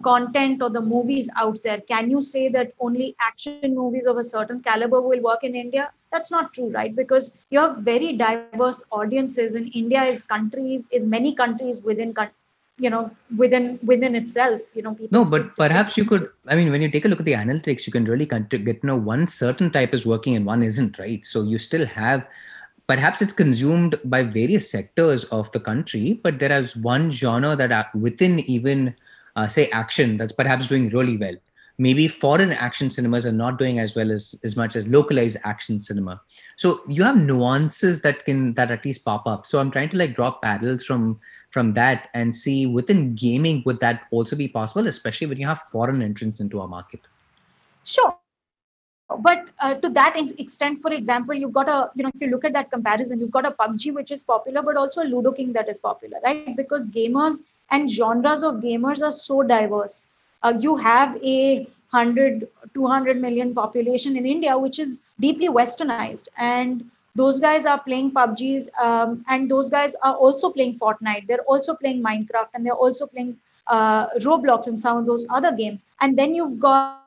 content 0.03 0.63
or 0.63 0.71
the 0.71 0.81
movies 0.81 1.29
out 1.37 1.63
there. 1.63 1.81
Can 1.81 2.11
you 2.11 2.21
say 2.21 2.49
that 2.49 2.73
only 2.81 3.15
action 3.21 3.75
movies 3.75 4.07
of 4.07 4.19
a 4.19 4.25
certain 4.25 4.61
caliber 4.61 5.01
will 5.01 5.23
work 5.23 5.45
in 5.45 5.55
India? 5.55 5.91
That's 6.13 6.31
not 6.31 6.53
true, 6.53 6.71
right? 6.71 6.95
Because 6.95 7.33
you 7.51 7.59
have 7.61 7.79
very 7.79 8.13
diverse 8.13 8.83
audiences, 8.91 9.55
and 9.55 9.71
India 9.75 10.03
is 10.05 10.23
countries, 10.23 10.89
is 10.91 11.07
many 11.07 11.35
countries 11.35 11.83
within 11.83 12.15
you 12.79 12.91
know 12.91 13.11
within 13.39 13.79
within 13.91 14.15
itself 14.15 14.61
you 14.75 14.83
know 14.83 14.97
no 15.11 15.25
but 15.25 15.57
perhaps 15.57 15.97
you 15.97 16.05
could 16.05 16.29
i 16.49 16.55
mean 16.55 16.71
when 16.71 16.83
you 16.83 16.91
take 16.91 17.07
a 17.07 17.09
look 17.09 17.21
at 17.21 17.25
the 17.25 17.33
analytics 17.33 17.87
you 17.87 17.93
can 17.93 18.05
really 18.05 18.27
get 18.27 18.81
to 18.83 18.87
know 18.87 18.97
one 18.97 19.27
certain 19.27 19.71
type 19.71 19.95
is 19.95 20.05
working 20.05 20.37
and 20.37 20.45
one 20.45 20.63
isn't 20.63 20.99
right 20.99 21.25
so 21.25 21.43
you 21.43 21.59
still 21.59 21.87
have 21.87 22.27
perhaps 22.87 23.21
it's 23.21 23.33
consumed 23.33 23.99
by 24.05 24.23
various 24.23 24.71
sectors 24.71 25.25
of 25.27 25.51
the 25.53 25.61
country 25.61 26.21
but 26.23 26.39
there 26.39 26.53
is 26.53 26.77
one 26.77 27.11
genre 27.11 27.57
that 27.57 27.95
within 27.95 28.41
even 28.41 28.95
uh, 29.37 29.47
say 29.47 29.69
action 29.71 30.17
that's 30.17 30.33
perhaps 30.33 30.67
doing 30.67 30.89
really 30.89 31.17
well. 31.17 31.35
Maybe 31.79 32.09
foreign 32.09 32.53
action 32.53 32.89
cinemas 32.89 33.27
are 33.27 33.33
not 33.33 33.59
doing 33.59 33.79
as 33.79 33.95
well 33.95 34.11
as 34.11 34.35
as 34.43 34.57
much 34.57 34.77
as 34.77 34.87
localized 34.87 35.37
action 35.45 35.79
cinema. 35.79 36.23
So 36.57 36.81
you 36.89 37.03
have 37.03 37.19
nuances 37.19 38.01
that 38.01 38.25
can 38.25 38.55
that 38.55 38.71
at 38.71 38.85
least 38.85 39.05
pop 39.05 39.27
up. 39.27 39.47
So 39.47 39.61
i'm 39.61 39.71
trying 39.71 39.91
to 39.91 39.99
like 39.99 40.15
draw 40.15 40.31
parallels 40.31 40.85
from 40.85 41.21
from 41.51 41.73
that 41.73 42.09
and 42.15 42.35
see 42.35 42.67
within 42.67 43.15
gaming 43.15 43.63
would 43.67 43.81
that 43.81 44.07
also 44.11 44.37
be 44.37 44.49
possible 44.49 44.87
especially 44.87 45.27
when 45.27 45.39
you 45.39 45.47
have 45.47 45.61
foreign 45.73 46.01
entrants 46.01 46.41
into 46.41 46.61
our 46.61 46.69
market? 46.69 47.01
Sure 47.85 48.17
but 49.21 49.45
uh, 49.61 49.75
to 49.75 49.89
that 49.89 50.17
extent 50.17 50.81
for 50.83 50.93
example 50.93 51.35
you've 51.35 51.53
got 51.53 51.69
a 51.69 51.91
you 51.95 52.03
know 52.03 52.11
if 52.15 52.21
you 52.21 52.29
look 52.29 52.45
at 52.45 52.53
that 52.53 52.71
comparison 52.71 53.21
you've 53.21 53.31
got 53.31 53.47
a 53.47 53.53
pubg 53.53 53.93
which 53.95 54.11
is 54.11 54.25
popular 54.25 54.63
but 54.63 54.77
also 54.77 55.03
a 55.03 55.05
ludo 55.05 55.33
king 55.33 55.53
that 55.53 55.69
is 55.69 55.79
popular 55.79 56.19
right? 56.25 56.57
Because 56.57 56.87
gamers 56.87 57.37
and 57.71 57.91
genres 57.91 58.43
of 58.43 58.57
gamers 58.57 59.03
are 59.03 59.13
so 59.13 59.43
diverse. 59.43 60.09
Uh, 60.43 60.55
you 60.59 60.77
have 60.77 61.17
a 61.23 61.69
100 61.91 62.49
200 62.75 63.21
million 63.21 63.55
population 63.55 64.17
in 64.17 64.27
india 64.27 64.59
which 64.59 64.79
is 64.81 64.99
deeply 65.21 65.49
westernized 65.49 66.29
and 66.37 66.85
those 67.17 67.41
guys 67.41 67.65
are 67.65 67.81
playing 67.81 68.11
pubgs 68.11 68.69
um, 68.81 69.25
and 69.29 69.51
those 69.51 69.71
guys 69.71 69.95
are 70.03 70.15
also 70.15 70.51
playing 70.51 70.79
fortnite. 70.79 71.27
They're 71.27 71.47
also 71.49 71.75
playing 71.75 72.03
minecraft 72.03 72.49
and 72.55 72.65
they're 72.65 72.75
also 72.75 73.07
playing 73.07 73.39
uh, 73.67 74.09
roblox 74.19 74.67
and 74.67 74.79
some 74.81 74.99
of 74.99 75.07
those 75.07 75.27
other 75.31 75.51
games. 75.51 75.87
And 76.01 76.19
then 76.19 76.35
you've 76.35 76.59
got 76.61 77.06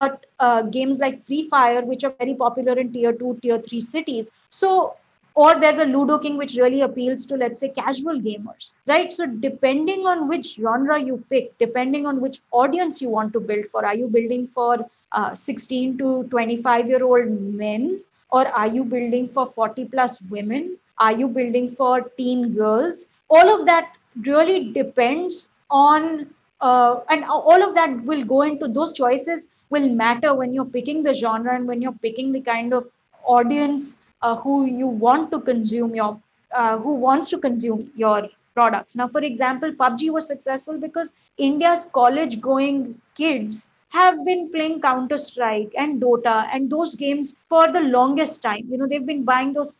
uh, 0.00 0.62
games 0.62 0.98
like 0.98 1.24
Free 1.26 1.48
Fire, 1.48 1.82
which 1.82 2.04
are 2.04 2.14
very 2.18 2.34
popular 2.34 2.78
in 2.78 2.92
tier 2.92 3.12
two, 3.12 3.38
tier 3.42 3.58
three 3.58 3.80
cities. 3.80 4.30
So 4.48 4.94
or 5.34 5.60
there's 5.60 5.78
a 5.78 5.84
ludo 5.84 6.18
king 6.18 6.36
which 6.36 6.56
really 6.56 6.80
appeals 6.80 7.24
to 7.24 7.36
let's 7.36 7.60
say 7.60 7.68
casual 7.68 8.20
gamers 8.20 8.72
right? 8.86 9.12
So 9.12 9.26
depending 9.26 10.06
on 10.06 10.26
which 10.28 10.56
genre 10.56 10.98
you 11.00 11.24
pick 11.30 11.56
depending 11.58 12.06
on 12.06 12.20
which 12.20 12.40
audience 12.50 13.00
you 13.00 13.08
want 13.08 13.32
to 13.34 13.40
build 13.40 13.66
for 13.70 13.86
are 13.86 13.94
you 13.94 14.08
building 14.08 14.48
for 14.54 14.78
uh, 15.12 15.34
16 15.34 15.98
to 15.98 16.24
25 16.24 16.88
year 16.88 17.04
old 17.04 17.30
men 17.30 18.00
or 18.30 18.46
are 18.48 18.66
you 18.66 18.84
building 18.84 19.28
for 19.28 19.46
40 19.46 19.84
plus 19.86 20.20
women? 20.22 20.76
Are 20.98 21.12
you 21.12 21.28
building 21.28 21.74
for 21.74 22.02
teen 22.16 22.54
girls? 22.54 23.06
All 23.28 23.60
of 23.60 23.66
that 23.66 23.92
really 24.26 24.72
depends 24.72 25.48
on 25.70 26.26
uh, 26.60 27.00
and 27.08 27.24
all 27.24 27.62
of 27.62 27.74
that 27.74 28.02
will 28.04 28.24
go 28.24 28.42
into 28.42 28.68
those 28.68 28.92
choices 28.92 29.46
will 29.70 29.88
matter 29.88 30.34
when 30.34 30.52
you're 30.52 30.72
picking 30.76 31.02
the 31.02 31.14
genre 31.14 31.54
and 31.54 31.66
when 31.66 31.80
you're 31.82 31.98
picking 32.02 32.32
the 32.32 32.40
kind 32.40 32.72
of 32.72 32.86
audience 33.24 33.96
uh, 34.22 34.36
who 34.36 34.64
you 34.66 34.86
want 34.86 35.30
to 35.30 35.40
consume 35.40 35.94
your 35.94 36.18
uh, 36.52 36.76
who 36.78 36.94
wants 36.94 37.30
to 37.30 37.38
consume 37.38 37.90
your 37.94 38.28
products. 38.54 38.96
Now 38.96 39.08
for 39.08 39.20
example 39.22 39.72
pubg 39.72 40.10
was 40.10 40.26
successful 40.26 40.78
because 40.78 41.12
india's 41.38 41.86
college 41.98 42.40
going 42.40 43.00
kids 43.16 43.68
have 43.90 44.24
been 44.24 44.50
playing 44.50 44.80
counter 44.80 45.18
strike 45.18 45.72
and 45.76 46.00
dota 46.00 46.48
and 46.52 46.70
those 46.70 46.94
games 46.94 47.36
for 47.48 47.70
the 47.72 47.80
longest 47.80 48.42
time. 48.42 48.64
You 48.68 48.78
know 48.78 48.86
they've 48.86 49.06
been 49.06 49.24
buying 49.24 49.52
those 49.52 49.78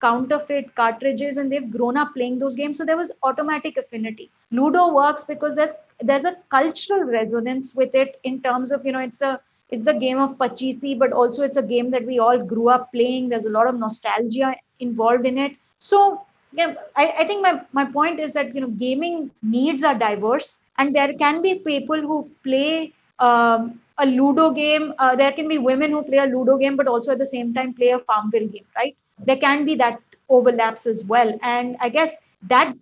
counterfeit 0.00 0.74
cartridges 0.74 1.36
and 1.36 1.50
they've 1.52 1.70
grown 1.70 1.96
up 1.96 2.14
playing 2.14 2.38
those 2.38 2.56
games. 2.56 2.78
So 2.78 2.84
there 2.84 2.96
was 2.96 3.10
automatic 3.22 3.76
affinity. 3.76 4.30
Ludo 4.50 4.92
works 4.92 5.24
because 5.24 5.54
there's 5.54 5.72
there's 6.00 6.24
a 6.24 6.36
cultural 6.50 7.04
resonance 7.04 7.74
with 7.74 7.94
it 7.94 8.18
in 8.24 8.40
terms 8.40 8.72
of 8.72 8.84
you 8.84 8.92
know 8.92 9.00
it's 9.00 9.20
a 9.20 9.40
it's 9.70 9.84
the 9.84 9.94
game 9.94 10.18
of 10.18 10.36
pachisi 10.38 10.98
but 10.98 11.12
also 11.12 11.42
it's 11.44 11.56
a 11.56 11.62
game 11.62 11.90
that 11.90 12.06
we 12.06 12.18
all 12.18 12.38
grew 12.38 12.68
up 12.68 12.90
playing. 12.92 13.28
There's 13.28 13.46
a 13.46 13.50
lot 13.50 13.66
of 13.66 13.78
nostalgia 13.78 14.54
involved 14.80 15.26
in 15.26 15.38
it. 15.38 15.52
So 15.78 16.22
yeah, 16.52 16.74
I, 16.96 17.14
I 17.20 17.26
think 17.26 17.42
my, 17.42 17.60
my 17.72 17.84
point 17.84 18.18
is 18.18 18.32
that 18.32 18.54
you 18.54 18.60
know 18.60 18.68
gaming 18.68 19.30
needs 19.42 19.82
are 19.82 19.94
diverse 19.94 20.60
and 20.78 20.94
there 20.94 21.12
can 21.14 21.42
be 21.42 21.54
people 21.56 22.00
who 22.00 22.28
play 22.42 22.92
um, 23.18 23.80
a 23.98 24.06
ludo 24.06 24.50
game. 24.50 24.94
Uh, 24.98 25.14
there 25.14 25.32
can 25.32 25.46
be 25.48 25.58
women 25.58 25.90
who 25.90 26.02
play 26.02 26.18
a 26.18 26.26
ludo 26.26 26.56
game 26.56 26.76
but 26.76 26.88
also 26.88 27.12
at 27.12 27.18
the 27.18 27.26
same 27.26 27.52
time 27.54 27.74
play 27.74 27.90
a 27.90 27.98
farmville 28.00 28.48
game 28.48 28.66
right 28.76 28.96
there 29.26 29.36
can 29.36 29.64
be 29.64 29.74
that 29.76 29.98
overlaps 30.28 30.86
as 30.86 31.04
well. 31.04 31.38
And 31.42 31.76
i 31.80 31.88
guess 31.88 32.16
that 32.48 32.74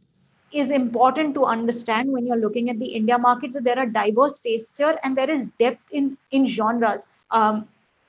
is 0.53 0.71
important 0.71 1.35
to 1.35 1.45
understand 1.45 2.11
when 2.11 2.27
you're 2.27 2.43
looking 2.43 2.71
at 2.71 2.79
the 2.79 2.87
india 2.99 3.19
market 3.19 3.53
that 3.53 3.65
there 3.65 3.79
are 3.79 3.87
diverse 3.87 4.39
tastes 4.39 4.79
here 4.79 4.99
and 5.05 5.17
there 5.17 5.31
is 5.31 5.49
depth 5.59 5.93
in 5.93 6.17
in 6.31 6.47
genres. 6.47 7.07
Um, 7.31 7.69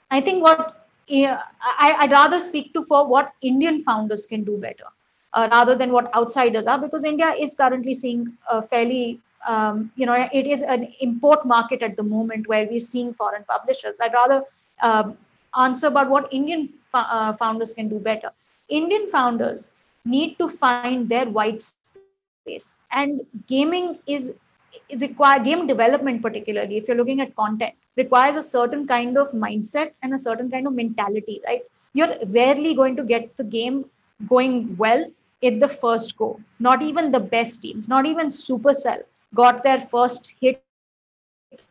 i 0.09 0.21
think 0.21 0.43
what 0.43 0.75
I, 1.11 1.97
would 2.01 2.11
rather 2.11 2.39
speak 2.39 2.73
to 2.73 2.85
for 2.85 3.05
what 3.07 3.33
indian 3.41 3.83
founders 3.83 4.25
can 4.25 4.43
do 4.43 4.57
better 4.57 4.85
uh, 5.33 5.49
rather 5.51 5.75
than 5.75 5.91
what 5.91 6.13
outsiders 6.15 6.67
are 6.67 6.77
because 6.77 7.03
india 7.03 7.33
is 7.47 7.55
currently 7.55 7.93
seeing 7.93 8.31
a 8.49 8.61
fairly 8.61 9.19
um, 9.47 9.91
you 9.95 10.05
know 10.05 10.27
it 10.31 10.47
is 10.47 10.61
an 10.63 10.87
import 10.99 11.45
market 11.45 11.81
at 11.81 11.95
the 11.95 12.03
moment 12.03 12.47
where 12.47 12.67
we're 12.69 12.79
seeing 12.79 13.13
foreign 13.13 13.43
publishers. 13.43 13.97
I'd 14.01 14.13
rather 14.13 14.43
um, 14.81 15.17
answer 15.57 15.87
about 15.87 16.09
what 16.09 16.31
indian 16.31 16.69
uh, 16.93 17.33
founders 17.33 17.73
can 17.73 17.87
do 17.89 17.99
better. 17.99 18.31
Indian 18.69 19.09
founders 19.09 19.69
need 20.05 20.37
to 20.37 20.47
find 20.47 21.09
their 21.09 21.25
white 21.25 21.61
space, 21.61 22.75
and 22.91 23.21
gaming 23.47 23.99
is 24.07 24.31
require 25.01 25.39
game 25.39 25.65
development 25.67 26.21
particularly 26.21 26.77
if 26.77 26.87
you're 26.87 26.97
looking 26.97 27.21
at 27.21 27.35
content 27.35 27.73
requires 27.97 28.35
a 28.35 28.43
certain 28.43 28.85
kind 28.87 29.17
of 29.17 29.31
mindset 29.31 29.91
and 30.03 30.13
a 30.13 30.17
certain 30.17 30.49
kind 30.49 30.67
of 30.67 30.73
mentality 30.73 31.41
right? 31.47 31.61
You're 31.93 32.15
rarely 32.27 32.75
going 32.75 32.95
to 32.97 33.03
get 33.03 33.35
the 33.37 33.43
game 33.43 33.85
going 34.27 34.75
well 34.77 35.05
in 35.41 35.57
the 35.59 35.67
first 35.67 36.17
go. 36.17 36.39
Not 36.59 36.81
even 36.81 37.11
the 37.11 37.19
best 37.19 37.61
teams 37.61 37.87
not 37.87 38.05
even 38.05 38.27
supercell 38.27 39.01
got 39.33 39.63
their 39.63 39.79
first 39.79 40.33
hit 40.39 40.63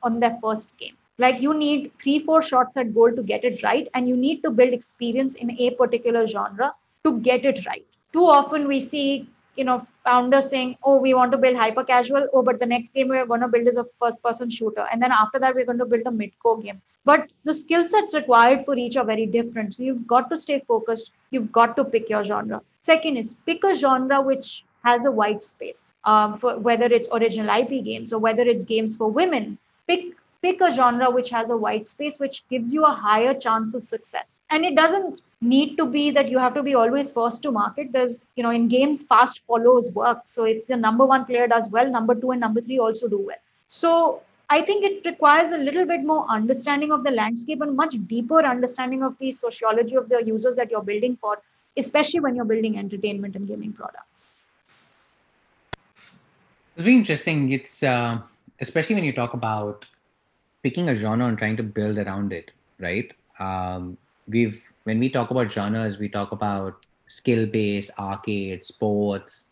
on 0.03 0.21
their 0.21 0.37
first 0.43 0.77
game 0.77 0.97
like 1.19 1.41
you 1.41 1.55
need 1.55 1.91
three 2.03 2.19
four 2.19 2.41
shots 2.41 2.77
at 2.77 2.95
goal 2.95 3.13
to 3.13 3.23
get 3.23 3.45
it 3.45 3.63
right 3.63 3.89
and 3.95 4.09
you 4.09 4.17
need 4.17 4.43
to 4.43 4.51
build 4.51 4.73
experience 4.73 5.35
in 5.35 5.51
a 5.61 5.71
particular 5.71 6.27
genre 6.27 6.73
to 7.05 7.19
get 7.21 7.45
it 7.45 7.65
right. 7.67 7.85
Too 8.13 8.27
often 8.27 8.67
we 8.69 8.81
see 8.81 9.29
you 9.57 9.65
know 9.65 9.85
founders 10.05 10.49
saying 10.51 10.77
oh 10.85 10.97
we 10.97 11.15
want 11.15 11.33
to 11.33 11.39
build 11.39 11.57
hyper 11.57 11.85
casual. 11.85 12.29
Oh 12.33 12.43
but 12.43 12.61
the 12.61 12.67
next 12.67 12.95
game 12.95 13.09
we're 13.09 13.27
going 13.27 13.41
to 13.41 13.49
build 13.49 13.67
is 13.67 13.77
a 13.77 13.87
first 14.01 14.23
person 14.23 14.49
shooter. 14.49 14.87
And 14.93 15.03
then 15.03 15.13
after 15.13 15.39
that 15.39 15.55
we're 15.55 15.67
going 15.67 15.79
to 15.79 15.87
build 15.87 16.07
a 16.07 16.11
mid 16.11 16.39
core 16.39 16.61
game. 16.61 16.81
But 17.05 17.31
the 17.45 17.53
skill 17.53 17.87
sets 17.87 18.15
required 18.15 18.65
for 18.65 18.77
each 18.77 18.97
are 18.97 19.05
very 19.05 19.27
different. 19.27 19.75
So 19.75 19.83
you've 19.83 20.07
got 20.07 20.31
to 20.31 20.37
stay 20.37 20.63
focused. 20.69 21.11
You've 21.31 21.51
got 21.51 21.77
to 21.77 21.85
pick 21.85 22.09
your 22.11 22.25
genre. 22.25 22.61
Second 22.83 23.17
is 23.17 23.35
pick 23.47 23.65
a 23.65 23.75
genre 23.75 24.21
which 24.21 24.65
has 24.85 25.05
a 25.05 25.11
white 25.11 25.43
space 25.43 25.95
um, 26.05 26.39
for 26.39 26.59
whether 26.59 26.85
it's 26.85 27.09
original 27.13 27.49
ip 27.61 27.85
games 27.85 28.13
or 28.13 28.19
whether 28.19 28.43
it's 28.43 28.65
games 28.65 28.97
for 28.97 29.11
women. 29.11 29.59
Pick 29.87 30.15
pick 30.43 30.61
a 30.61 30.71
genre 30.71 31.11
which 31.11 31.31
has 31.31 31.51
a 31.51 31.57
white 31.57 31.89
space 31.89 32.19
which 32.19 32.43
gives 32.49 32.73
you 32.73 32.85
a 32.85 32.93
higher 32.93 33.35
chance 33.35 33.75
of 33.75 33.85
success. 33.85 34.41
And 34.51 34.65
it 34.65 34.77
doesn't 34.77 35.21
need 35.41 35.77
to 35.77 35.87
be 35.87 36.11
that 36.11 36.29
you 36.29 36.39
have 36.39 36.55
to 36.55 36.63
be 36.63 36.75
always 36.75 37.13
first 37.13 37.43
to 37.43 37.51
market. 37.51 37.93
There's 37.93 38.23
you 38.37 38.43
know 38.43 38.51
in 38.51 38.69
games 38.69 39.03
fast 39.03 39.43
follows 39.47 39.93
work. 39.93 40.23
So 40.27 40.45
if 40.45 40.67
the 40.67 40.77
number 40.77 41.07
one 41.07 41.25
player 41.25 41.47
does 41.47 41.69
well 41.71 41.91
number 41.91 42.15
two 42.15 42.33
and 42.33 42.41
number 42.41 42.61
three 42.61 42.79
also 42.79 43.09
do 43.09 43.19
well. 43.19 43.43
So 43.67 44.23
i 44.51 44.63
think 44.63 44.83
it 44.83 45.05
requires 45.05 45.51
a 45.55 45.59
little 45.59 45.85
bit 45.89 46.05
more 46.11 46.27
understanding 46.35 46.93
of 46.97 47.05
the 47.05 47.11
landscape 47.11 47.61
and 47.65 47.77
much 47.77 47.97
deeper 48.13 48.39
understanding 48.51 49.03
of 49.03 49.17
the 49.19 49.31
sociology 49.31 49.95
of 49.95 50.09
the 50.13 50.21
users 50.29 50.57
that 50.61 50.71
you're 50.71 50.87
building 50.91 51.19
for 51.21 51.37
especially 51.79 52.21
when 52.21 52.35
you're 52.35 52.45
building 52.45 52.79
entertainment 52.79 53.37
and 53.37 53.47
gaming 53.47 53.73
products. 53.73 54.37
It's 56.75 56.85
very 56.85 56.95
interesting. 56.95 57.53
It's 57.53 57.83
uh, 57.83 58.21
especially 58.61 58.97
when 58.97 59.05
you 59.05 59.13
talk 59.13 59.35
about 59.35 59.87
picking 60.63 60.89
a 60.89 60.95
genre 60.95 61.27
and 61.27 61.39
trying 61.39 61.57
to 61.57 61.63
build 61.63 61.99
around 61.99 62.33
it, 62.33 62.51
right? 62.79 63.13
Um, 63.39 63.97
we've 64.27 64.63
when 64.85 64.99
we 64.99 65.09
talk 65.09 65.31
about 65.31 65.53
genres, 65.53 65.99
we 65.99 66.09
talk 66.09 66.33
about 66.33 66.87
skill-based, 67.09 67.91
arcade, 67.99 68.65
sports, 68.65 69.51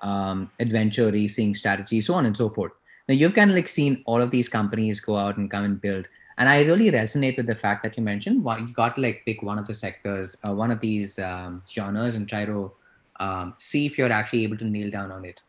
um, 0.00 0.50
adventure, 0.58 1.10
racing, 1.10 1.54
strategy, 1.54 2.00
so 2.00 2.14
on 2.14 2.26
and 2.26 2.36
so 2.36 2.48
forth. 2.48 2.72
Now 3.08 3.14
you've 3.14 3.34
kind 3.34 3.50
of 3.50 3.56
like 3.56 3.68
seen 3.68 4.02
all 4.06 4.20
of 4.20 4.30
these 4.30 4.48
companies 4.48 5.00
go 5.00 5.16
out 5.16 5.36
and 5.36 5.50
come 5.50 5.64
and 5.64 5.80
build, 5.80 6.06
and 6.38 6.48
I 6.48 6.62
really 6.62 6.90
resonate 6.90 7.36
with 7.36 7.46
the 7.46 7.54
fact 7.54 7.82
that 7.84 7.96
you 7.96 8.02
mentioned 8.02 8.44
well, 8.44 8.58
you 8.58 8.72
got 8.74 8.96
to 8.96 9.02
like 9.02 9.22
pick 9.24 9.42
one 9.42 9.58
of 9.58 9.66
the 9.66 9.74
sectors, 9.74 10.36
uh, 10.46 10.54
one 10.54 10.70
of 10.70 10.80
these 10.80 11.18
um, 11.18 11.62
genres, 11.68 12.14
and 12.14 12.28
try 12.28 12.44
to 12.44 12.72
um, 13.20 13.54
see 13.58 13.86
if 13.86 13.98
you're 13.98 14.12
actually 14.12 14.44
able 14.44 14.56
to 14.58 14.64
nail 14.64 14.90
down 14.90 15.10
on 15.10 15.24
it. 15.24 15.40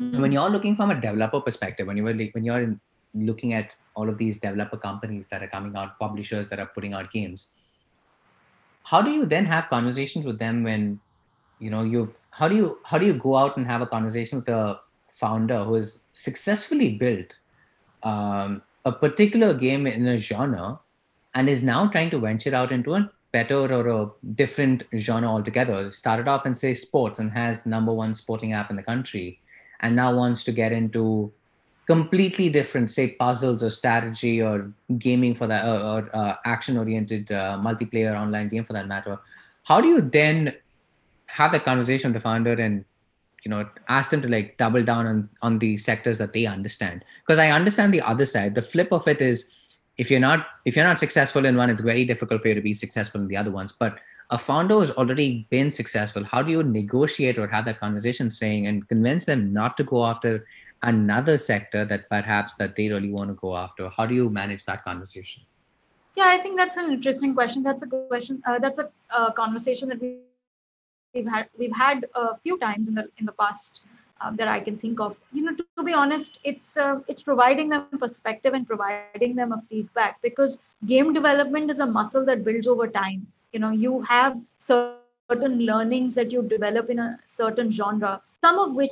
Mm-hmm. 0.00 0.20
When 0.20 0.32
you're 0.32 0.50
looking 0.50 0.76
from 0.76 0.90
a 0.90 1.00
developer 1.00 1.40
perspective, 1.40 1.86
when 1.86 1.96
you 1.96 2.02
were 2.02 2.14
like 2.14 2.34
when 2.34 2.44
you're 2.44 2.60
in, 2.60 2.80
looking 3.14 3.54
at 3.54 3.74
all 3.96 4.08
of 4.08 4.18
these 4.18 4.38
developer 4.38 4.76
companies 4.76 5.28
that 5.28 5.42
are 5.42 5.48
coming 5.48 5.76
out, 5.76 5.98
publishers 5.98 6.48
that 6.50 6.60
are 6.60 6.66
putting 6.66 6.94
out 6.94 7.10
games. 7.10 7.50
How 8.84 9.02
do 9.02 9.10
you 9.10 9.26
then 9.26 9.46
have 9.46 9.68
conversations 9.68 10.24
with 10.24 10.38
them 10.38 10.62
when, 10.62 11.00
you 11.58 11.70
know, 11.70 11.82
you've 11.82 12.16
how 12.30 12.46
do 12.46 12.54
you 12.54 12.78
how 12.84 12.98
do 12.98 13.06
you 13.06 13.14
go 13.14 13.36
out 13.36 13.56
and 13.56 13.66
have 13.66 13.80
a 13.80 13.86
conversation 13.86 14.38
with 14.40 14.48
a 14.48 14.78
founder 15.10 15.64
who 15.64 15.74
has 15.74 16.02
successfully 16.12 16.90
built 16.92 17.36
um, 18.02 18.62
a 18.84 18.92
particular 18.92 19.54
game 19.54 19.86
in 19.86 20.06
a 20.06 20.18
genre 20.18 20.78
and 21.34 21.48
is 21.48 21.62
now 21.62 21.86
trying 21.86 22.10
to 22.10 22.18
venture 22.18 22.54
out 22.54 22.70
into 22.70 22.94
a 22.94 23.10
better 23.32 23.72
or 23.78 23.88
a 23.88 24.10
different 24.34 24.84
genre 24.96 25.28
altogether. 25.28 25.90
Started 25.90 26.28
off 26.28 26.46
in 26.46 26.54
say 26.54 26.74
sports 26.74 27.18
and 27.18 27.32
has 27.32 27.66
number 27.66 27.92
one 27.92 28.14
sporting 28.14 28.52
app 28.52 28.70
in 28.70 28.76
the 28.76 28.82
country, 28.82 29.40
and 29.80 29.96
now 29.96 30.14
wants 30.14 30.44
to 30.44 30.52
get 30.52 30.72
into 30.72 31.32
completely 31.86 32.48
different, 32.48 32.90
say 32.90 33.12
puzzles 33.12 33.62
or 33.62 33.70
strategy 33.70 34.42
or 34.42 34.72
gaming 34.98 35.34
for 35.34 35.46
that, 35.46 35.64
or, 35.64 35.80
or 35.80 36.16
uh, 36.16 36.34
action-oriented 36.44 37.30
uh, 37.30 37.58
multiplayer 37.62 38.18
online 38.18 38.48
game 38.48 38.64
for 38.64 38.72
that 38.72 38.88
matter. 38.88 39.18
How 39.64 39.80
do 39.80 39.88
you 39.88 40.00
then 40.00 40.54
have 41.26 41.52
that 41.52 41.64
conversation 41.64 42.10
with 42.10 42.14
the 42.14 42.20
founder 42.20 42.52
and 42.52 42.84
you 43.44 43.50
know 43.50 43.68
ask 43.88 44.10
them 44.10 44.22
to 44.22 44.28
like 44.28 44.56
double 44.56 44.82
down 44.82 45.06
on 45.06 45.28
on 45.42 45.58
the 45.58 45.78
sectors 45.78 46.18
that 46.18 46.32
they 46.32 46.46
understand? 46.46 47.04
Because 47.24 47.38
I 47.38 47.50
understand 47.50 47.94
the 47.94 48.02
other 48.02 48.26
side. 48.26 48.54
The 48.54 48.62
flip 48.62 48.92
of 48.92 49.06
it 49.06 49.20
is 49.20 49.52
if 49.96 50.10
you're 50.10 50.20
not 50.20 50.46
if 50.64 50.76
you're 50.76 50.84
not 50.84 50.98
successful 50.98 51.44
in 51.44 51.56
one, 51.56 51.70
it's 51.70 51.82
very 51.82 52.04
difficult 52.04 52.42
for 52.42 52.48
you 52.48 52.54
to 52.54 52.60
be 52.60 52.74
successful 52.74 53.20
in 53.20 53.28
the 53.28 53.36
other 53.36 53.50
ones. 53.50 53.72
But 53.72 53.98
a 54.30 54.38
founder 54.38 54.80
has 54.80 54.90
already 54.90 55.46
been 55.50 55.70
successful. 55.70 56.24
How 56.24 56.42
do 56.42 56.50
you 56.50 56.64
negotiate 56.64 57.38
or 57.38 57.46
have 57.46 57.64
that 57.66 57.78
conversation 57.78 58.28
saying 58.30 58.66
and 58.66 58.88
convince 58.88 59.24
them 59.24 59.52
not 59.52 59.76
to 59.76 59.84
go 59.84 60.04
after 60.04 60.44
another 60.82 61.38
sector 61.38 61.84
that 61.84 62.08
perhaps 62.10 62.54
that 62.56 62.76
they 62.76 62.88
really 62.88 63.10
want 63.10 63.30
to 63.30 63.34
go 63.34 63.56
after 63.56 63.88
how 63.88 64.06
do 64.06 64.14
you 64.14 64.28
manage 64.28 64.64
that 64.64 64.84
conversation 64.84 65.42
yeah 66.16 66.28
i 66.28 66.38
think 66.38 66.56
that's 66.56 66.76
an 66.76 66.90
interesting 66.90 67.34
question 67.34 67.62
that's 67.62 67.82
a 67.82 67.86
question 67.86 68.42
uh, 68.46 68.58
that's 68.58 68.78
a 68.78 68.88
uh, 69.10 69.30
conversation 69.32 69.88
that 69.88 70.00
we, 70.00 70.18
we've 71.14 71.28
had 71.28 71.48
we've 71.58 71.76
had 71.76 72.06
a 72.14 72.36
few 72.38 72.58
times 72.58 72.88
in 72.88 72.94
the 72.94 73.08
in 73.18 73.26
the 73.26 73.32
past 73.32 73.80
um, 74.22 74.34
that 74.36 74.48
I 74.48 74.60
can 74.60 74.78
think 74.78 74.98
of. 74.98 75.14
You 75.30 75.42
know, 75.42 75.54
to, 75.54 75.64
to 75.76 75.82
be 75.84 75.92
honest, 75.92 76.38
it's 76.42 76.78
uh, 76.78 77.00
it's 77.06 77.20
providing 77.20 77.68
them 77.68 77.86
perspective 77.98 78.54
and 78.54 78.66
providing 78.66 79.34
them 79.36 79.52
a 79.52 79.62
feedback 79.68 80.22
because 80.22 80.58
game 80.86 81.12
development 81.12 81.70
is 81.70 81.80
a 81.80 81.86
muscle 81.86 82.24
that 82.24 82.42
builds 82.42 82.66
over 82.66 82.88
time. 82.88 83.26
You 83.52 83.60
know, 83.60 83.72
you 83.72 84.00
have 84.02 84.38
certain 84.56 84.96
certain 85.28 85.60
learnings 85.60 86.14
that 86.14 86.32
you 86.32 86.42
develop 86.42 86.90
in 86.90 86.98
a 86.98 87.18
certain 87.24 87.70
genre, 87.70 88.20
some 88.40 88.58
of 88.58 88.74
which 88.74 88.90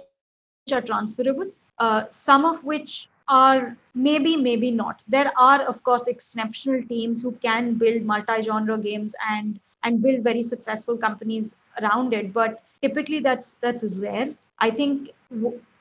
are 0.73 0.81
transferable, 0.81 1.51
uh, 1.79 2.05
some 2.11 2.45
of 2.45 2.65
which 2.65 3.09
are 3.29 3.77
maybe, 3.95 4.37
maybe 4.37 4.71
not. 4.71 5.03
There 5.09 5.33
are, 5.39 5.63
of 5.63 5.83
course, 5.83 6.07
exceptional 6.07 6.83
teams 6.89 7.23
who 7.23 7.33
can 7.43 7.75
build 7.75 8.03
multi-genre 8.03 8.79
games 8.79 9.15
and 9.31 9.59
and 9.83 10.03
build 10.03 10.23
very 10.25 10.43
successful 10.43 10.97
companies 10.97 11.55
around 11.81 12.13
it. 12.15 12.33
But 12.33 12.63
typically, 12.83 13.21
that's 13.21 13.53
that's 13.61 13.85
rare. 13.85 14.29
I 14.59 14.71
think 14.71 15.11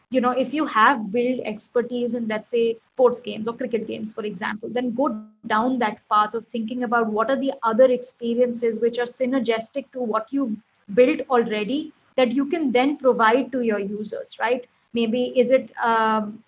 you 0.10 0.22
know 0.22 0.32
if 0.32 0.54
you 0.54 0.66
have 0.66 1.12
built 1.12 1.40
expertise 1.52 2.14
in 2.14 2.28
let's 2.28 2.50
say 2.50 2.76
sports 2.94 3.22
games 3.22 3.48
or 3.48 3.54
cricket 3.56 3.88
games 3.88 4.14
for 4.14 4.24
example 4.30 4.70
then 4.78 4.94
go 5.00 5.08
down 5.14 5.78
that 5.80 5.98
path 6.10 6.34
of 6.36 6.46
thinking 6.48 6.84
about 6.84 7.08
what 7.08 7.30
are 7.30 7.40
the 7.40 7.54
other 7.64 7.86
experiences 7.96 8.80
which 8.80 8.98
are 9.00 9.10
synergistic 9.14 9.86
to 9.92 10.00
what 10.14 10.28
you 10.32 10.56
built 10.94 11.22
already 11.30 11.92
that 12.16 12.32
you 12.32 12.46
can 12.46 12.72
then 12.72 12.98
provide 12.98 13.52
to 13.52 13.62
your 13.62 13.80
users 13.80 14.38
right 14.40 14.66
maybe 14.94 15.24
is 15.44 15.52
it 15.52 15.72
um, 15.84 16.44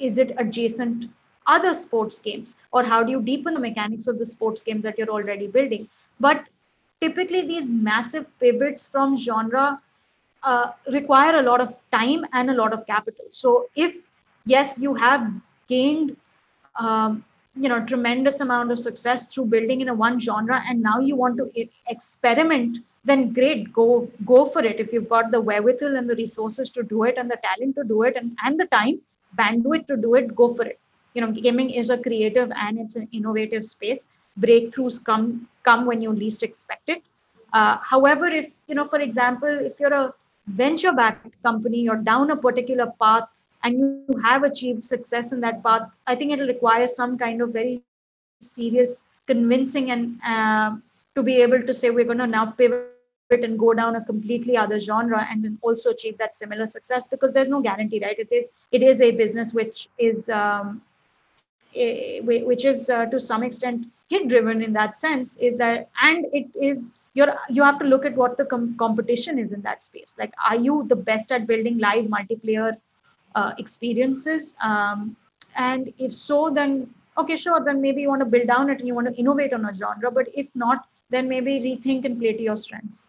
is 0.00 0.18
it 0.18 0.32
adjacent 0.38 1.04
other 1.46 1.72
sports 1.74 2.20
games 2.20 2.56
or 2.72 2.84
how 2.84 3.02
do 3.02 3.10
you 3.12 3.20
deepen 3.22 3.54
the 3.54 3.60
mechanics 3.60 4.06
of 4.06 4.18
the 4.18 4.26
sports 4.26 4.62
games 4.62 4.82
that 4.82 4.98
you're 4.98 5.14
already 5.18 5.46
building 5.48 5.88
but 6.20 6.44
typically 7.00 7.42
these 7.46 7.70
massive 7.70 8.26
pivots 8.40 8.86
from 8.88 9.16
genre 9.18 9.80
uh, 10.42 10.66
require 10.92 11.36
a 11.38 11.42
lot 11.42 11.60
of 11.60 11.74
time 11.92 12.24
and 12.32 12.50
a 12.50 12.54
lot 12.54 12.72
of 12.72 12.86
capital. 12.86 13.24
So 13.30 13.66
if 13.76 13.94
yes, 14.46 14.78
you 14.78 14.94
have 14.94 15.26
gained 15.68 16.16
um, 16.78 17.24
you 17.56 17.68
know 17.68 17.84
tremendous 17.84 18.40
amount 18.40 18.70
of 18.72 18.78
success 18.78 19.26
through 19.32 19.46
building 19.46 19.80
in 19.80 19.88
a 19.88 19.94
one 19.94 20.18
genre, 20.18 20.62
and 20.68 20.82
now 20.82 21.00
you 21.00 21.16
want 21.16 21.36
to 21.38 21.50
experiment, 21.88 22.78
then 23.04 23.32
great, 23.32 23.72
go 23.72 24.08
go 24.24 24.44
for 24.46 24.62
it. 24.64 24.80
If 24.80 24.92
you've 24.92 25.08
got 25.08 25.30
the 25.30 25.40
wherewithal 25.40 25.96
and 25.96 26.08
the 26.08 26.16
resources 26.16 26.68
to 26.70 26.82
do 26.82 27.04
it, 27.04 27.16
and 27.18 27.30
the 27.30 27.38
talent 27.42 27.76
to 27.76 27.84
do 27.84 28.02
it, 28.02 28.16
and 28.16 28.36
and 28.44 28.58
the 28.58 28.66
time 28.66 29.00
bandwidth 29.38 29.86
to 29.88 29.96
do 29.96 30.14
it, 30.14 30.34
go 30.34 30.54
for 30.54 30.64
it. 30.64 30.78
You 31.14 31.22
know, 31.22 31.32
gaming 31.32 31.70
is 31.70 31.90
a 31.90 31.98
creative 31.98 32.50
and 32.54 32.78
it's 32.78 32.96
an 32.96 33.08
innovative 33.12 33.64
space. 33.64 34.08
Breakthroughs 34.40 35.04
come 35.04 35.48
come 35.62 35.86
when 35.86 36.02
you 36.02 36.12
least 36.12 36.42
expect 36.42 36.88
it. 36.88 37.02
Uh, 37.52 37.78
however, 37.82 38.26
if 38.26 38.50
you 38.66 38.74
know, 38.74 38.86
for 38.86 39.00
example, 39.00 39.48
if 39.70 39.80
you're 39.80 39.92
a 39.92 40.12
venture 40.46 40.92
backed 40.92 41.42
company 41.42 41.88
or 41.88 41.96
down 41.96 42.30
a 42.30 42.36
particular 42.36 42.92
path 43.00 43.28
and 43.64 43.78
you 43.78 44.18
have 44.24 44.44
achieved 44.44 44.84
success 44.84 45.32
in 45.32 45.40
that 45.40 45.62
path, 45.62 45.82
I 46.06 46.14
think 46.16 46.32
it'll 46.32 46.46
require 46.46 46.86
some 46.86 47.18
kind 47.18 47.42
of 47.42 47.50
very 47.52 47.82
serious 48.40 49.02
convincing 49.26 49.90
and 49.90 50.18
uh, 50.24 50.76
to 51.14 51.22
be 51.22 51.36
able 51.42 51.62
to 51.62 51.74
say 51.74 51.90
we're 51.90 52.04
going 52.04 52.18
to 52.18 52.26
now 52.26 52.46
pivot 52.46 52.94
and 53.30 53.58
go 53.58 53.74
down 53.74 53.96
a 53.96 54.04
completely 54.04 54.56
other 54.56 54.78
genre 54.78 55.26
and 55.30 55.44
then 55.44 55.58
also 55.60 55.90
achieve 55.90 56.16
that 56.18 56.34
similar 56.34 56.66
success 56.66 57.08
because 57.08 57.32
there's 57.32 57.48
no 57.48 57.60
guarantee 57.60 58.00
right? 58.02 58.18
It 58.18 58.32
is 58.32 58.48
it 58.72 58.82
is 58.82 59.00
a 59.00 59.10
business 59.10 59.52
which 59.52 59.88
is 59.98 60.28
um, 60.30 60.82
a, 61.74 62.20
which 62.22 62.64
is 62.64 62.88
uh, 62.88 63.06
to 63.06 63.20
some 63.20 63.42
extent 63.42 63.86
hit 64.08 64.28
driven 64.28 64.62
in 64.62 64.72
that 64.72 64.96
sense 64.96 65.36
is 65.36 65.56
that 65.58 65.90
and 66.02 66.26
it 66.32 66.46
is 66.60 66.88
you're 67.14 67.36
you 67.50 67.62
have 67.62 67.78
to 67.78 67.84
look 67.84 68.06
at 68.06 68.16
what 68.16 68.38
the 68.38 68.44
com- 68.46 68.76
competition 68.78 69.38
is 69.38 69.52
in 69.52 69.60
that 69.62 69.82
space. 69.82 70.14
Like 70.18 70.32
are 70.48 70.56
you 70.56 70.84
the 70.88 70.96
best 70.96 71.30
at 71.30 71.46
building 71.46 71.78
live 71.78 72.06
multiplayer 72.06 72.76
uh, 73.34 73.52
experiences? 73.58 74.56
Um, 74.62 75.16
and 75.56 75.92
if 75.98 76.14
so 76.14 76.50
then 76.50 76.88
okay 77.18 77.36
sure 77.36 77.62
then 77.64 77.80
maybe 77.82 78.00
you 78.00 78.08
want 78.08 78.20
to 78.20 78.26
build 78.26 78.46
down 78.46 78.70
it 78.70 78.78
and 78.78 78.86
you 78.86 78.94
want 78.94 79.08
to 79.08 79.14
innovate 79.14 79.52
on 79.52 79.64
a 79.64 79.74
genre 79.74 80.10
but 80.10 80.28
if 80.34 80.46
not 80.54 80.86
then 81.10 81.28
maybe 81.28 81.60
rethink 81.60 82.04
and 82.04 82.18
play 82.18 82.32
to 82.32 82.42
your 82.42 82.56
strengths. 82.56 83.08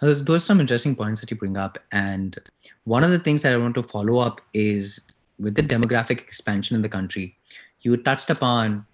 Those 0.00 0.28
are 0.28 0.38
some 0.40 0.60
interesting 0.60 0.94
points 0.94 1.20
that 1.20 1.30
you 1.30 1.36
bring 1.36 1.56
up. 1.56 1.78
And 1.90 2.38
one 2.84 3.02
of 3.02 3.10
the 3.10 3.18
things 3.18 3.42
that 3.42 3.54
i 3.54 3.56
want 3.56 3.74
to 3.76 3.82
follow 3.82 4.18
up 4.18 4.40
is 4.52 5.00
with 5.38 5.54
the 5.54 5.62
demographic 5.62 6.18
expansion 6.18 6.76
in 6.76 6.82
the 6.82 6.88
country 6.88 7.36
you 7.86 7.96
touched 7.96 8.30
upon 8.30 8.84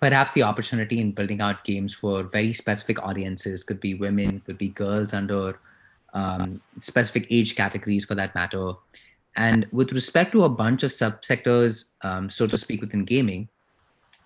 perhaps 0.00 0.32
the 0.32 0.42
opportunity 0.42 0.98
in 0.98 1.12
building 1.12 1.40
out 1.40 1.62
games 1.62 1.94
for 1.94 2.22
very 2.22 2.52
specific 2.52 3.02
audiences. 3.02 3.62
Could 3.62 3.80
be 3.80 3.94
women, 3.94 4.40
could 4.46 4.58
be 4.58 4.70
girls 4.70 5.12
under 5.12 5.58
um, 6.14 6.60
specific 6.80 7.26
age 7.30 7.54
categories 7.54 8.04
for 8.04 8.14
that 8.14 8.34
matter. 8.34 8.72
And 9.36 9.66
with 9.72 9.92
respect 9.92 10.32
to 10.32 10.44
a 10.44 10.48
bunch 10.48 10.82
of 10.82 10.90
subsectors, 10.90 11.92
um, 12.02 12.30
so 12.30 12.46
to 12.46 12.58
speak, 12.58 12.80
within 12.80 13.04
gaming, 13.04 13.48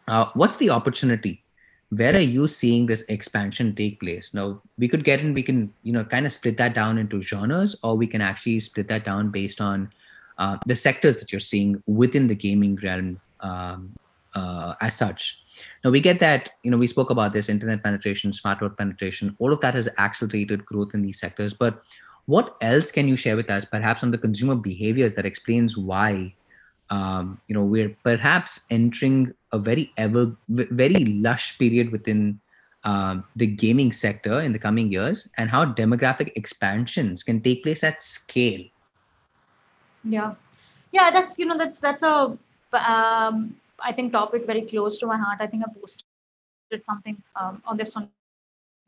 uh, 0.08 0.26
what's 0.34 0.56
the 0.56 0.70
opportunity? 0.70 1.42
Where 1.90 2.14
are 2.16 2.20
you 2.20 2.48
seeing 2.48 2.86
this 2.86 3.02
expansion 3.08 3.74
take 3.74 4.00
place? 4.00 4.34
Now, 4.34 4.60
we 4.76 4.88
could 4.88 5.04
get 5.04 5.20
in, 5.20 5.34
we 5.34 5.42
can, 5.42 5.72
you 5.82 5.92
know, 5.92 6.04
kind 6.04 6.26
of 6.26 6.32
split 6.32 6.56
that 6.56 6.74
down 6.74 6.98
into 6.98 7.22
genres, 7.22 7.76
or 7.82 7.96
we 7.96 8.06
can 8.06 8.20
actually 8.20 8.60
split 8.60 8.88
that 8.88 9.04
down 9.04 9.30
based 9.30 9.60
on 9.60 9.90
uh, 10.38 10.56
the 10.66 10.76
sectors 10.76 11.18
that 11.20 11.32
you're 11.32 11.40
seeing 11.40 11.82
within 11.86 12.26
the 12.26 12.34
gaming 12.34 12.76
realm 12.82 13.20
um, 13.40 13.94
uh, 14.34 14.74
as 14.80 14.96
such. 14.96 15.42
Now 15.84 15.90
we 15.90 16.00
get 16.00 16.18
that, 16.18 16.50
you 16.62 16.70
know, 16.70 16.76
we 16.76 16.86
spoke 16.86 17.10
about 17.10 17.32
this 17.32 17.48
internet 17.48 17.82
penetration, 17.82 18.30
smartphone 18.32 18.76
penetration, 18.76 19.34
all 19.38 19.52
of 19.52 19.60
that 19.60 19.74
has 19.74 19.88
accelerated 19.98 20.66
growth 20.66 20.92
in 20.92 21.02
these 21.02 21.18
sectors. 21.18 21.54
But 21.54 21.82
what 22.26 22.56
else 22.60 22.90
can 22.92 23.08
you 23.08 23.16
share 23.16 23.36
with 23.36 23.48
us, 23.48 23.64
perhaps 23.64 24.02
on 24.02 24.10
the 24.10 24.18
consumer 24.18 24.56
behaviors 24.56 25.14
that 25.14 25.24
explains 25.24 25.76
why, 25.78 26.34
um, 26.90 27.40
you 27.48 27.54
know, 27.54 27.64
we're 27.64 27.96
perhaps 28.04 28.66
entering 28.70 29.34
a 29.52 29.58
very 29.58 29.92
ever, 29.96 30.36
very 30.48 31.04
lush 31.04 31.58
period 31.58 31.90
within 31.90 32.40
um, 32.84 33.24
the 33.34 33.46
gaming 33.46 33.92
sector 33.92 34.40
in 34.40 34.52
the 34.52 34.58
coming 34.58 34.92
years, 34.92 35.28
and 35.36 35.50
how 35.50 35.64
demographic 35.64 36.30
expansions 36.36 37.22
can 37.24 37.40
take 37.40 37.64
place 37.64 37.82
at 37.82 38.00
scale. 38.00 38.64
Yeah, 40.04 40.34
yeah, 40.92 41.10
that's 41.10 41.38
you 41.38 41.46
know 41.46 41.58
that's 41.58 41.80
that's 41.80 42.02
a 42.02 42.38
um, 42.72 43.56
I 43.80 43.92
think 43.92 44.12
topic 44.12 44.46
very 44.46 44.62
close 44.62 44.98
to 44.98 45.06
my 45.06 45.16
heart. 45.16 45.38
I 45.40 45.48
think 45.48 45.64
I 45.64 45.72
posted 45.80 46.84
something 46.84 47.20
um, 47.34 47.60
on 47.66 47.76
this 47.76 47.96
on 47.96 48.08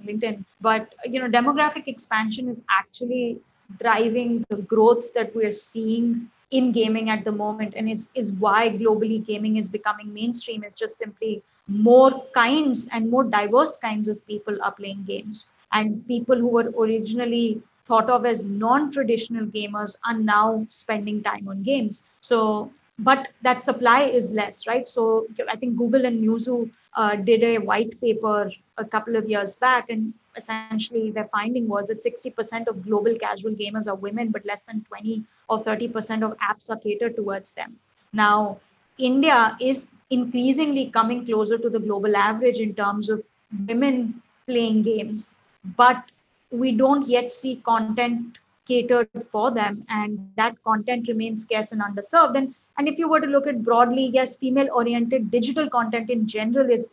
LinkedIn. 0.04 0.44
But 0.60 0.94
you 1.04 1.20
know, 1.20 1.28
demographic 1.28 1.88
expansion 1.88 2.48
is 2.48 2.62
actually 2.70 3.40
driving 3.80 4.44
the 4.48 4.56
growth 4.56 5.12
that 5.14 5.34
we're 5.34 5.52
seeing 5.52 6.30
in 6.50 6.72
gaming 6.72 7.10
at 7.10 7.24
the 7.24 7.32
moment, 7.32 7.74
and 7.76 7.88
it's 7.90 8.08
is 8.14 8.32
why 8.32 8.70
globally 8.70 9.24
gaming 9.24 9.56
is 9.56 9.68
becoming 9.68 10.12
mainstream. 10.12 10.64
It's 10.64 10.74
just 10.74 10.96
simply 10.96 11.42
more 11.66 12.24
kinds 12.34 12.88
and 12.92 13.10
more 13.10 13.24
diverse 13.24 13.76
kinds 13.76 14.08
of 14.08 14.26
people 14.26 14.56
are 14.62 14.72
playing 14.72 15.04
games, 15.06 15.50
and 15.72 16.06
people 16.06 16.36
who 16.36 16.48
were 16.48 16.72
originally 16.78 17.60
thought 17.84 18.08
of 18.10 18.24
as 18.26 18.44
non-traditional 18.44 19.46
gamers 19.46 19.96
are 20.06 20.18
now 20.18 20.66
spending 20.70 21.22
time 21.22 21.48
on 21.48 21.62
games. 21.62 22.02
So 22.20 22.70
but 22.98 23.28
that 23.42 23.62
supply 23.62 24.02
is 24.04 24.32
less, 24.32 24.66
right? 24.66 24.88
So 24.88 25.26
I 25.48 25.56
think 25.56 25.76
Google 25.76 26.04
and 26.04 26.22
Newzoo 26.22 26.70
uh, 26.94 27.16
did 27.16 27.44
a 27.44 27.58
white 27.58 28.00
paper 28.00 28.50
a 28.76 28.84
couple 28.84 29.16
of 29.16 29.28
years 29.28 29.54
back, 29.54 29.90
and 29.90 30.12
essentially 30.38 31.10
their 31.10 31.28
finding 31.28 31.68
was 31.68 31.88
that 31.88 32.02
60% 32.02 32.68
of 32.68 32.84
global 32.84 33.14
casual 33.18 33.52
gamers 33.52 33.88
are 33.88 33.94
women, 33.94 34.30
but 34.30 34.46
less 34.46 34.62
than 34.62 34.84
20 34.84 35.24
or 35.48 35.60
30% 35.60 36.22
of 36.24 36.36
apps 36.38 36.70
are 36.70 36.78
catered 36.78 37.16
towards 37.16 37.52
them. 37.52 37.76
Now, 38.12 38.58
India 38.98 39.56
is 39.60 39.88
increasingly 40.10 40.90
coming 40.90 41.24
closer 41.26 41.58
to 41.58 41.68
the 41.68 41.78
global 41.78 42.16
average 42.16 42.58
in 42.58 42.74
terms 42.74 43.08
of 43.08 43.22
women 43.66 44.22
playing 44.46 44.82
games, 44.82 45.34
but 45.76 46.10
we 46.50 46.72
don't 46.72 47.06
yet 47.06 47.30
see 47.30 47.56
content 47.56 48.38
catered 48.66 49.08
for 49.32 49.50
them, 49.50 49.84
and 49.88 50.18
that 50.36 50.62
content 50.62 51.08
remains 51.08 51.42
scarce 51.42 51.72
and 51.72 51.82
underserved. 51.82 52.36
And 52.36 52.54
and 52.78 52.86
if 52.86 52.98
you 52.98 53.08
were 53.08 53.20
to 53.20 53.26
look 53.26 53.46
at 53.46 53.64
broadly, 53.64 54.10
yes, 54.14 54.36
female 54.36 54.68
oriented 54.72 55.30
digital 55.32 55.68
content 55.68 56.10
in 56.10 56.26
general 56.26 56.70
is 56.70 56.92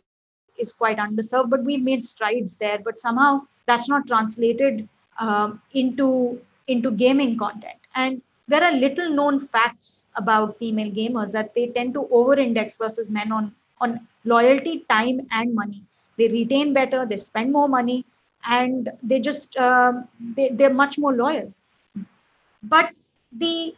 is 0.58 0.72
quite 0.72 0.98
underserved, 0.98 1.50
but 1.50 1.64
we've 1.64 1.82
made 1.82 2.04
strides 2.04 2.56
there. 2.56 2.78
But 2.84 3.00
somehow 3.00 3.42
that's 3.66 3.88
not 3.88 4.06
translated 4.06 4.88
um, 5.18 5.60
into 5.72 6.38
into 6.68 6.90
gaming 6.90 7.38
content. 7.38 7.78
And 7.94 8.22
there 8.48 8.62
are 8.62 8.72
little 8.72 9.10
known 9.10 9.40
facts 9.40 10.06
about 10.16 10.58
female 10.58 10.90
gamers 10.90 11.32
that 11.32 11.54
they 11.54 11.66
tend 11.68 11.94
to 11.94 12.06
over-index 12.10 12.76
versus 12.76 13.10
men 13.10 13.32
on 13.32 13.52
on 13.80 14.00
loyalty, 14.24 14.84
time, 14.88 15.26
and 15.30 15.54
money. 15.54 15.82
They 16.18 16.28
retain 16.28 16.72
better, 16.72 17.04
they 17.06 17.16
spend 17.16 17.52
more 17.52 17.68
money, 17.68 18.04
and 18.46 18.90
they 19.02 19.20
just 19.20 19.56
um, 19.56 20.08
they, 20.36 20.48
they're 20.50 20.72
much 20.72 20.98
more 20.98 21.12
loyal. 21.12 21.52
But 22.62 22.90
the 23.32 23.74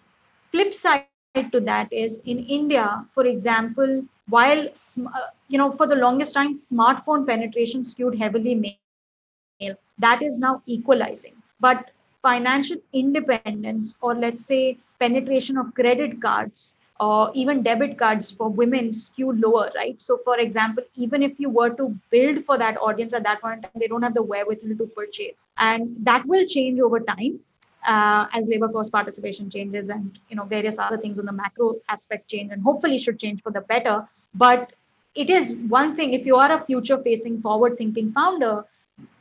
flip 0.51 0.75
side 0.75 1.07
to 1.53 1.61
that 1.61 1.93
is 1.93 2.21
in 2.25 2.39
India, 2.45 3.05
for 3.15 3.27
example, 3.27 4.05
while 4.29 4.67
uh, 4.69 5.27
you 5.49 5.59
know 5.59 5.71
for 5.73 5.87
the 5.87 5.97
longest 5.97 6.35
time 6.35 6.55
smartphone 6.55 7.27
penetration 7.27 7.85
skewed 7.85 8.19
heavily 8.19 8.55
male, 8.55 9.75
that 9.99 10.23
is 10.23 10.39
now 10.39 10.63
equalizing. 10.67 11.35
But 11.61 11.91
financial 12.23 12.79
independence, 12.93 13.97
or 14.01 14.15
let's 14.15 14.45
say 14.45 14.79
penetration 15.01 15.57
of 15.59 15.75
credit 15.75 16.21
cards 16.21 16.77
or 17.01 17.31
even 17.35 17.63
debit 17.63 17.97
cards 17.97 18.31
for 18.33 18.49
women 18.49 18.93
skew 18.93 19.33
lower, 19.33 19.71
right? 19.77 20.01
So, 20.03 20.19
for 20.25 20.39
example, 20.39 20.83
even 20.97 21.23
if 21.23 21.39
you 21.39 21.49
were 21.49 21.71
to 21.71 21.97
build 22.11 22.45
for 22.45 22.59
that 22.59 22.77
audience 22.79 23.13
at 23.13 23.23
that 23.25 23.41
point, 23.41 23.67
they 23.77 23.87
don't 23.87 24.03
have 24.03 24.15
the 24.15 24.23
wherewithal 24.23 24.77
to 24.77 24.87
purchase, 24.97 25.49
and 25.59 25.95
that 26.01 26.27
will 26.27 26.47
change 26.47 26.81
over 26.81 27.01
time 27.01 27.39
uh, 27.87 28.27
as 28.33 28.49
labor 28.49 28.69
force 28.69 28.91
participation 28.91 29.49
changes 29.51 29.91
and 29.91 30.19
you 30.29 30.37
know 30.37 30.45
various 30.45 30.79
other 30.79 30.99
things 30.99 31.19
on 31.19 31.27
the 31.27 31.33
macro 31.33 31.77
aspect 31.89 32.29
change 32.29 32.51
and 32.53 32.63
hopefully 32.63 32.99
should 32.99 33.19
change 33.19 33.43
for 33.43 33.53
the 33.53 33.61
better 33.63 34.07
but 34.35 34.73
it 35.15 35.31
is 35.31 35.55
one 35.69 35.95
thing 35.95 36.13
if 36.15 36.27
you 36.27 36.37
are 36.37 36.53
a 36.53 36.65
future 36.65 36.99
facing 37.03 37.41
forward 37.41 37.77
thinking 37.77 38.13
founder 38.13 38.65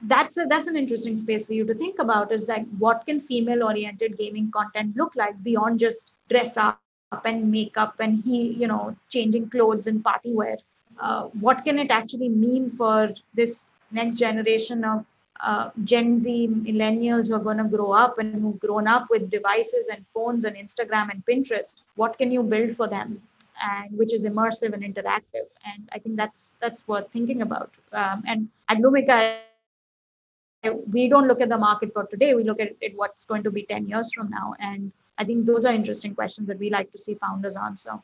that's 0.03 0.37
a, 0.37 0.45
that's 0.49 0.67
an 0.67 0.75
interesting 0.75 1.15
space 1.15 1.45
for 1.45 1.53
you 1.53 1.65
to 1.65 1.73
think 1.73 1.99
about 1.99 2.31
is 2.31 2.47
like 2.47 2.65
what 2.77 3.05
can 3.05 3.21
female 3.21 3.63
oriented 3.63 4.17
gaming 4.17 4.51
content 4.51 4.95
look 4.95 5.15
like 5.15 5.41
beyond 5.43 5.79
just 5.79 6.11
dress 6.29 6.57
up 6.57 6.81
and 6.81 7.09
makeup 7.09 7.53
and 7.99 8.23
he 8.23 8.53
you 8.53 8.67
know 8.67 8.95
changing 9.09 9.49
clothes 9.49 9.87
and 9.87 10.03
party 10.03 10.33
wear 10.33 10.57
uh, 10.99 11.23
what 11.45 11.63
can 11.63 11.77
it 11.79 11.91
actually 11.91 12.29
mean 12.29 12.69
for 12.71 13.09
this 13.33 13.67
next 13.91 14.17
generation 14.17 14.83
of 14.83 15.05
uh, 15.41 15.69
Gen 15.83 16.17
Z 16.17 16.49
millennials 16.49 17.27
who 17.27 17.35
are 17.35 17.39
going 17.39 17.57
to 17.57 17.63
grow 17.63 17.91
up 17.91 18.17
and 18.17 18.41
who've 18.41 18.59
grown 18.59 18.87
up 18.87 19.07
with 19.09 19.29
devices 19.29 19.87
and 19.89 20.03
phones 20.13 20.45
and 20.45 20.55
Instagram 20.55 21.09
and 21.11 21.23
Pinterest, 21.25 21.81
what 21.95 22.17
can 22.17 22.31
you 22.31 22.41
build 22.41 22.75
for 22.75 22.87
them? 22.87 23.21
And 23.61 23.97
which 23.97 24.13
is 24.13 24.25
immersive 24.25 24.73
and 24.73 24.83
interactive. 24.83 25.47
And 25.65 25.89
I 25.91 25.99
think 25.99 26.15
that's 26.15 26.51
that's 26.59 26.87
worth 26.87 27.11
thinking 27.11 27.41
about. 27.41 27.71
Um, 27.91 28.23
and 28.27 28.49
at 28.69 28.77
Lumikai, 28.77 29.37
we 30.91 31.07
don't 31.07 31.27
look 31.27 31.41
at 31.41 31.49
the 31.49 31.57
market 31.57 31.93
for 31.93 32.05
today. 32.05 32.35
We 32.35 32.43
look 32.43 32.59
at 32.59 32.75
it, 32.81 32.95
what's 32.95 33.25
going 33.25 33.43
to 33.43 33.51
be 33.51 33.63
10 33.63 33.87
years 33.87 34.11
from 34.13 34.29
now. 34.29 34.53
And 34.59 34.91
I 35.17 35.23
think 35.23 35.45
those 35.45 35.65
are 35.65 35.73
interesting 35.73 36.13
questions 36.15 36.47
that 36.47 36.59
we 36.59 36.69
like 36.69 36.91
to 36.91 36.97
see 36.97 37.15
founders 37.15 37.55
answer. 37.55 37.99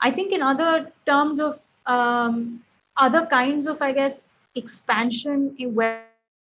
I 0.00 0.10
think 0.10 0.32
in 0.32 0.42
other 0.42 0.92
terms 1.06 1.40
of 1.40 1.60
um, 1.86 2.62
other 2.96 3.26
kinds 3.26 3.66
of, 3.66 3.80
I 3.82 3.92
guess, 3.92 4.26
expansion 4.54 5.56
where, 5.72 6.04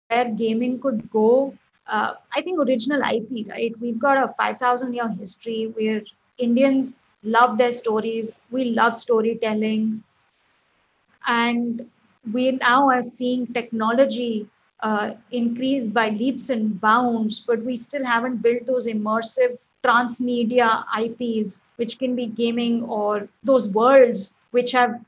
where 0.09 0.29
gaming 0.29 0.79
could 0.79 1.09
go. 1.11 1.55
Uh, 1.87 2.13
I 2.35 2.41
think 2.41 2.59
original 2.59 3.01
IP, 3.01 3.47
right? 3.49 3.73
We've 3.79 3.99
got 3.99 4.17
a 4.17 4.33
5,000 4.33 4.93
year 4.93 5.09
history 5.09 5.71
where 5.75 6.01
Indians 6.37 6.93
love 7.23 7.57
their 7.57 7.71
stories. 7.71 8.41
We 8.51 8.65
love 8.65 8.95
storytelling. 8.95 10.03
And 11.27 11.89
we 12.33 12.51
now 12.51 12.89
are 12.89 13.03
seeing 13.03 13.47
technology 13.47 14.47
uh, 14.81 15.11
increase 15.31 15.87
by 15.87 16.09
leaps 16.09 16.49
and 16.49 16.79
bounds, 16.79 17.39
but 17.41 17.63
we 17.63 17.75
still 17.77 18.05
haven't 18.05 18.41
built 18.41 18.65
those 18.65 18.87
immersive 18.87 19.57
transmedia 19.83 20.83
IPs, 20.91 21.59
which 21.77 21.97
can 21.99 22.15
be 22.15 22.27
gaming 22.27 22.83
or 22.83 23.27
those 23.43 23.69
worlds 23.69 24.33
which 24.51 24.71
have 24.71 24.99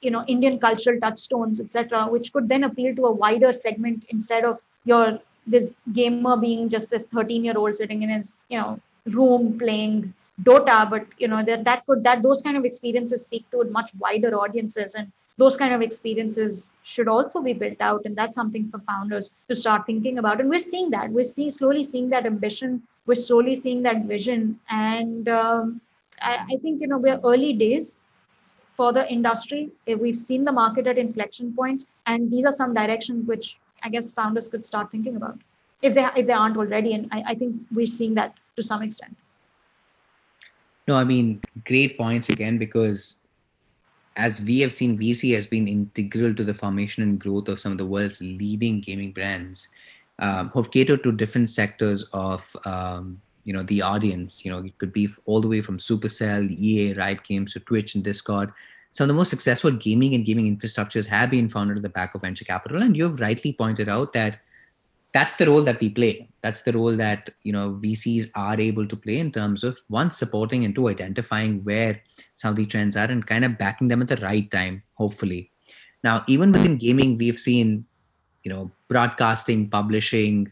you 0.00 0.10
know 0.10 0.24
indian 0.28 0.58
cultural 0.58 0.98
touchstones 1.00 1.60
etc 1.60 2.06
which 2.08 2.32
could 2.32 2.48
then 2.48 2.64
appeal 2.64 2.94
to 2.94 3.06
a 3.06 3.12
wider 3.12 3.52
segment 3.52 4.04
instead 4.08 4.44
of 4.44 4.58
your 4.84 5.18
this 5.46 5.74
gamer 5.92 6.36
being 6.36 6.68
just 6.68 6.90
this 6.90 7.04
13 7.04 7.44
year 7.44 7.56
old 7.56 7.76
sitting 7.76 8.02
in 8.02 8.08
his 8.08 8.42
you 8.48 8.58
know 8.58 8.80
room 9.06 9.58
playing 9.58 10.12
dota 10.42 10.88
but 10.88 11.06
you 11.18 11.28
know 11.28 11.42
that 11.44 11.64
that 11.64 11.84
could 11.86 12.02
that 12.04 12.22
those 12.22 12.42
kind 12.42 12.56
of 12.56 12.64
experiences 12.64 13.22
speak 13.22 13.48
to 13.50 13.64
much 13.64 13.90
wider 13.98 14.34
audiences 14.34 14.94
and 14.94 15.12
those 15.38 15.56
kind 15.56 15.72
of 15.72 15.80
experiences 15.80 16.70
should 16.82 17.08
also 17.08 17.40
be 17.40 17.52
built 17.52 17.80
out 17.80 18.02
and 18.04 18.16
that's 18.16 18.34
something 18.34 18.68
for 18.70 18.78
founders 18.80 19.34
to 19.48 19.54
start 19.54 19.86
thinking 19.86 20.18
about 20.18 20.40
and 20.40 20.48
we're 20.48 20.66
seeing 20.72 20.90
that 20.90 21.10
we're 21.10 21.30
seeing 21.36 21.50
slowly 21.50 21.82
seeing 21.82 22.10
that 22.10 22.26
ambition 22.26 22.82
we're 23.06 23.14
slowly 23.14 23.54
seeing 23.54 23.82
that 23.82 24.04
vision 24.04 24.58
and 24.68 25.28
um, 25.28 25.80
I, 26.20 26.46
I 26.52 26.56
think 26.62 26.80
you 26.80 26.86
know 26.88 26.98
we're 26.98 27.20
early 27.24 27.52
days 27.52 27.94
for 28.80 28.92
the 28.92 29.10
industry. 29.12 29.70
Eh, 29.86 29.94
we've 29.94 30.18
seen 30.18 30.44
the 30.44 30.52
market 30.52 30.86
at 30.86 30.98
inflection 30.98 31.54
points, 31.54 31.86
and 32.06 32.30
these 32.30 32.44
are 32.44 32.52
some 32.52 32.74
directions 32.74 33.26
which 33.26 33.58
I 33.82 33.88
guess 33.88 34.12
founders 34.12 34.48
could 34.48 34.64
start 34.64 34.90
thinking 34.90 35.16
about 35.16 35.38
if 35.82 35.94
they 35.94 36.06
if 36.16 36.26
they 36.26 36.32
aren't 36.32 36.56
already. 36.56 36.94
And 36.94 37.08
I, 37.12 37.22
I 37.32 37.34
think 37.34 37.56
we're 37.72 37.86
seeing 37.86 38.14
that 38.14 38.34
to 38.56 38.62
some 38.62 38.82
extent. 38.82 39.16
No, 40.88 40.96
I 40.96 41.04
mean 41.04 41.40
great 41.64 41.96
points 41.96 42.28
again 42.28 42.58
because 42.58 43.18
as 44.16 44.40
we 44.40 44.60
have 44.60 44.72
seen, 44.72 44.98
VC 44.98 45.34
has 45.34 45.46
been 45.46 45.68
integral 45.68 46.34
to 46.34 46.44
the 46.44 46.54
formation 46.54 47.02
and 47.02 47.18
growth 47.18 47.48
of 47.48 47.60
some 47.60 47.72
of 47.72 47.78
the 47.78 47.86
world's 47.86 48.20
leading 48.20 48.80
gaming 48.80 49.12
brands, 49.12 49.68
um, 50.18 50.48
who've 50.48 50.70
catered 50.70 51.02
to 51.04 51.12
different 51.12 51.48
sectors 51.48 52.02
of 52.12 52.54
um, 52.64 53.20
you 53.44 53.52
know 53.52 53.62
the 53.62 53.82
audience. 53.82 54.44
You 54.44 54.50
know, 54.50 54.64
it 54.64 54.76
could 54.78 54.92
be 54.92 55.08
all 55.26 55.40
the 55.40 55.48
way 55.48 55.60
from 55.60 55.78
Supercell, 55.78 56.50
EA, 56.50 56.94
Riot 56.94 57.24
Games 57.24 57.52
to 57.52 57.60
Twitch 57.60 57.94
and 57.94 58.04
Discord 58.04 58.52
some 58.92 59.04
of 59.04 59.08
the 59.08 59.14
most 59.14 59.30
successful 59.30 59.70
gaming 59.70 60.14
and 60.14 60.24
gaming 60.24 60.56
infrastructures 60.56 61.06
have 61.06 61.30
been 61.30 61.48
founded 61.48 61.76
at 61.76 61.82
the 61.82 61.88
back 61.88 62.14
of 62.14 62.22
venture 62.22 62.44
capital 62.44 62.82
and 62.82 62.96
you've 62.96 63.20
rightly 63.20 63.52
pointed 63.52 63.88
out 63.88 64.12
that 64.12 64.40
that's 65.12 65.34
the 65.34 65.46
role 65.46 65.62
that 65.62 65.80
we 65.80 65.88
play 65.88 66.28
that's 66.42 66.62
the 66.62 66.72
role 66.72 66.96
that 66.96 67.30
you 67.42 67.52
know 67.52 67.72
vcs 67.82 68.30
are 68.34 68.60
able 68.60 68.86
to 68.86 68.96
play 68.96 69.18
in 69.18 69.30
terms 69.30 69.64
of 69.64 69.78
one 69.88 70.10
supporting 70.10 70.64
and 70.64 70.74
two 70.74 70.88
identifying 70.88 71.62
where 71.64 72.00
some 72.34 72.50
of 72.50 72.56
the 72.56 72.66
trends 72.66 72.96
are 72.96 73.10
and 73.10 73.26
kind 73.26 73.44
of 73.44 73.58
backing 73.58 73.88
them 73.88 74.02
at 74.02 74.08
the 74.08 74.16
right 74.16 74.50
time 74.50 74.82
hopefully 74.94 75.50
now 76.04 76.22
even 76.26 76.52
within 76.52 76.76
gaming 76.76 77.18
we've 77.18 77.38
seen 77.38 77.84
you 78.44 78.50
know 78.50 78.70
broadcasting 78.88 79.68
publishing 79.68 80.50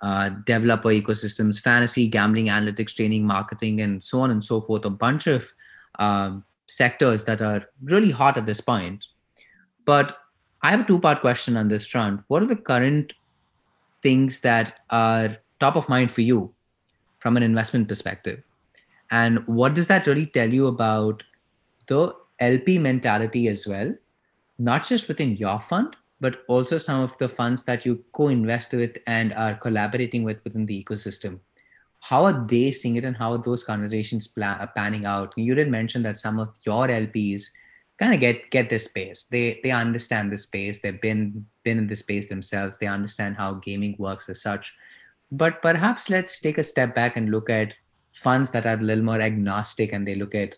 uh, 0.00 0.28
developer 0.46 0.90
ecosystems 0.90 1.60
fantasy 1.60 2.08
gambling 2.08 2.46
analytics 2.46 2.94
training 2.94 3.26
marketing 3.26 3.80
and 3.80 4.02
so 4.02 4.20
on 4.20 4.30
and 4.30 4.44
so 4.44 4.60
forth 4.60 4.84
a 4.84 4.90
bunch 4.90 5.26
of 5.26 5.52
um, 5.98 6.44
sectors 6.68 7.24
that 7.24 7.40
are 7.40 7.64
really 7.82 8.10
hot 8.10 8.36
at 8.36 8.46
this 8.46 8.60
point. 8.60 9.06
But 9.84 10.18
I 10.62 10.70
have 10.70 10.80
a 10.80 10.84
two 10.84 11.00
part 11.00 11.20
question 11.20 11.56
on 11.56 11.68
this 11.68 11.86
front. 11.86 12.22
What 12.28 12.42
are 12.42 12.46
the 12.46 12.56
current 12.56 13.14
things 14.02 14.40
that 14.40 14.80
are 14.90 15.38
top 15.60 15.76
of 15.76 15.88
mind 15.88 16.10
for 16.12 16.20
you 16.20 16.54
from 17.18 17.36
an 17.36 17.42
investment 17.42 17.88
perspective? 17.88 18.42
And 19.10 19.46
what 19.46 19.74
does 19.74 19.86
that 19.86 20.06
really 20.06 20.26
tell 20.26 20.52
you 20.52 20.66
about 20.66 21.22
the 21.86 22.14
LP 22.38 22.78
mentality 22.78 23.48
as 23.48 23.66
well? 23.66 23.94
Not 24.58 24.86
just 24.86 25.08
within 25.08 25.36
your 25.36 25.60
fund, 25.60 25.96
but 26.20 26.42
also 26.48 26.78
some 26.78 27.00
of 27.00 27.16
the 27.18 27.28
funds 27.28 27.64
that 27.64 27.86
you 27.86 28.04
co 28.12 28.28
invest 28.28 28.72
with 28.72 28.98
and 29.06 29.32
are 29.34 29.54
collaborating 29.54 30.24
with 30.24 30.42
within 30.44 30.66
the 30.66 30.84
ecosystem 30.84 31.40
how 32.00 32.24
are 32.24 32.46
they 32.46 32.70
seeing 32.72 32.96
it 32.96 33.04
and 33.04 33.16
how 33.16 33.32
are 33.32 33.38
those 33.38 33.64
conversations 33.64 34.28
pla- 34.28 34.58
uh, 34.60 34.66
panning 34.76 35.04
out 35.04 35.32
you 35.36 35.54
did 35.54 35.70
mention 35.70 36.02
that 36.02 36.16
some 36.16 36.38
of 36.38 36.48
your 36.64 36.86
lps 36.86 37.44
kind 37.98 38.14
of 38.14 38.20
get 38.20 38.50
get 38.50 38.68
this 38.70 38.84
space 38.84 39.24
they 39.24 39.60
they 39.62 39.70
understand 39.70 40.30
this 40.30 40.44
space 40.44 40.80
they've 40.80 41.00
been 41.00 41.44
been 41.68 41.78
in 41.82 41.88
this 41.88 42.04
space 42.06 42.28
themselves. 42.28 42.78
They 42.78 42.86
understand 42.98 43.36
how 43.36 43.50
gaming 43.68 43.94
works 43.98 44.28
as 44.28 44.42
such. 44.48 44.74
But 45.30 45.60
perhaps 45.68 46.08
let's 46.14 46.40
take 46.40 46.58
a 46.58 46.64
step 46.72 46.94
back 46.94 47.16
and 47.16 47.30
look 47.30 47.50
at 47.50 47.74
funds 48.12 48.50
that 48.52 48.66
are 48.66 48.78
a 48.80 48.88
little 48.90 49.04
more 49.04 49.20
agnostic 49.20 49.92
and 49.92 50.08
they 50.08 50.14
look 50.14 50.34
at 50.34 50.56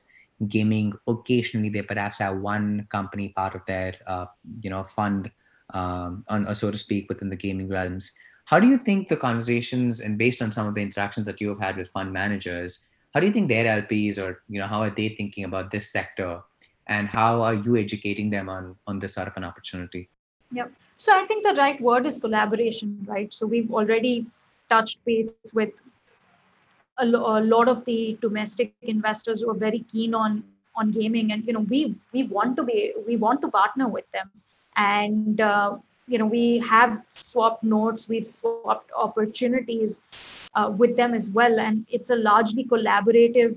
gaming 0.48 0.92
occasionally. 1.06 1.70
They 1.70 1.82
perhaps 1.82 2.20
have 2.20 2.38
one 2.38 2.86
company 2.90 3.30
part 3.40 3.54
of 3.54 3.62
their 3.66 3.94
uh, 4.06 4.26
you 4.62 4.70
know 4.70 4.84
fund 4.84 5.30
um, 5.74 6.24
on, 6.28 6.46
or 6.46 6.54
so 6.54 6.70
to 6.70 6.78
speak 6.78 7.08
within 7.08 7.30
the 7.30 7.42
gaming 7.46 7.68
realms. 7.68 8.12
How 8.44 8.58
do 8.60 8.66
you 8.66 8.78
think 8.78 9.08
the 9.08 9.16
conversations 9.16 10.00
and 10.00 10.18
based 10.18 10.42
on 10.42 10.50
some 10.52 10.66
of 10.66 10.74
the 10.74 10.82
interactions 10.82 11.26
that 11.26 11.40
you 11.40 11.48
have 11.50 11.60
had 11.60 11.76
with 11.76 11.88
fund 11.96 12.12
managers, 12.12 12.88
how 13.14 13.20
do 13.20 13.26
you 13.26 13.32
think 13.32 13.48
their 13.48 13.82
LPs 13.82 14.18
or 14.18 14.42
you 14.48 14.60
know 14.60 14.66
how 14.66 14.80
are 14.80 14.90
they 14.90 15.08
thinking 15.10 15.44
about 15.44 15.70
this 15.70 15.90
sector? 15.90 16.42
And 16.86 17.06
how 17.06 17.42
are 17.42 17.54
you 17.54 17.76
educating 17.76 18.30
them 18.30 18.48
on 18.48 18.76
on 18.86 18.98
this 18.98 19.14
sort 19.14 19.28
of 19.28 19.36
an 19.36 19.44
opportunity? 19.44 20.08
Yeah. 20.50 20.68
So 21.00 21.14
I 21.16 21.26
think 21.26 21.44
the 21.46 21.54
right 21.54 21.80
word 21.80 22.06
is 22.06 22.18
collaboration, 22.18 23.06
right? 23.08 23.32
So 23.32 23.46
we've 23.46 23.72
already 23.72 24.26
touched 24.70 25.04
base 25.06 25.52
with 25.54 25.70
a, 26.98 27.06
lo- 27.06 27.38
a 27.38 27.42
lot 27.42 27.68
of 27.68 27.84
the 27.86 28.18
domestic 28.20 28.74
investors 28.82 29.40
who 29.40 29.50
are 29.50 29.58
very 29.66 29.80
keen 29.92 30.14
on 30.14 30.44
on 30.76 30.90
gaming. 30.90 31.32
And 31.32 31.44
you 31.46 31.52
know 31.54 31.66
we 31.70 31.94
we 32.12 32.24
want 32.24 32.56
to 32.56 32.62
be 32.64 32.92
we 33.06 33.16
want 33.16 33.40
to 33.42 33.48
partner 33.48 33.88
with 33.88 34.10
them. 34.12 34.30
And 34.76 35.40
uh, 35.40 35.76
you 36.08 36.18
know 36.18 36.26
we 36.26 36.58
have 36.58 37.02
swapped 37.20 37.64
notes 37.64 38.08
we've 38.08 38.28
swapped 38.28 38.90
opportunities 38.96 40.00
uh, 40.54 40.70
with 40.76 40.96
them 40.96 41.14
as 41.14 41.30
well. 41.30 41.58
And 41.60 41.86
it's 41.90 42.10
a 42.10 42.16
largely 42.16 42.64
collaborative 42.64 43.56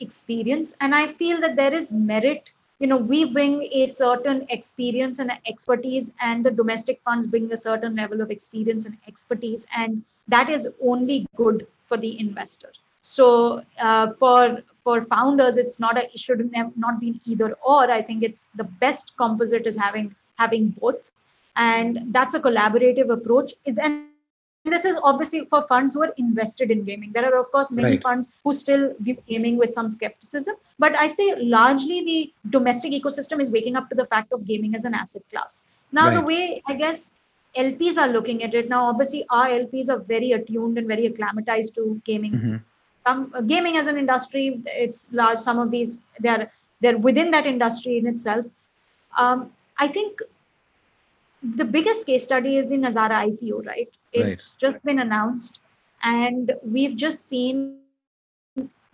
experience. 0.00 0.74
And 0.80 0.94
i 0.94 1.06
feel 1.06 1.40
that 1.40 1.56
there 1.56 1.74
is 1.74 1.92
merit 1.92 2.52
you 2.78 2.86
know 2.86 2.96
we 2.96 3.24
bring 3.24 3.68
a 3.72 3.86
certain 3.86 4.46
experience 4.50 5.18
and 5.18 5.32
expertise 5.46 6.12
and 6.20 6.44
the 6.44 6.50
domestic 6.50 7.00
funds 7.04 7.26
bring 7.26 7.50
a 7.52 7.56
certain 7.56 7.96
level 7.96 8.20
of 8.20 8.30
experience 8.30 8.84
and 8.84 8.96
expertise 9.06 9.66
and 9.76 10.02
that 10.28 10.50
is 10.50 10.68
only 10.82 11.26
good 11.36 11.66
for 11.88 11.96
the 11.96 12.18
investor. 12.20 12.70
So 13.02 13.62
uh, 13.80 14.12
for 14.18 14.62
for 14.84 15.02
founders 15.04 15.56
it's 15.56 15.80
not 15.80 15.98
a 15.98 16.04
it 16.04 16.18
should 16.18 16.50
have 16.54 16.76
not 16.76 17.00
been 17.00 17.20
either 17.24 17.52
or. 17.64 17.90
I 17.90 18.02
think 18.02 18.22
it's 18.22 18.46
the 18.54 18.64
best 18.64 19.16
composite 19.16 19.66
is 19.66 19.76
having 19.76 20.14
having 20.36 20.68
both. 20.80 21.10
And 21.56 22.12
that's 22.12 22.34
a 22.34 22.40
collaborative 22.40 23.10
approach. 23.10 23.54
And 23.66 24.07
this 24.68 24.84
is 24.84 24.96
obviously 25.02 25.44
for 25.46 25.62
funds 25.62 25.94
who 25.94 26.02
are 26.02 26.12
invested 26.16 26.70
in 26.70 26.84
gaming. 26.84 27.12
There 27.12 27.24
are, 27.24 27.38
of 27.40 27.50
course, 27.50 27.70
many 27.70 27.90
Right. 27.90 28.02
funds 28.02 28.28
who 28.44 28.52
still 28.52 28.94
view 29.00 29.16
gaming 29.28 29.56
with 29.56 29.72
some 29.72 29.88
skepticism. 29.88 30.56
But 30.78 30.94
I'd 30.94 31.16
say 31.16 31.34
largely 31.36 32.00
the 32.02 32.32
domestic 32.50 32.92
ecosystem 32.92 33.40
is 33.40 33.50
waking 33.50 33.76
up 33.76 33.88
to 33.90 33.94
the 33.94 34.06
fact 34.06 34.32
of 34.32 34.44
gaming 34.44 34.74
as 34.74 34.84
an 34.84 34.94
asset 34.94 35.22
class. 35.30 35.64
Now, 35.92 36.10
the 36.10 36.20
way 36.20 36.62
I 36.66 36.74
guess 36.74 37.10
LPs 37.56 37.96
are 37.98 38.08
looking 38.08 38.42
at 38.44 38.54
it 38.54 38.68
now, 38.68 38.86
obviously, 38.86 39.24
our 39.30 39.48
LPs 39.48 39.88
are 39.88 39.98
very 39.98 40.32
attuned 40.32 40.78
and 40.78 40.86
very 40.86 41.06
acclimatized 41.06 41.74
to 41.76 42.00
gaming. 42.04 42.32
Mhm. 42.32 42.62
Um, 43.06 43.32
gaming 43.46 43.78
as 43.78 43.86
an 43.86 43.96
industry, 43.96 44.62
it's 44.66 45.08
large. 45.12 45.38
Some 45.38 45.58
of 45.58 45.70
these 45.70 45.98
they're 46.20 46.50
they're 46.80 46.98
within 46.98 47.30
that 47.32 47.46
industry 47.46 47.98
in 47.98 48.06
itself. 48.06 48.44
Um, 49.16 49.50
I 49.78 49.88
think 49.88 50.20
the 51.42 51.64
biggest 51.64 52.06
case 52.06 52.22
study 52.22 52.56
is 52.56 52.66
the 52.66 52.76
Nazara 52.76 53.30
IPO, 53.30 53.66
right? 53.66 53.88
It's 54.12 54.54
just 54.54 54.84
been 54.84 55.00
announced, 55.00 55.60
and 56.02 56.52
we've 56.62 56.96
just 56.96 57.28
seen 57.28 57.78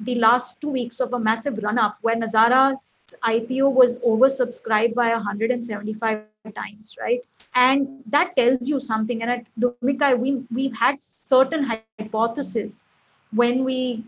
the 0.00 0.14
last 0.16 0.60
two 0.60 0.68
weeks 0.68 1.00
of 1.00 1.12
a 1.12 1.18
massive 1.18 1.58
run 1.62 1.78
up 1.78 1.98
where 2.02 2.16
Nazara's 2.16 2.78
IPO 3.22 3.72
was 3.72 3.96
oversubscribed 4.00 4.94
by 4.94 5.10
175 5.10 6.22
times, 6.54 6.96
right? 7.00 7.20
And 7.54 8.02
that 8.06 8.36
tells 8.36 8.68
you 8.68 8.80
something. 8.80 9.22
And 9.22 9.30
at 9.30 9.46
Lumikai, 9.58 10.18
we, 10.18 10.44
we've 10.52 10.74
had 10.74 10.96
certain 11.24 11.62
hypotheses 11.98 12.82
when 13.32 13.64
we 13.64 14.04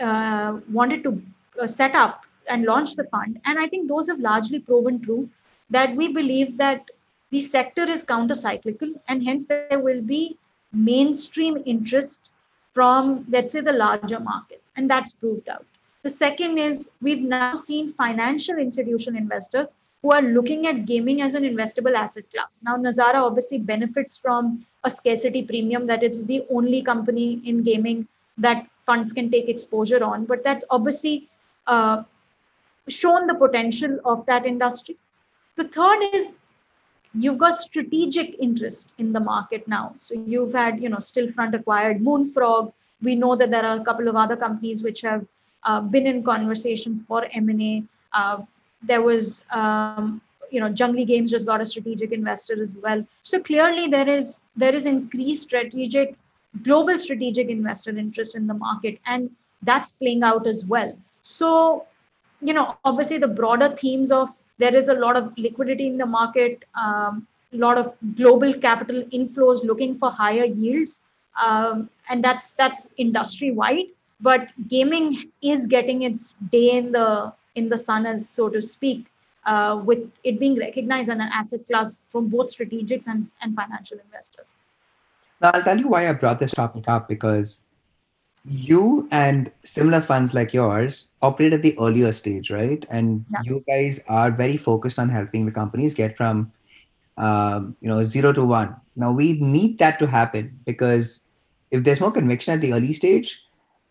uh, 0.00 0.58
wanted 0.70 1.02
to 1.04 1.22
uh, 1.60 1.66
set 1.66 1.94
up 1.94 2.24
and 2.48 2.64
launch 2.64 2.96
the 2.96 3.04
fund. 3.04 3.40
And 3.44 3.58
I 3.58 3.68
think 3.68 3.88
those 3.88 4.08
have 4.08 4.20
largely 4.20 4.58
proven 4.58 5.00
true 5.00 5.28
that 5.70 5.94
we 5.96 6.12
believe 6.12 6.56
that 6.58 6.90
the 7.30 7.40
sector 7.40 7.82
is 7.82 8.04
counter 8.04 8.34
cyclical 8.34 8.92
and 9.08 9.22
hence 9.22 9.44
there 9.46 9.78
will 9.78 10.00
be 10.00 10.36
mainstream 10.72 11.62
interest 11.66 12.30
from, 12.72 13.26
let's 13.28 13.52
say, 13.52 13.60
the 13.60 13.72
larger 13.72 14.20
markets. 14.20 14.72
And 14.76 14.88
that's 14.88 15.12
proved 15.12 15.48
out. 15.48 15.66
The 16.02 16.10
second 16.10 16.58
is 16.58 16.90
we've 17.02 17.20
now 17.20 17.54
seen 17.54 17.92
financial 17.94 18.56
institution 18.56 19.16
investors 19.16 19.74
who 20.02 20.12
are 20.12 20.22
looking 20.22 20.66
at 20.66 20.86
gaming 20.86 21.22
as 21.22 21.34
an 21.34 21.42
investable 21.42 21.94
asset 21.94 22.24
class. 22.32 22.62
Now, 22.64 22.76
Nazara 22.76 23.16
obviously 23.16 23.58
benefits 23.58 24.16
from 24.16 24.64
a 24.84 24.90
scarcity 24.90 25.42
premium 25.42 25.86
that 25.86 26.02
it's 26.02 26.22
the 26.24 26.46
only 26.50 26.82
company 26.82 27.40
in 27.44 27.62
gaming 27.62 28.06
that 28.38 28.66
funds 28.86 29.12
can 29.12 29.30
take 29.30 29.48
exposure 29.48 30.02
on, 30.04 30.24
but 30.24 30.44
that's 30.44 30.64
obviously 30.70 31.28
uh, 31.66 32.04
shown 32.88 33.26
the 33.26 33.34
potential 33.34 33.98
of 34.04 34.24
that 34.26 34.46
industry. 34.46 34.96
The 35.56 35.64
third 35.64 35.98
is 36.14 36.36
you've 37.14 37.38
got 37.38 37.58
strategic 37.58 38.38
interest 38.38 38.94
in 38.98 39.12
the 39.12 39.20
market 39.20 39.66
now. 39.66 39.94
So 39.98 40.14
you've 40.14 40.52
had, 40.52 40.82
you 40.82 40.88
know, 40.88 40.98
Stillfront 40.98 41.54
acquired 41.54 42.00
Moonfrog. 42.00 42.72
We 43.02 43.14
know 43.14 43.36
that 43.36 43.50
there 43.50 43.64
are 43.64 43.80
a 43.80 43.84
couple 43.84 44.08
of 44.08 44.16
other 44.16 44.36
companies 44.36 44.82
which 44.82 45.00
have 45.02 45.24
uh, 45.64 45.80
been 45.80 46.06
in 46.06 46.22
conversations 46.22 47.02
for 47.06 47.26
M&A. 47.32 47.82
Uh, 48.12 48.42
there 48.82 49.02
was, 49.02 49.44
um, 49.50 50.20
you 50.50 50.60
know, 50.60 50.70
Junglee 50.70 51.06
Games 51.06 51.30
just 51.30 51.46
got 51.46 51.60
a 51.60 51.66
strategic 51.66 52.12
investor 52.12 52.60
as 52.60 52.76
well. 52.76 53.04
So 53.22 53.40
clearly 53.40 53.88
there 53.88 54.08
is 54.08 54.42
there 54.56 54.74
is 54.74 54.86
increased 54.86 55.42
strategic, 55.42 56.16
global 56.62 56.98
strategic 56.98 57.48
investor 57.48 57.90
interest 57.90 58.36
in 58.36 58.46
the 58.46 58.54
market, 58.54 58.98
and 59.06 59.30
that's 59.62 59.92
playing 59.92 60.22
out 60.22 60.46
as 60.46 60.64
well. 60.64 60.96
So, 61.22 61.86
you 62.40 62.54
know, 62.54 62.76
obviously 62.84 63.18
the 63.18 63.28
broader 63.28 63.76
themes 63.76 64.12
of 64.12 64.30
there 64.58 64.74
is 64.74 64.88
a 64.88 64.94
lot 64.94 65.16
of 65.16 65.32
liquidity 65.36 65.86
in 65.86 65.98
the 65.98 66.06
market, 66.06 66.64
um, 66.80 67.26
a 67.52 67.56
lot 67.56 67.78
of 67.78 67.94
global 68.16 68.52
capital 68.52 69.02
inflows 69.12 69.64
looking 69.64 69.98
for 69.98 70.10
higher 70.10 70.44
yields, 70.44 71.00
um, 71.42 71.88
and 72.08 72.22
that's 72.22 72.52
that's 72.52 72.88
industry 72.96 73.50
wide. 73.50 73.86
But 74.20 74.48
gaming 74.66 75.30
is 75.42 75.66
getting 75.66 76.02
its 76.02 76.34
day 76.50 76.70
in 76.72 76.92
the 76.92 77.32
in 77.54 77.68
the 77.68 77.78
sun, 77.78 78.06
as 78.06 78.28
so 78.28 78.48
to 78.48 78.60
speak, 78.60 79.06
uh, 79.46 79.80
with 79.84 80.10
it 80.24 80.38
being 80.38 80.56
recognized 80.56 81.08
as 81.10 81.14
an 81.14 81.20
asset 81.20 81.66
class 81.66 82.02
from 82.10 82.28
both 82.28 82.54
strategics 82.54 83.06
and, 83.06 83.28
and 83.42 83.54
financial 83.54 83.98
investors. 83.98 84.54
Now, 85.40 85.52
I'll 85.54 85.62
tell 85.62 85.78
you 85.78 85.88
why 85.88 86.08
I 86.08 86.12
brought 86.12 86.38
this 86.38 86.52
topic 86.52 86.88
up 86.88 87.08
because 87.08 87.64
you 88.48 89.08
and 89.10 89.50
similar 89.62 90.00
funds 90.00 90.32
like 90.32 90.54
yours 90.54 91.12
operate 91.22 91.52
at 91.52 91.62
the 91.62 91.76
earlier 91.78 92.12
stage, 92.12 92.50
right? 92.50 92.84
And 92.90 93.24
Yeah. 93.30 93.40
you 93.44 93.64
guys 93.68 94.00
are 94.08 94.30
very 94.30 94.56
focused 94.56 94.98
on 94.98 95.08
helping 95.08 95.46
the 95.46 95.52
companies 95.52 95.94
get 95.94 96.16
from, 96.16 96.52
um, 97.16 97.76
you 97.80 97.88
know, 97.88 98.02
zero 98.02 98.32
to 98.32 98.44
one. 98.44 98.76
Now 98.96 99.12
we 99.12 99.34
need 99.40 99.78
that 99.78 99.98
to 99.98 100.06
happen 100.06 100.58
because 100.64 101.28
if 101.70 101.84
there's 101.84 102.00
more 102.00 102.10
conviction 102.10 102.54
at 102.54 102.60
the 102.60 102.72
early 102.72 102.92
stage, 102.92 103.40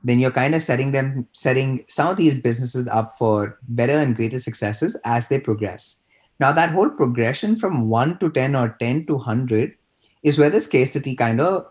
then 0.03 0.19
you're 0.19 0.31
kind 0.31 0.55
of 0.55 0.61
setting 0.61 0.91
them, 0.91 1.27
setting 1.33 1.83
some 1.87 2.09
of 2.09 2.17
these 2.17 2.39
businesses 2.39 2.87
up 2.87 3.07
for 3.17 3.59
better 3.69 3.93
and 3.93 4.15
greater 4.15 4.39
successes 4.39 4.97
as 5.05 5.27
they 5.27 5.39
progress. 5.39 6.03
Now 6.39 6.51
that 6.51 6.69
whole 6.69 6.89
progression 6.89 7.55
from 7.55 7.89
one 7.89 8.17
to 8.19 8.29
ten 8.31 8.55
or 8.55 8.75
ten 8.79 9.05
to 9.07 9.17
hundred 9.17 9.75
is 10.23 10.37
where 10.39 10.49
the 10.49 10.61
scarcity 10.61 11.15
kind 11.15 11.41
of 11.41 11.65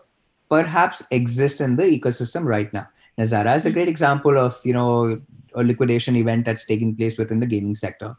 perhaps 0.49 1.03
exists 1.11 1.61
in 1.61 1.75
the 1.75 1.83
ecosystem 1.83 2.45
right 2.45 2.71
now. 2.73 2.87
Nazara 3.17 3.55
is 3.55 3.65
a 3.65 3.71
great 3.71 3.89
example 3.89 4.37
of 4.37 4.55
you 4.63 4.73
know 4.73 5.19
a 5.55 5.63
liquidation 5.63 6.15
event 6.15 6.45
that's 6.45 6.65
taking 6.65 6.95
place 6.95 7.17
within 7.17 7.39
the 7.39 7.47
gaming 7.47 7.75
sector. 7.75 8.15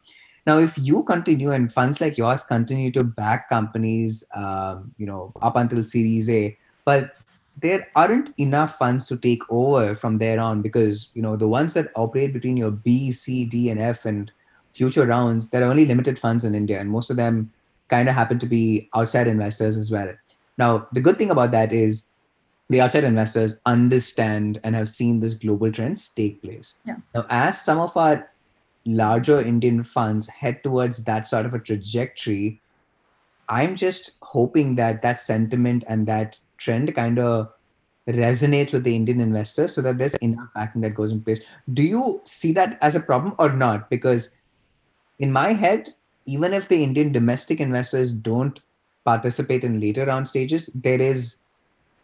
Now, 0.46 0.58
if 0.58 0.78
you 0.78 1.02
continue 1.02 1.50
and 1.50 1.70
funds 1.70 2.00
like 2.00 2.16
yours 2.16 2.42
continue 2.42 2.90
to 2.92 3.04
back 3.04 3.48
companies, 3.48 4.24
um, 4.34 4.94
you 4.96 5.06
know, 5.06 5.32
up 5.42 5.56
until 5.56 5.84
Series 5.84 6.30
A, 6.30 6.56
but 6.84 7.16
there 7.60 7.86
aren't 7.96 8.32
enough 8.38 8.78
funds 8.78 9.06
to 9.08 9.16
take 9.16 9.42
over 9.50 9.94
from 9.94 10.18
there 10.18 10.40
on 10.40 10.62
because 10.62 11.10
you 11.14 11.22
know 11.22 11.36
the 11.36 11.48
ones 11.48 11.74
that 11.74 11.90
operate 11.96 12.32
between 12.32 12.56
your 12.56 12.70
B, 12.70 13.12
C, 13.12 13.44
D, 13.44 13.70
and 13.70 13.80
F 13.80 14.04
and 14.04 14.32
future 14.70 15.06
rounds, 15.06 15.48
there 15.48 15.62
are 15.62 15.70
only 15.70 15.86
limited 15.86 16.18
funds 16.18 16.44
in 16.44 16.54
India, 16.54 16.80
and 16.80 16.90
most 16.90 17.10
of 17.10 17.16
them 17.16 17.52
kind 17.88 18.08
of 18.08 18.14
happen 18.14 18.38
to 18.38 18.46
be 18.46 18.88
outside 18.94 19.26
investors 19.26 19.76
as 19.76 19.90
well. 19.90 20.12
Now, 20.56 20.88
the 20.92 21.00
good 21.00 21.16
thing 21.16 21.30
about 21.30 21.50
that 21.52 21.72
is 21.72 22.10
the 22.68 22.80
outside 22.80 23.04
investors 23.04 23.58
understand 23.66 24.60
and 24.62 24.74
have 24.74 24.88
seen 24.88 25.20
this 25.20 25.34
global 25.34 25.72
trends 25.72 26.08
take 26.08 26.42
place. 26.42 26.74
Yeah. 26.84 26.96
Now, 27.14 27.26
as 27.30 27.60
some 27.60 27.78
of 27.78 27.96
our 27.96 28.30
larger 28.84 29.40
Indian 29.40 29.82
funds 29.82 30.28
head 30.28 30.62
towards 30.62 31.04
that 31.04 31.26
sort 31.26 31.46
of 31.46 31.54
a 31.54 31.58
trajectory, 31.58 32.60
I'm 33.48 33.76
just 33.76 34.16
hoping 34.22 34.74
that 34.74 35.02
that 35.02 35.20
sentiment 35.20 35.84
and 35.88 36.06
that 36.06 36.38
trend 36.58 36.94
kind 36.94 37.18
of 37.18 37.50
resonates 38.06 38.72
with 38.72 38.84
the 38.84 38.94
Indian 38.94 39.20
investors 39.20 39.74
so 39.74 39.82
that 39.82 39.98
there's 39.98 40.14
enough 40.16 40.48
backing 40.54 40.82
that 40.82 40.94
goes 40.94 41.12
in 41.12 41.22
place. 41.22 41.40
Do 41.72 41.82
you 41.82 42.20
see 42.24 42.52
that 42.52 42.78
as 42.82 42.94
a 42.94 43.00
problem 43.00 43.34
or 43.38 43.52
not? 43.52 43.90
Because 43.90 44.36
in 45.18 45.32
my 45.32 45.52
head, 45.52 45.94
even 46.26 46.52
if 46.52 46.68
the 46.68 46.82
Indian 46.82 47.12
domestic 47.12 47.60
investors 47.60 48.12
don't 48.12 48.60
participate 49.04 49.64
in 49.64 49.80
later 49.80 50.04
round 50.04 50.28
stages, 50.28 50.70
there 50.74 51.00
is 51.00 51.40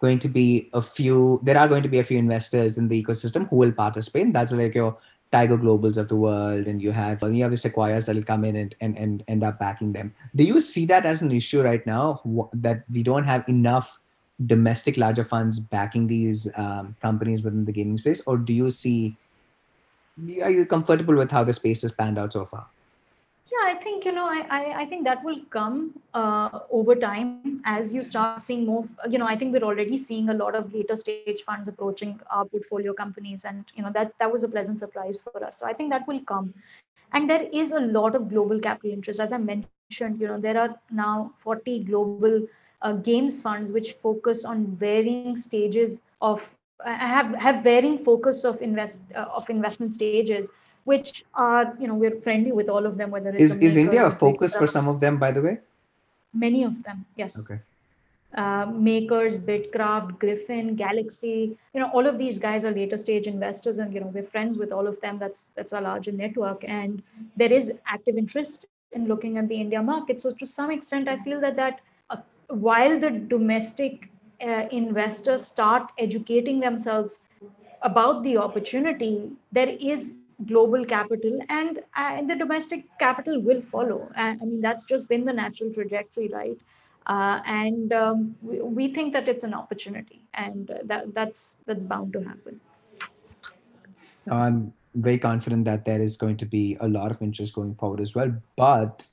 going 0.01 0.19
to 0.19 0.29
be 0.29 0.69
a 0.73 0.83
few, 0.83 1.41
there 1.43 1.57
are 1.57 1.69
going 1.69 1.83
to 1.83 1.89
be 1.89 1.99
a 1.99 2.05
few 2.05 2.19
investors 2.19 2.79
in 2.79 2.89
the 2.89 3.03
ecosystem 3.03 3.49
who 3.49 3.57
will 3.57 3.73
participate. 3.73 4.33
That's 4.33 4.53
like 4.53 4.75
your 4.75 4.97
Tiger 5.33 5.57
Globals 5.57 5.97
of 5.97 6.09
the 6.09 6.17
world, 6.17 6.69
and 6.69 6.81
you 6.81 6.93
have 6.93 7.23
you 7.23 7.43
have 7.43 7.51
the 7.51 7.57
Sequoias 7.57 8.07
that 8.07 8.15
will 8.15 8.23
come 8.23 8.45
in 8.45 8.55
and, 8.55 8.75
and, 8.81 8.97
and 8.97 9.25
end 9.27 9.43
up 9.43 9.59
backing 9.59 9.93
them. 9.93 10.15
Do 10.37 10.45
you 10.45 10.61
see 10.61 10.87
that 10.87 11.05
as 11.05 11.23
an 11.23 11.33
issue 11.33 11.61
right 11.63 11.85
now 11.87 12.21
that 12.53 12.85
we 12.93 13.03
don't 13.03 13.25
have 13.25 13.49
enough 13.49 13.99
domestic 14.47 14.97
larger 14.97 15.25
funds 15.25 15.59
backing 15.59 16.07
these 16.07 16.49
um, 16.57 16.95
companies 17.01 17.43
within 17.43 17.65
the 17.65 17.73
gaming 17.73 17.97
space, 17.97 18.23
or 18.27 18.37
do 18.37 18.53
you 18.53 18.71
see? 18.71 19.17
Are 20.45 20.51
you 20.51 20.65
comfortable 20.67 21.17
with 21.17 21.33
how 21.33 21.43
the 21.43 21.53
space 21.53 21.83
has 21.83 21.91
panned 21.91 22.19
out 22.19 22.33
so 22.33 22.47
far? 22.47 22.69
Yeah, 23.53 23.65
I 23.71 23.75
think 23.75 24.05
you 24.05 24.13
know, 24.13 24.27
I 24.27 24.41
I, 24.59 24.81
I 24.83 24.87
think 24.87 25.05
that 25.05 25.25
will 25.25 25.41
come 25.51 26.01
uh, 26.15 26.61
over 26.71 26.95
time 26.97 27.39
as 27.67 27.75
you 27.95 28.03
start 28.03 28.23
seeing 28.43 28.65
more. 28.67 28.85
You 29.09 29.19
know, 29.19 29.27
I 29.27 29.37
think 29.37 29.53
we're 29.53 29.67
already 29.71 29.97
seeing 29.97 30.29
a 30.29 30.35
lot 30.35 30.55
of 30.55 30.73
later 30.75 30.97
stage 30.97 31.29
funds 31.33 31.57
approaching 31.69 32.21
our 32.31 32.45
portfolio 32.47 32.93
companies, 32.93 33.45
and 33.45 33.65
you 33.75 33.83
know 33.83 33.93
that 33.93 34.13
that 34.19 34.33
was 34.33 34.43
a 34.45 34.49
pleasant 34.49 34.79
surprise 34.79 35.23
for 35.23 35.45
us. 35.45 35.59
So 35.59 35.67
I 35.67 35.73
think 35.75 35.91
that 35.93 36.07
will 36.09 36.21
come, 36.33 36.55
and 37.13 37.29
there 37.31 37.47
is 37.63 37.73
a 37.73 37.81
lot 37.81 38.15
of 38.17 38.29
global 38.31 38.61
capital 38.61 38.93
interest, 38.93 39.21
as 39.21 39.33
I 39.33 39.39
mentioned. 39.39 40.21
You 40.21 40.29
know, 40.29 40.41
there 40.41 40.59
are 40.65 40.71
now 40.91 41.33
40 41.39 41.85
global 41.85 42.47
uh, 42.83 42.93
games 43.11 43.43
funds 43.43 43.73
which 43.73 43.93
focus 44.03 44.45
on 44.45 44.67
varying 44.87 45.37
stages 45.37 46.01
of 46.21 46.55
have 46.85 47.35
have 47.47 47.63
varying 47.65 47.99
focus 47.99 48.45
of 48.45 48.61
invest 48.63 49.05
uh, 49.15 49.27
of 49.41 49.51
investment 49.51 49.95
stages 49.95 50.51
which 50.85 51.25
are 51.35 51.75
you 51.81 51.89
know 51.89 51.95
we're 51.95 52.21
friendly 52.21 52.53
with 52.53 52.69
all 52.69 52.87
of 52.87 52.97
them 52.97 53.11
whether 53.11 53.31
it's 53.31 53.43
Is 53.43 53.57
is 53.57 53.77
India 53.77 54.07
a 54.07 54.11
focus 54.11 54.55
for 54.55 54.67
some 54.67 54.89
of 54.89 55.01
them, 55.01 55.19
by 55.19 55.33
the 55.33 55.43
way? 55.43 55.59
many 56.35 56.65
of 56.65 56.83
them 56.83 57.05
yes. 57.17 57.39
Okay. 57.41 57.61
uh, 58.43 58.67
makers 58.67 59.39
bitkraft 59.39 60.19
griffin 60.23 60.75
galaxy 60.75 61.57
you 61.73 61.81
know 61.81 61.89
all 61.91 62.09
of 62.09 62.19
these 62.19 62.39
guys 62.39 62.65
are 62.65 62.73
later 62.73 62.99
stage 63.03 63.29
investors 63.29 63.79
and 63.79 63.95
you 63.95 64.01
know 64.01 64.11
we're 64.15 64.31
friends 64.37 64.59
with 64.59 64.73
all 64.73 64.87
of 64.87 65.01
them. 65.01 65.19
That's 65.19 65.49
that's 65.49 65.73
our 65.73 65.83
larger 65.83 66.13
network. 66.13 66.65
And 66.67 67.03
there 67.37 67.53
is 67.53 67.73
active 67.87 68.17
interest 68.17 68.67
in 68.93 69.07
looking 69.07 69.39
at 69.39 69.49
the 69.49 69.61
india 69.67 69.83
market. 69.83 70.21
So 70.21 70.33
to 70.33 70.47
some 70.47 70.71
extent 70.71 71.09
i 71.09 71.17
feel 71.19 71.41
that 71.41 71.57
that 71.57 71.81
uh, 72.11 72.17
while 72.49 72.99
the 72.99 73.11
domestic 73.11 74.09
uh, 74.43 74.67
investors 74.71 75.47
start 75.47 75.93
educating 75.99 76.61
themselves 76.61 77.21
about 77.83 78.23
the 78.23 78.37
opportunity, 78.37 79.31
there 79.53 79.69
is 79.69 80.13
global 80.47 80.85
capital 80.85 81.39
and, 81.49 81.81
uh, 81.97 82.23
the 82.23 82.35
domestic 82.35 82.85
capital 82.99 83.41
will 83.41 83.61
follow. 83.61 84.11
I 84.17 84.35
mean, 84.35 84.61
that's 84.61 84.85
just 84.85 85.09
been 85.09 85.25
the 85.25 85.33
natural 85.33 85.73
trajectory, 85.73 86.29
right? 86.29 86.59
Uh, 87.07 87.41
and 87.45 87.93
um, 87.93 88.35
we, 88.41 88.61
we, 88.61 88.89
think 88.89 89.13
that 89.13 89.29
it's 89.29 89.45
an 89.45 89.53
opportunity, 89.53 90.23
and 90.33 90.71
uh, 90.71 90.79
that 90.85 91.13
that's 91.13 91.59
that's 91.67 91.85
bound 91.85 92.15
to 92.15 92.21
happen. 92.23 92.59
I'm 94.31 94.73
very 94.95 95.19
confident 95.19 95.67
that 95.67 95.85
there 95.85 96.01
is 96.01 96.17
going 96.17 96.39
to 96.39 96.47
be 96.47 96.79
a 96.81 96.89
lot 96.89 97.11
of 97.11 97.21
interest 97.21 97.55
going 97.55 97.75
forward 97.75 98.01
as 98.01 98.15
well. 98.15 98.33
But, 98.57 99.07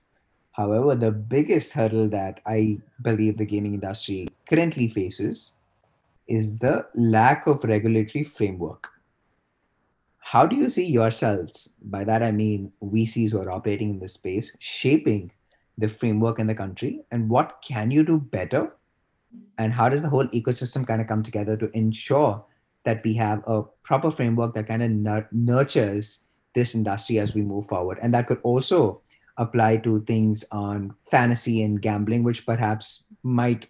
however, 0.54 0.96
the 0.96 1.12
biggest 1.12 1.74
hurdle 1.74 2.08
that 2.10 2.40
I 2.46 2.80
believe 3.02 3.38
the 3.38 3.46
gaming 3.46 3.74
industry 3.74 4.30
currently 4.50 4.88
faces 4.88 5.58
is 6.28 6.60
the 6.60 6.88
lack 6.96 7.46
of 7.46 7.64
regulatory 7.66 8.24
framework. 8.24 8.91
How 10.24 10.46
do 10.46 10.56
you 10.56 10.70
see 10.70 10.86
yourselves, 10.86 11.76
by 11.84 12.04
that 12.06 12.24
I 12.24 12.32
mean 12.32 12.72
VCs 12.82 13.32
who 13.32 13.42
are 13.42 13.52
operating 13.52 13.90
in 13.90 14.00
this 14.00 14.14
space, 14.14 14.56
shaping 14.60 15.32
the 15.78 15.90
framework 15.90 16.40
in 16.40 16.48
the 16.48 16.56
country? 16.56 17.02
And 17.12 17.30
what 17.30 17.62
can 17.68 17.92
you 17.92 18.06
do 18.06 18.20
better? 18.20 18.74
And 19.58 19.74
how 19.74 19.90
does 19.90 20.02
the 20.02 20.10
whole 20.10 20.28
ecosystem 20.28 20.88
kind 20.88 21.02
of 21.02 21.08
come 21.08 21.24
together 21.24 21.58
to 21.58 21.70
ensure 21.76 22.44
that 22.86 23.04
we 23.04 23.14
have 23.16 23.44
a 23.46 23.64
proper 23.84 24.10
framework 24.10 24.54
that 24.56 24.68
kind 24.68 24.84
of 24.84 25.26
nurtures 25.32 26.24
this 26.54 26.76
industry 26.76 27.20
as 27.20 27.36
we 27.36 27.42
move 27.42 27.66
forward? 27.66 27.98
And 28.02 28.14
that 28.14 28.28
could 28.28 28.40
also 28.44 29.02
apply 29.38 29.78
to 29.78 30.02
things 30.02 30.46
on 30.52 30.94
fantasy 31.10 31.64
and 31.64 31.82
gambling, 31.82 32.24
which 32.24 32.46
perhaps 32.46 33.06
might 33.24 33.68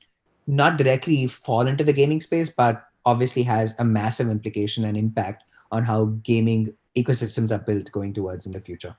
not 0.47 0.77
directly 0.77 1.27
fall 1.27 1.65
into 1.65 1.83
the 1.83 1.93
gaming 1.93 2.19
space, 2.19 2.49
but 2.49 2.83
obviously 3.05 3.43
has 3.43 3.73
a 3.79 3.85
massive 3.85 4.29
implication 4.29 4.83
and 4.85 4.97
impact 4.97 5.43
on 5.71 5.83
how 5.83 6.05
gaming 6.23 6.73
ecosystems 6.97 7.51
are 7.51 7.63
built 7.63 7.91
going 7.91 8.13
towards 8.13 8.45
in 8.45 8.51
the 8.51 8.59
future? 8.59 8.95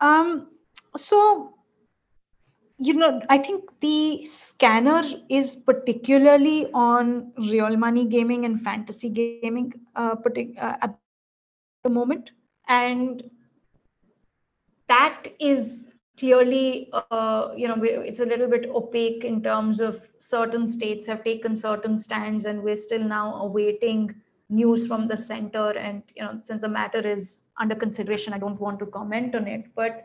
Um, 0.00 0.48
so, 0.96 1.54
you 2.78 2.94
know, 2.94 3.20
I 3.28 3.38
think 3.38 3.64
the 3.80 4.24
scanner 4.24 5.02
is 5.28 5.56
particularly 5.56 6.68
on 6.72 7.32
real 7.38 7.76
money 7.76 8.06
gaming 8.06 8.44
and 8.44 8.60
fantasy 8.60 9.10
gaming 9.10 9.72
uh, 9.94 10.16
uh, 10.24 10.74
at 10.82 10.98
the 11.84 11.90
moment. 11.90 12.30
And 12.68 13.30
that 14.88 15.26
is 15.40 15.92
clearly 16.18 16.90
uh, 17.10 17.48
you 17.56 17.68
know 17.68 17.76
it's 17.82 18.20
a 18.20 18.24
little 18.24 18.48
bit 18.48 18.70
opaque 18.74 19.24
in 19.24 19.42
terms 19.42 19.80
of 19.80 20.08
certain 20.18 20.66
states 20.66 21.06
have 21.06 21.22
taken 21.22 21.54
certain 21.54 21.98
stands 21.98 22.46
and 22.46 22.62
we're 22.62 22.76
still 22.76 23.04
now 23.04 23.34
awaiting 23.42 24.14
news 24.48 24.86
from 24.86 25.08
the 25.08 25.16
center 25.16 25.70
and 25.70 26.02
you 26.14 26.22
know 26.22 26.38
since 26.40 26.62
the 26.62 26.68
matter 26.68 27.00
is 27.00 27.44
under 27.58 27.74
consideration 27.74 28.32
i 28.32 28.38
don't 28.38 28.60
want 28.60 28.78
to 28.78 28.86
comment 28.86 29.34
on 29.34 29.46
it. 29.46 29.64
But 29.74 30.04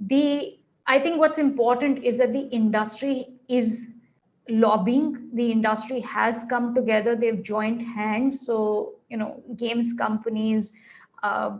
the 0.00 0.58
i 0.86 0.98
think 0.98 1.18
what's 1.18 1.38
important 1.38 2.04
is 2.04 2.18
that 2.18 2.32
the 2.32 2.46
industry 2.48 3.28
is 3.48 3.90
lobbying. 4.48 5.30
The 5.34 5.50
industry 5.52 6.00
has 6.00 6.44
come 6.44 6.74
together. 6.74 7.14
They've 7.14 7.42
joined 7.42 7.82
hands. 7.82 8.44
So 8.44 8.94
you 9.10 9.16
know 9.16 9.42
games 9.56 9.92
companies 9.92 10.72
uh, 11.22 11.58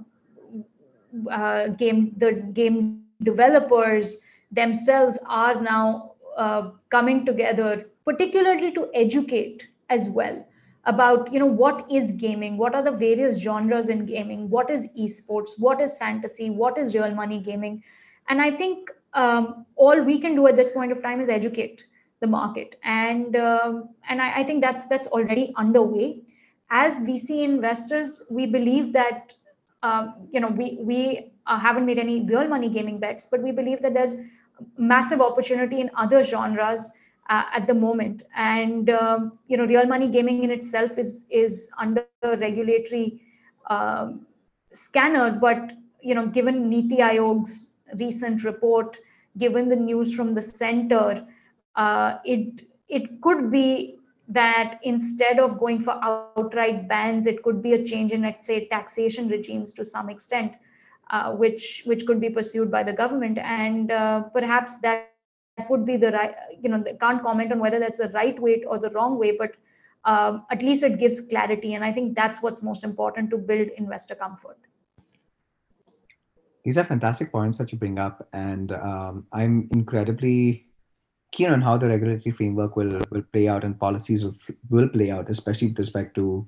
uh, 1.30 1.68
game 1.68 2.14
the 2.16 2.32
game 2.52 3.02
developers 3.22 4.18
themselves 4.50 5.18
are 5.28 5.60
now 5.60 6.12
uh, 6.36 6.70
coming 6.88 7.26
together 7.26 7.86
particularly 8.04 8.72
to 8.72 8.88
educate 8.94 9.66
as 9.90 10.08
well 10.08 10.46
about 10.84 11.32
you 11.32 11.38
know 11.38 11.46
what 11.46 11.90
is 11.90 12.12
gaming? 12.12 12.56
What 12.56 12.74
are 12.74 12.82
the 12.82 12.92
various 12.92 13.40
genres 13.40 13.88
in 13.88 14.06
gaming? 14.06 14.48
What 14.48 14.70
is 14.70 14.88
esports? 14.98 15.58
What 15.58 15.80
is 15.80 15.98
fantasy? 15.98 16.50
What 16.50 16.78
is 16.78 16.94
real 16.94 17.14
money 17.14 17.38
gaming? 17.38 17.82
And 18.28 18.40
i 18.40 18.50
think 18.50 18.90
um, 19.14 19.66
all 19.74 20.00
we 20.02 20.18
can 20.20 20.36
do 20.36 20.46
at 20.46 20.56
this 20.56 20.72
point 20.72 20.92
of 20.92 21.02
time 21.02 21.20
is 21.20 21.28
educate 21.28 21.86
the 22.20 22.26
market. 22.26 22.76
And 22.84 23.34
um, 23.36 23.88
and 24.08 24.22
I, 24.22 24.40
I, 24.40 24.42
think 24.44 24.62
that's 24.62 24.86
that's 24.86 25.08
already 25.08 25.52
underway. 25.56 26.22
As 26.70 27.00
vc 27.00 27.42
investors 27.42 28.24
we 28.30 28.46
believe 28.46 28.92
that 28.92 29.32
um, 29.82 30.28
you 30.30 30.40
know 30.40 30.48
we 30.48 30.78
we 30.80 31.32
uh, 31.46 31.58
haven't 31.58 31.86
made 31.86 31.98
any 31.98 32.24
real 32.24 32.46
money 32.46 32.68
gaming 32.68 33.00
bets 33.00 33.26
but 33.28 33.42
we 33.42 33.50
believe 33.50 33.82
that 33.82 33.92
there's 33.92 34.14
massive 34.78 35.20
opportunity 35.20 35.80
in 35.80 35.90
other 35.96 36.22
genres 36.22 36.90
uh, 37.28 37.44
at 37.52 37.66
the 37.66 37.74
moment. 37.74 38.22
And 38.34 38.90
um, 38.90 39.38
you 39.46 39.56
know, 39.56 39.66
real 39.66 39.86
money 39.86 40.08
gaming 40.08 40.42
in 40.44 40.50
itself 40.50 40.98
is 40.98 41.26
is 41.30 41.70
under 41.78 42.06
regulatory 42.22 43.22
um, 43.68 44.26
scanner. 44.72 45.30
But 45.32 45.72
you 46.00 46.14
know, 46.14 46.26
given 46.26 46.68
Niti 46.68 46.96
Aayog's 46.96 47.74
recent 47.98 48.44
report, 48.44 48.98
given 49.38 49.68
the 49.68 49.76
news 49.76 50.14
from 50.14 50.34
the 50.34 50.42
center, 50.42 51.26
uh, 51.76 52.18
it 52.24 52.66
it 52.88 53.20
could 53.20 53.50
be 53.50 53.96
that 54.30 54.78
instead 54.84 55.40
of 55.40 55.58
going 55.58 55.80
for 55.80 55.98
outright 56.04 56.88
bans, 56.88 57.26
it 57.26 57.42
could 57.42 57.60
be 57.60 57.72
a 57.72 57.84
change 57.84 58.12
in, 58.12 58.22
let's 58.22 58.46
say, 58.46 58.66
taxation 58.68 59.28
regimes 59.28 59.72
to 59.72 59.84
some 59.84 60.08
extent, 60.08 60.52
uh, 61.10 61.32
which 61.32 61.82
which 61.84 62.06
could 62.06 62.20
be 62.20 62.30
pursued 62.30 62.70
by 62.70 62.82
the 62.82 62.92
government, 62.92 63.38
and 63.38 63.90
uh, 63.90 64.22
perhaps 64.32 64.78
that 64.78 65.09
would 65.68 65.84
be 65.84 65.96
the 65.96 66.12
right 66.12 66.34
you 66.62 66.68
know 66.68 66.82
they 66.82 66.94
can't 66.94 67.22
comment 67.22 67.52
on 67.52 67.58
whether 67.58 67.78
that's 67.78 67.98
the 67.98 68.08
right 68.10 68.40
way 68.40 68.62
or 68.64 68.78
the 68.78 68.90
wrong 68.90 69.18
way 69.18 69.36
but 69.36 69.52
um, 70.04 70.46
at 70.50 70.62
least 70.62 70.82
it 70.82 70.98
gives 70.98 71.20
clarity 71.20 71.74
and 71.74 71.84
i 71.84 71.92
think 71.92 72.14
that's 72.14 72.42
what's 72.42 72.62
most 72.62 72.84
important 72.84 73.30
to 73.30 73.36
build 73.36 73.68
investor 73.76 74.14
comfort. 74.14 74.56
These 76.64 76.76
are 76.76 76.84
fantastic 76.84 77.32
points 77.32 77.56
that 77.56 77.72
you 77.72 77.78
bring 77.78 77.98
up 77.98 78.28
and 78.32 78.72
um, 78.72 79.26
i'm 79.32 79.68
incredibly 79.72 80.66
keen 81.32 81.50
on 81.50 81.62
how 81.62 81.76
the 81.76 81.88
regulatory 81.88 82.30
framework 82.30 82.76
will 82.76 83.00
will 83.10 83.22
play 83.32 83.48
out 83.48 83.64
and 83.64 83.78
policies 83.78 84.24
will, 84.24 84.34
will 84.68 84.88
play 84.88 85.10
out 85.10 85.30
especially 85.30 85.68
with 85.68 85.78
respect 85.78 86.14
to 86.16 86.46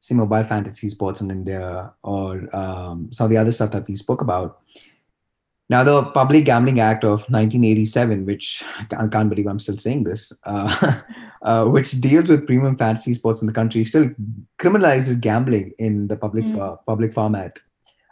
say 0.00 0.14
mobile 0.14 0.44
fantasy 0.44 0.88
sports 0.88 1.20
in 1.20 1.30
india 1.30 1.92
or 2.02 2.54
um, 2.54 3.10
some 3.12 3.24
of 3.24 3.30
the 3.30 3.36
other 3.36 3.52
stuff 3.52 3.70
that 3.70 3.88
we 3.88 3.96
spoke 3.96 4.20
about 4.20 4.60
now, 5.68 5.82
the 5.82 6.04
Public 6.04 6.44
Gambling 6.44 6.78
Act 6.78 7.02
of 7.02 7.28
1987, 7.28 8.24
which 8.24 8.62
I 8.92 9.08
can't 9.08 9.28
believe 9.28 9.48
I'm 9.48 9.58
still 9.58 9.76
saying 9.76 10.04
this, 10.04 10.32
uh, 10.44 11.00
uh, 11.42 11.64
which 11.64 11.90
deals 12.00 12.28
with 12.28 12.46
premium 12.46 12.76
fantasy 12.76 13.12
sports 13.14 13.42
in 13.42 13.48
the 13.48 13.52
country, 13.52 13.82
still 13.84 14.10
criminalizes 14.58 15.20
gambling 15.20 15.72
in 15.78 16.06
the 16.06 16.16
public 16.16 16.44
mm. 16.44 16.58
uh, 16.58 16.76
public 16.86 17.12
format, 17.12 17.58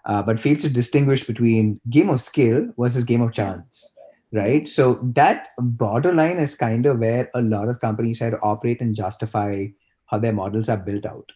uh, 0.04 0.22
but 0.22 0.40
fails 0.40 0.62
to 0.62 0.68
distinguish 0.68 1.22
between 1.22 1.80
game 1.90 2.10
of 2.10 2.20
skill 2.20 2.72
versus 2.76 3.04
game 3.04 3.22
of 3.22 3.32
chance. 3.32 3.96
Right. 4.32 4.66
So 4.66 4.94
that 5.14 5.50
borderline 5.56 6.38
is 6.38 6.56
kind 6.56 6.86
of 6.86 6.98
where 6.98 7.30
a 7.36 7.40
lot 7.40 7.68
of 7.68 7.78
companies 7.78 8.18
try 8.18 8.30
to 8.30 8.38
operate 8.40 8.80
and 8.80 8.92
justify 8.92 9.66
how 10.06 10.18
their 10.18 10.32
models 10.32 10.68
are 10.68 10.76
built 10.76 11.06
out. 11.06 11.30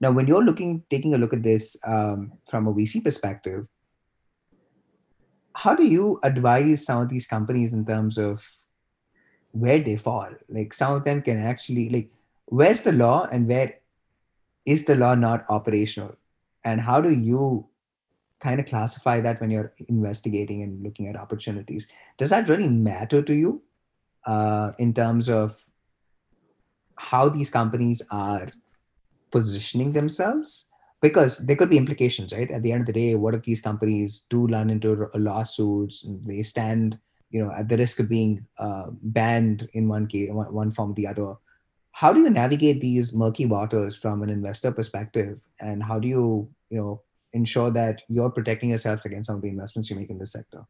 Now, 0.00 0.12
when 0.12 0.28
you're 0.28 0.44
looking, 0.44 0.84
taking 0.88 1.14
a 1.14 1.18
look 1.18 1.32
at 1.32 1.42
this 1.42 1.76
um, 1.84 2.30
from 2.46 2.68
a 2.68 2.72
VC 2.72 3.02
perspective, 3.02 3.68
how 5.54 5.74
do 5.74 5.86
you 5.86 6.18
advise 6.22 6.84
some 6.84 7.02
of 7.02 7.08
these 7.08 7.26
companies 7.26 7.74
in 7.74 7.84
terms 7.84 8.18
of 8.18 8.46
where 9.52 9.78
they 9.78 9.96
fall? 9.96 10.30
Like 10.48 10.72
some 10.72 10.94
of 10.94 11.04
them 11.04 11.22
can 11.22 11.38
actually 11.40 11.88
like 11.88 12.10
where's 12.46 12.82
the 12.82 12.92
law 12.92 13.26
and 13.30 13.48
where 13.48 13.74
is 14.66 14.84
the 14.84 14.96
law 14.96 15.14
not 15.14 15.44
operational? 15.48 16.16
And 16.64 16.80
how 16.80 17.00
do 17.00 17.10
you 17.10 17.66
kind 18.40 18.60
of 18.60 18.66
classify 18.66 19.20
that 19.20 19.40
when 19.40 19.50
you're 19.50 19.72
investigating 19.88 20.62
and 20.62 20.82
looking 20.82 21.08
at 21.08 21.16
opportunities? 21.16 21.88
Does 22.18 22.30
that 22.30 22.48
really 22.48 22.68
matter 22.68 23.22
to 23.22 23.34
you 23.34 23.62
uh, 24.26 24.72
in 24.78 24.92
terms 24.94 25.28
of 25.28 25.60
how 26.96 27.28
these 27.28 27.50
companies 27.50 28.02
are 28.10 28.48
positioning 29.30 29.92
themselves 29.92 30.67
because 31.00 31.38
there 31.46 31.56
could 31.56 31.70
be 31.70 31.76
implications, 31.76 32.32
right? 32.32 32.50
At 32.50 32.62
the 32.62 32.72
end 32.72 32.82
of 32.82 32.86
the 32.86 32.92
day, 32.92 33.14
what 33.14 33.34
if 33.34 33.42
these 33.42 33.60
companies 33.60 34.24
do 34.30 34.46
run 34.46 34.70
into 34.70 35.08
lawsuits? 35.14 36.04
And 36.04 36.22
they 36.24 36.42
stand, 36.42 36.98
you 37.30 37.44
know, 37.44 37.52
at 37.56 37.68
the 37.68 37.76
risk 37.76 38.00
of 38.00 38.08
being 38.08 38.46
uh, 38.58 38.86
banned 39.02 39.68
in 39.72 39.88
one 39.88 40.06
case, 40.06 40.30
one, 40.30 40.52
one 40.52 40.70
form 40.70 40.90
or 40.90 40.94
the 40.94 41.06
other. 41.06 41.34
How 41.92 42.12
do 42.12 42.20
you 42.20 42.30
navigate 42.30 42.80
these 42.80 43.14
murky 43.14 43.46
waters 43.46 43.96
from 43.96 44.22
an 44.22 44.30
investor 44.30 44.72
perspective, 44.72 45.46
and 45.60 45.82
how 45.82 45.98
do 45.98 46.06
you, 46.06 46.48
you 46.70 46.78
know, 46.78 47.02
ensure 47.32 47.70
that 47.72 48.02
you're 48.08 48.30
protecting 48.30 48.70
yourself 48.70 49.04
against 49.04 49.26
some 49.26 49.36
of 49.36 49.42
the 49.42 49.48
investments 49.48 49.90
you 49.90 49.96
make 49.96 50.10
in 50.10 50.18
this 50.18 50.32
sector? 50.32 50.64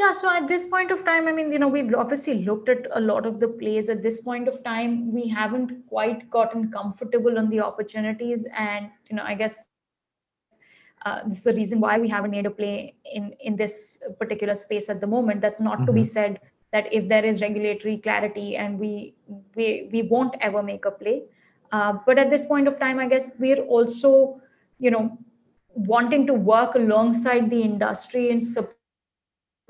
Yeah, 0.00 0.12
so 0.12 0.30
at 0.34 0.48
this 0.48 0.66
point 0.66 0.90
of 0.90 1.04
time, 1.04 1.28
I 1.28 1.32
mean, 1.32 1.52
you 1.52 1.58
know, 1.58 1.68
we've 1.68 1.94
obviously 1.94 2.42
looked 2.44 2.70
at 2.70 2.86
a 2.92 3.00
lot 3.00 3.26
of 3.26 3.38
the 3.38 3.48
plays. 3.48 3.90
At 3.90 4.02
this 4.02 4.22
point 4.22 4.48
of 4.48 4.62
time, 4.64 5.12
we 5.12 5.28
haven't 5.28 5.86
quite 5.88 6.30
gotten 6.30 6.70
comfortable 6.70 7.38
on 7.38 7.50
the 7.50 7.60
opportunities. 7.60 8.46
And, 8.56 8.88
you 9.10 9.16
know, 9.16 9.24
I 9.24 9.34
guess 9.34 9.66
uh, 11.04 11.20
this 11.26 11.38
is 11.38 11.44
the 11.44 11.52
reason 11.52 11.80
why 11.80 11.98
we 11.98 12.08
haven't 12.08 12.30
made 12.30 12.46
a 12.46 12.50
play 12.50 12.94
in, 13.12 13.34
in 13.40 13.56
this 13.56 14.02
particular 14.18 14.54
space 14.54 14.88
at 14.88 15.02
the 15.02 15.06
moment. 15.06 15.42
That's 15.42 15.60
not 15.60 15.76
mm-hmm. 15.76 15.86
to 15.86 15.92
be 15.92 16.00
mm-hmm. 16.00 16.08
said 16.08 16.40
that 16.72 16.92
if 16.92 17.08
there 17.08 17.24
is 17.24 17.42
regulatory 17.42 17.98
clarity 17.98 18.56
and 18.56 18.78
we 18.78 19.14
we 19.56 19.88
we 19.92 20.02
won't 20.02 20.34
ever 20.40 20.62
make 20.62 20.84
a 20.84 20.90
play 20.90 21.22
uh, 21.72 21.94
but 22.06 22.18
at 22.18 22.30
this 22.30 22.46
point 22.46 22.68
of 22.68 22.78
time 22.78 22.98
i 22.98 23.08
guess 23.08 23.30
we're 23.38 23.62
also 23.62 24.40
you 24.78 24.90
know 24.90 25.18
wanting 25.74 26.26
to 26.26 26.34
work 26.34 26.74
alongside 26.74 27.50
the 27.50 27.60
industry 27.60 28.30
in 28.30 28.40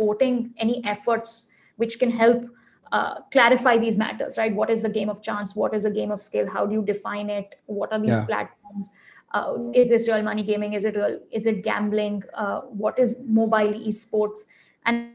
supporting 0.01 0.55
any 0.59 0.82
efforts 0.84 1.48
which 1.76 1.98
can 1.98 2.11
help 2.11 2.44
uh, 2.92 3.20
clarify 3.30 3.76
these 3.76 3.98
matters 3.98 4.36
right? 4.36 4.55
What 4.55 4.70
is 4.70 4.84
a 4.84 4.88
game 4.88 5.09
of 5.09 5.22
chance? 5.22 5.55
What 5.55 5.74
is 5.74 5.84
a 5.84 5.90
game 5.90 6.11
of 6.11 6.20
skill? 6.20 6.48
How 6.48 6.66
do 6.66 6.74
you 6.74 6.82
define 6.82 7.30
it? 7.30 7.55
What 7.66 7.92
are 7.92 8.01
these 8.01 8.11
yeah. 8.11 8.24
platforms? 8.24 8.90
Uh, 9.32 9.59
is 9.74 9.88
this 9.88 10.09
real 10.09 10.22
money 10.22 10.42
gaming? 10.42 10.72
Is 10.72 10.84
it 10.84 10.96
real 10.96 11.20
is 11.30 11.46
it 11.46 11.62
gambling? 11.62 12.22
Uh, 12.34 12.61
what 12.82 12.98
is 12.98 13.18
mobile 13.26 13.74
esports? 13.90 14.40
And 14.86 15.12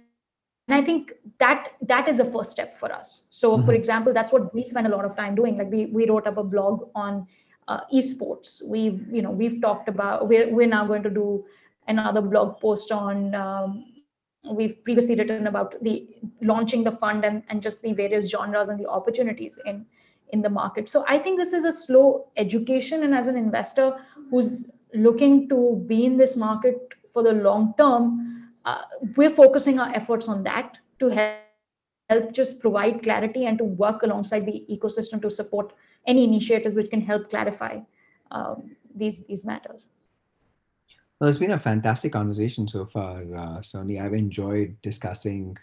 and 0.68 0.76
i 0.76 0.84
think 0.86 1.12
that 1.42 1.68
that 1.90 2.08
is 2.12 2.20
a 2.20 2.26
first 2.36 2.52
step 2.52 2.80
for 2.80 2.92
us. 2.92 3.10
So 3.30 3.50
mm-hmm. 3.50 3.66
for 3.66 3.74
example 3.80 4.14
that's 4.14 4.32
what 4.36 4.54
we 4.54 4.64
spend 4.64 4.88
a 4.88 4.94
lot 4.96 5.06
of 5.10 5.16
time 5.18 5.36
doing. 5.36 5.58
Like 5.58 5.70
we, 5.72 5.86
we 5.98 6.08
wrote 6.10 6.28
up 6.32 6.38
a 6.38 6.44
blog 6.44 6.88
on 6.96 7.28
uh, 7.68 7.82
esports. 7.94 8.64
We've 8.76 9.02
you 9.18 9.22
know 9.26 9.32
we've 9.42 9.60
talked 9.68 9.90
about 9.90 10.28
we're, 10.30 10.50
we're 10.60 10.74
now 10.78 10.86
going 10.94 11.04
to 11.04 11.14
do 11.20 11.46
another 11.88 12.22
blog 12.22 12.60
post 12.62 12.92
on 12.92 13.36
um, 13.36 13.86
we've 14.52 14.84
previously 14.84 15.16
written 15.16 15.48
about 15.48 15.82
the 15.84 16.08
launching 16.42 16.84
the 16.84 16.92
fund 16.92 17.26
and, 17.26 17.44
and 17.50 17.62
just 17.62 17.82
the 17.82 17.94
various 17.94 18.30
genres 18.30 18.70
and 18.70 18.80
the 18.80 18.88
opportunities 18.88 19.60
in 19.66 19.86
in 20.30 20.42
the 20.42 20.50
market. 20.50 20.90
So 20.90 21.06
i 21.08 21.18
think 21.18 21.38
this 21.38 21.54
is 21.54 21.66
a 21.66 21.72
slow 21.72 22.28
education 22.36 23.04
and 23.04 23.14
as 23.14 23.28
an 23.28 23.38
investor 23.38 23.96
who's 24.30 24.72
looking 24.94 25.48
to 25.50 25.84
be 25.88 26.06
in 26.06 26.18
this 26.18 26.36
market 26.36 26.96
for 27.14 27.24
the 27.24 27.34
long 27.34 27.74
term 27.78 28.52
uh, 28.66 28.82
we're 29.16 29.30
focusing 29.30 29.80
our 29.80 29.94
efforts 29.94 30.28
on 30.28 30.44
that 30.44 30.78
to 31.00 31.10
help 31.10 31.42
help 32.10 32.32
just 32.34 32.60
provide 32.62 33.02
clarity 33.04 33.46
and 33.46 33.58
to 33.58 33.64
work 33.64 34.04
alongside 34.04 34.46
the 34.46 34.64
ecosystem 34.70 35.22
to 35.22 35.30
support 35.32 35.74
any 36.06 36.24
initiatives 36.24 36.76
which 36.76 36.90
can 36.90 37.02
help 37.02 37.30
clarify 37.30 37.80
um, 38.32 38.76
these 38.96 39.26
these 39.26 39.44
matters 39.46 39.88
well, 41.20 41.30
it's 41.30 41.40
been 41.40 41.52
a 41.52 41.60
fantastic 41.60 42.12
conversation 42.12 42.68
so 42.68 42.86
far, 42.86 43.24
uh, 43.36 43.62
Salone. 43.62 44.00
I've 44.00 44.14
enjoyed 44.14 44.76
discussing 44.82 45.58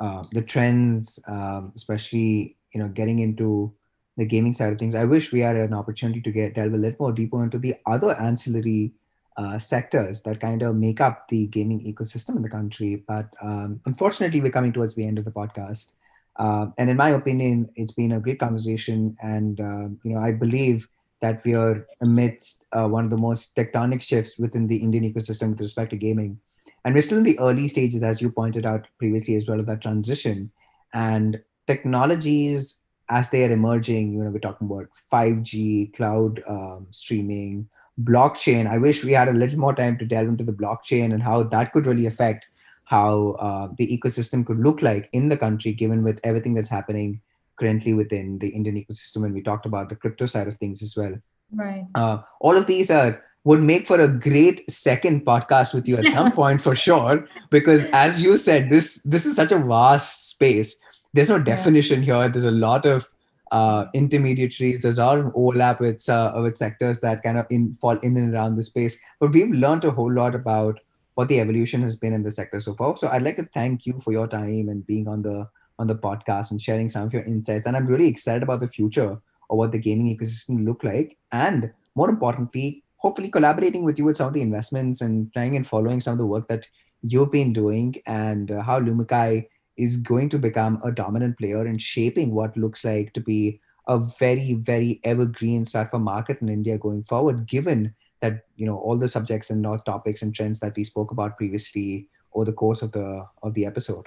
uh, 0.00 0.24
the 0.32 0.42
trends, 0.42 1.20
um, 1.28 1.72
especially 1.76 2.56
you 2.74 2.80
know 2.80 2.88
getting 2.88 3.20
into 3.20 3.72
the 4.16 4.26
gaming 4.26 4.52
side 4.52 4.72
of 4.72 4.78
things. 4.78 4.94
I 4.94 5.04
wish 5.04 5.32
we 5.32 5.40
had 5.40 5.56
an 5.56 5.72
opportunity 5.72 6.20
to 6.20 6.32
get 6.32 6.54
delve 6.54 6.74
a 6.74 6.76
little 6.76 6.96
more 6.98 7.12
deeper 7.12 7.42
into 7.44 7.58
the 7.58 7.74
other 7.86 8.18
ancillary 8.20 8.92
uh, 9.36 9.58
sectors 9.58 10.22
that 10.22 10.40
kind 10.40 10.62
of 10.62 10.76
make 10.76 11.00
up 11.00 11.28
the 11.28 11.46
gaming 11.46 11.80
ecosystem 11.84 12.36
in 12.36 12.42
the 12.42 12.50
country. 12.50 12.96
But 13.06 13.28
um, 13.42 13.80
unfortunately, 13.86 14.40
we're 14.40 14.50
coming 14.50 14.72
towards 14.72 14.94
the 14.94 15.06
end 15.06 15.18
of 15.18 15.24
the 15.24 15.32
podcast. 15.32 15.94
Uh, 16.36 16.66
and 16.78 16.90
in 16.90 16.96
my 16.96 17.10
opinion, 17.10 17.70
it's 17.76 17.92
been 17.92 18.12
a 18.12 18.20
great 18.20 18.40
conversation, 18.40 19.16
and 19.22 19.60
uh, 19.60 19.88
you 20.02 20.14
know 20.14 20.20
I 20.20 20.32
believe 20.32 20.88
that 21.22 21.40
we 21.44 21.54
are 21.54 21.86
amidst 22.00 22.66
uh, 22.72 22.86
one 22.86 23.04
of 23.04 23.10
the 23.10 23.16
most 23.16 23.56
tectonic 23.56 24.02
shifts 24.02 24.38
within 24.38 24.66
the 24.66 24.76
Indian 24.76 25.04
ecosystem 25.10 25.50
with 25.50 25.60
respect 25.60 25.90
to 25.90 25.96
gaming. 25.96 26.38
And 26.84 26.94
we're 26.94 27.00
still 27.00 27.18
in 27.18 27.24
the 27.24 27.38
early 27.38 27.68
stages, 27.68 28.02
as 28.02 28.20
you 28.20 28.30
pointed 28.30 28.66
out 28.66 28.88
previously 28.98 29.36
as 29.36 29.46
well, 29.46 29.60
of 29.60 29.66
that 29.66 29.80
transition. 29.80 30.50
And 30.92 31.40
technologies, 31.66 32.82
as 33.08 33.30
they 33.30 33.44
are 33.44 33.52
emerging, 33.52 34.12
you 34.12 34.24
know, 34.24 34.30
we're 34.30 34.40
talking 34.40 34.66
about 34.66 34.88
5G, 35.12 35.94
cloud 35.94 36.42
um, 36.48 36.88
streaming, 36.90 37.68
blockchain. 38.02 38.66
I 38.66 38.78
wish 38.78 39.04
we 39.04 39.12
had 39.12 39.28
a 39.28 39.32
little 39.32 39.58
more 39.58 39.74
time 39.74 39.96
to 39.98 40.04
delve 40.04 40.28
into 40.28 40.44
the 40.44 40.52
blockchain 40.52 41.14
and 41.14 41.22
how 41.22 41.44
that 41.44 41.72
could 41.72 41.86
really 41.86 42.06
affect 42.06 42.46
how 42.84 43.36
uh, 43.38 43.68
the 43.78 43.86
ecosystem 43.96 44.44
could 44.44 44.58
look 44.58 44.82
like 44.82 45.08
in 45.12 45.28
the 45.28 45.36
country, 45.36 45.72
given 45.72 46.02
with 46.02 46.20
everything 46.24 46.54
that's 46.54 46.68
happening 46.68 47.20
currently 47.58 47.94
within 47.94 48.38
the 48.38 48.48
Indian 48.48 48.76
ecosystem, 48.76 49.24
and 49.24 49.34
we 49.34 49.42
talked 49.42 49.66
about 49.66 49.88
the 49.88 49.96
crypto 49.96 50.26
side 50.26 50.48
of 50.48 50.56
things 50.56 50.82
as 50.82 50.96
well. 50.96 51.14
Right. 51.52 51.86
Uh, 51.94 52.18
all 52.40 52.56
of 52.56 52.66
these 52.66 52.90
are 52.90 53.22
would 53.44 53.60
make 53.60 53.86
for 53.86 54.00
a 54.00 54.08
great 54.08 54.70
second 54.70 55.26
podcast 55.26 55.74
with 55.74 55.88
you 55.88 55.96
at 55.96 56.08
some 56.10 56.30
point 56.40 56.60
for 56.60 56.76
sure, 56.76 57.26
because 57.50 57.86
as 57.92 58.20
you 58.22 58.36
said, 58.36 58.70
this 58.70 59.02
this 59.02 59.26
is 59.26 59.36
such 59.36 59.52
a 59.52 59.58
vast 59.58 60.30
space. 60.30 60.78
There's 61.12 61.28
no 61.28 61.42
definition 61.42 62.02
yeah. 62.02 62.20
here. 62.20 62.28
There's 62.28 62.44
a 62.44 62.50
lot 62.50 62.86
of 62.86 63.08
uh, 63.50 63.84
intermediaries. 63.94 64.80
There's 64.80 64.98
a 64.98 65.04
lot 65.04 65.18
of 65.18 65.32
overlap 65.34 65.80
with 65.80 66.08
uh, 66.08 66.32
with 66.36 66.56
sectors 66.56 67.00
that 67.00 67.22
kind 67.22 67.38
of 67.38 67.46
in, 67.50 67.74
fall 67.74 67.98
in 67.98 68.16
and 68.16 68.34
around 68.34 68.56
the 68.56 68.64
space. 68.64 68.98
But 69.20 69.32
we've 69.32 69.50
learned 69.50 69.84
a 69.84 69.90
whole 69.90 70.12
lot 70.12 70.34
about 70.34 70.80
what 71.14 71.28
the 71.28 71.40
evolution 71.40 71.82
has 71.82 71.94
been 71.94 72.14
in 72.14 72.22
the 72.22 72.30
sector 72.30 72.58
so 72.60 72.74
far. 72.74 72.96
So 72.96 73.08
I'd 73.08 73.22
like 73.22 73.36
to 73.36 73.44
thank 73.44 73.84
you 73.84 73.98
for 74.00 74.12
your 74.12 74.26
time 74.26 74.68
and 74.68 74.86
being 74.86 75.06
on 75.06 75.22
the 75.22 75.46
on 75.82 75.88
the 75.88 75.94
podcast 75.94 76.50
and 76.50 76.62
sharing 76.62 76.88
some 76.88 77.06
of 77.06 77.12
your 77.12 77.24
insights. 77.24 77.66
And 77.66 77.76
I'm 77.76 77.86
really 77.86 78.06
excited 78.08 78.42
about 78.42 78.60
the 78.60 78.68
future 78.68 79.10
of 79.50 79.58
what 79.58 79.72
the 79.72 79.78
gaming 79.78 80.16
ecosystem 80.16 80.64
look 80.64 80.82
like. 80.84 81.18
And 81.32 81.70
more 81.94 82.08
importantly, 82.08 82.84
hopefully 82.96 83.28
collaborating 83.28 83.84
with 83.84 83.98
you 83.98 84.04
with 84.04 84.16
some 84.16 84.28
of 84.28 84.34
the 84.34 84.42
investments 84.42 85.00
and 85.00 85.32
trying 85.32 85.56
and 85.56 85.66
following 85.66 86.00
some 86.00 86.12
of 86.12 86.18
the 86.18 86.26
work 86.26 86.48
that 86.48 86.68
you've 87.02 87.32
been 87.32 87.52
doing 87.52 87.96
and 88.06 88.50
uh, 88.50 88.62
how 88.62 88.80
Lumikai 88.80 89.46
is 89.76 89.96
going 89.96 90.28
to 90.28 90.38
become 90.38 90.80
a 90.84 90.92
dominant 90.92 91.36
player 91.36 91.66
in 91.66 91.78
shaping 91.78 92.34
what 92.34 92.56
looks 92.56 92.84
like 92.84 93.12
to 93.14 93.20
be 93.20 93.60
a 93.88 93.98
very, 94.20 94.54
very 94.54 95.00
evergreen 95.02 95.64
sort 95.64 95.88
of 95.92 96.00
market 96.00 96.40
in 96.40 96.48
India 96.48 96.78
going 96.78 97.02
forward, 97.02 97.46
given 97.46 97.94
that 98.20 98.44
you 98.56 98.64
know 98.64 98.76
all 98.78 98.96
the 98.96 99.08
subjects 99.08 99.50
and 99.50 99.66
topics 99.84 100.22
and 100.22 100.34
trends 100.34 100.60
that 100.60 100.76
we 100.76 100.84
spoke 100.84 101.10
about 101.10 101.36
previously 101.36 102.08
over 102.34 102.44
the 102.44 102.52
course 102.52 102.82
of 102.82 102.92
the 102.92 103.26
of 103.42 103.54
the 103.54 103.66
episode. 103.66 104.06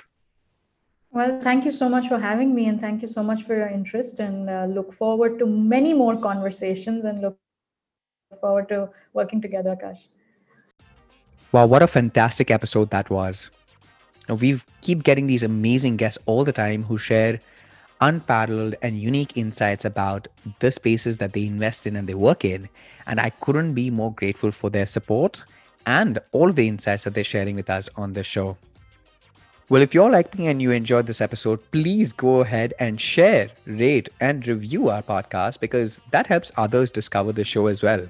Well, 1.16 1.40
thank 1.42 1.64
you 1.64 1.72
so 1.72 1.88
much 1.88 2.10
for 2.10 2.20
having 2.20 2.54
me, 2.54 2.66
and 2.66 2.80
thank 2.80 3.02
you 3.02 3.08
so 3.08 3.24
much 3.24 3.44
for 3.44 3.56
your 3.56 3.70
interest. 3.70 4.20
And 4.20 4.50
uh, 4.50 4.66
look 4.66 4.92
forward 4.92 5.40
to 5.40 5.46
many 5.46 5.94
more 5.94 6.18
conversations, 6.18 7.06
and 7.06 7.22
look 7.22 7.38
forward 8.42 8.68
to 8.68 8.90
working 9.14 9.42
together, 9.42 9.78
Akash. 9.78 10.02
Wow, 11.54 11.68
what 11.68 11.82
a 11.82 11.88
fantastic 11.88 12.52
episode 12.52 12.90
that 12.90 13.10
was! 13.10 13.50
Now, 14.28 14.36
we 14.36 14.60
keep 14.82 15.04
getting 15.04 15.28
these 15.28 15.44
amazing 15.44 15.96
guests 15.96 16.18
all 16.26 16.44
the 16.44 16.52
time 16.52 16.84
who 16.84 16.98
share 16.98 17.40
unparalleled 18.02 18.76
and 18.82 19.00
unique 19.00 19.38
insights 19.38 19.86
about 19.86 20.28
the 20.60 20.70
spaces 20.70 21.16
that 21.18 21.32
they 21.32 21.46
invest 21.46 21.88
in 21.88 21.96
and 21.96 22.10
they 22.10 22.14
work 22.14 22.44
in. 22.44 22.68
And 23.08 23.22
I 23.22 23.30
couldn't 23.30 23.74
be 23.74 23.90
more 23.90 24.12
grateful 24.12 24.52
for 24.52 24.70
their 24.70 24.86
support 24.86 25.42
and 25.86 26.20
all 26.34 26.52
the 26.52 26.68
insights 26.68 27.06
that 27.06 27.14
they're 27.14 27.24
sharing 27.24 27.56
with 27.56 27.70
us 27.70 27.88
on 27.96 28.12
this 28.12 28.28
show. 28.28 28.58
Well, 29.68 29.82
if 29.82 29.96
you're 29.96 30.12
like 30.12 30.38
me 30.38 30.46
and 30.46 30.62
you 30.62 30.70
enjoyed 30.70 31.08
this 31.08 31.22
episode, 31.22 31.60
please 31.72 32.14
go 32.14 32.42
ahead 32.42 32.76
and 32.80 33.02
share, 33.02 33.50
rate, 33.66 34.10
and 34.22 34.48
review 34.48 34.90
our 34.90 35.02
podcast 35.02 35.60
because 35.60 36.00
that 36.12 36.28
helps 36.28 36.52
others 36.56 36.92
discover 36.92 37.32
the 37.32 37.44
show 37.44 37.66
as 37.66 37.82
well. 37.82 38.08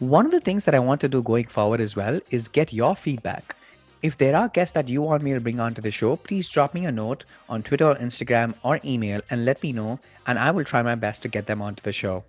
One 0.00 0.26
of 0.26 0.32
the 0.32 0.40
things 0.40 0.64
that 0.64 0.74
I 0.74 0.80
want 0.80 1.00
to 1.02 1.08
do 1.08 1.22
going 1.22 1.46
forward 1.46 1.80
as 1.80 1.94
well 1.94 2.18
is 2.30 2.48
get 2.48 2.72
your 2.72 2.96
feedback. 2.96 3.54
If 4.02 4.18
there 4.18 4.34
are 4.34 4.48
guests 4.48 4.72
that 4.72 4.88
you 4.88 5.00
want 5.00 5.22
me 5.22 5.32
to 5.32 5.40
bring 5.40 5.60
onto 5.60 5.80
the 5.80 5.92
show, 5.92 6.16
please 6.16 6.48
drop 6.48 6.74
me 6.74 6.86
a 6.86 6.90
note 6.90 7.24
on 7.48 7.62
Twitter, 7.62 7.90
or 7.90 7.94
Instagram, 7.94 8.54
or 8.64 8.80
email 8.84 9.20
and 9.30 9.44
let 9.44 9.62
me 9.62 9.72
know, 9.72 10.00
and 10.26 10.40
I 10.40 10.50
will 10.50 10.64
try 10.64 10.82
my 10.82 10.96
best 10.96 11.22
to 11.22 11.28
get 11.28 11.46
them 11.46 11.62
onto 11.62 11.84
the 11.84 11.92
show. 11.92 12.24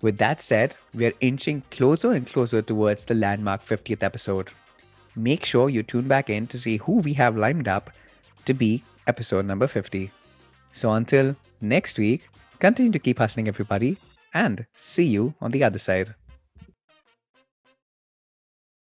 With 0.00 0.16
that 0.16 0.40
said, 0.40 0.76
we 0.94 1.04
are 1.04 1.12
inching 1.20 1.62
closer 1.70 2.12
and 2.12 2.26
closer 2.26 2.62
towards 2.62 3.04
the 3.04 3.14
landmark 3.14 3.60
50th 3.60 4.02
episode 4.02 4.48
make 5.16 5.44
sure 5.44 5.68
you 5.68 5.82
tune 5.82 6.08
back 6.08 6.30
in 6.30 6.46
to 6.48 6.58
see 6.58 6.76
who 6.78 6.98
we 6.98 7.12
have 7.14 7.36
lined 7.36 7.68
up 7.68 7.90
to 8.44 8.54
be 8.54 8.82
episode 9.06 9.44
number 9.44 9.66
50. 9.66 10.10
So 10.72 10.92
until 10.92 11.36
next 11.60 11.98
week, 11.98 12.28
continue 12.58 12.92
to 12.92 12.98
keep 12.98 13.18
hustling, 13.18 13.48
everybody, 13.48 13.96
and 14.34 14.66
see 14.74 15.06
you 15.06 15.34
on 15.40 15.50
the 15.50 15.64
other 15.64 15.78
side. 15.78 16.14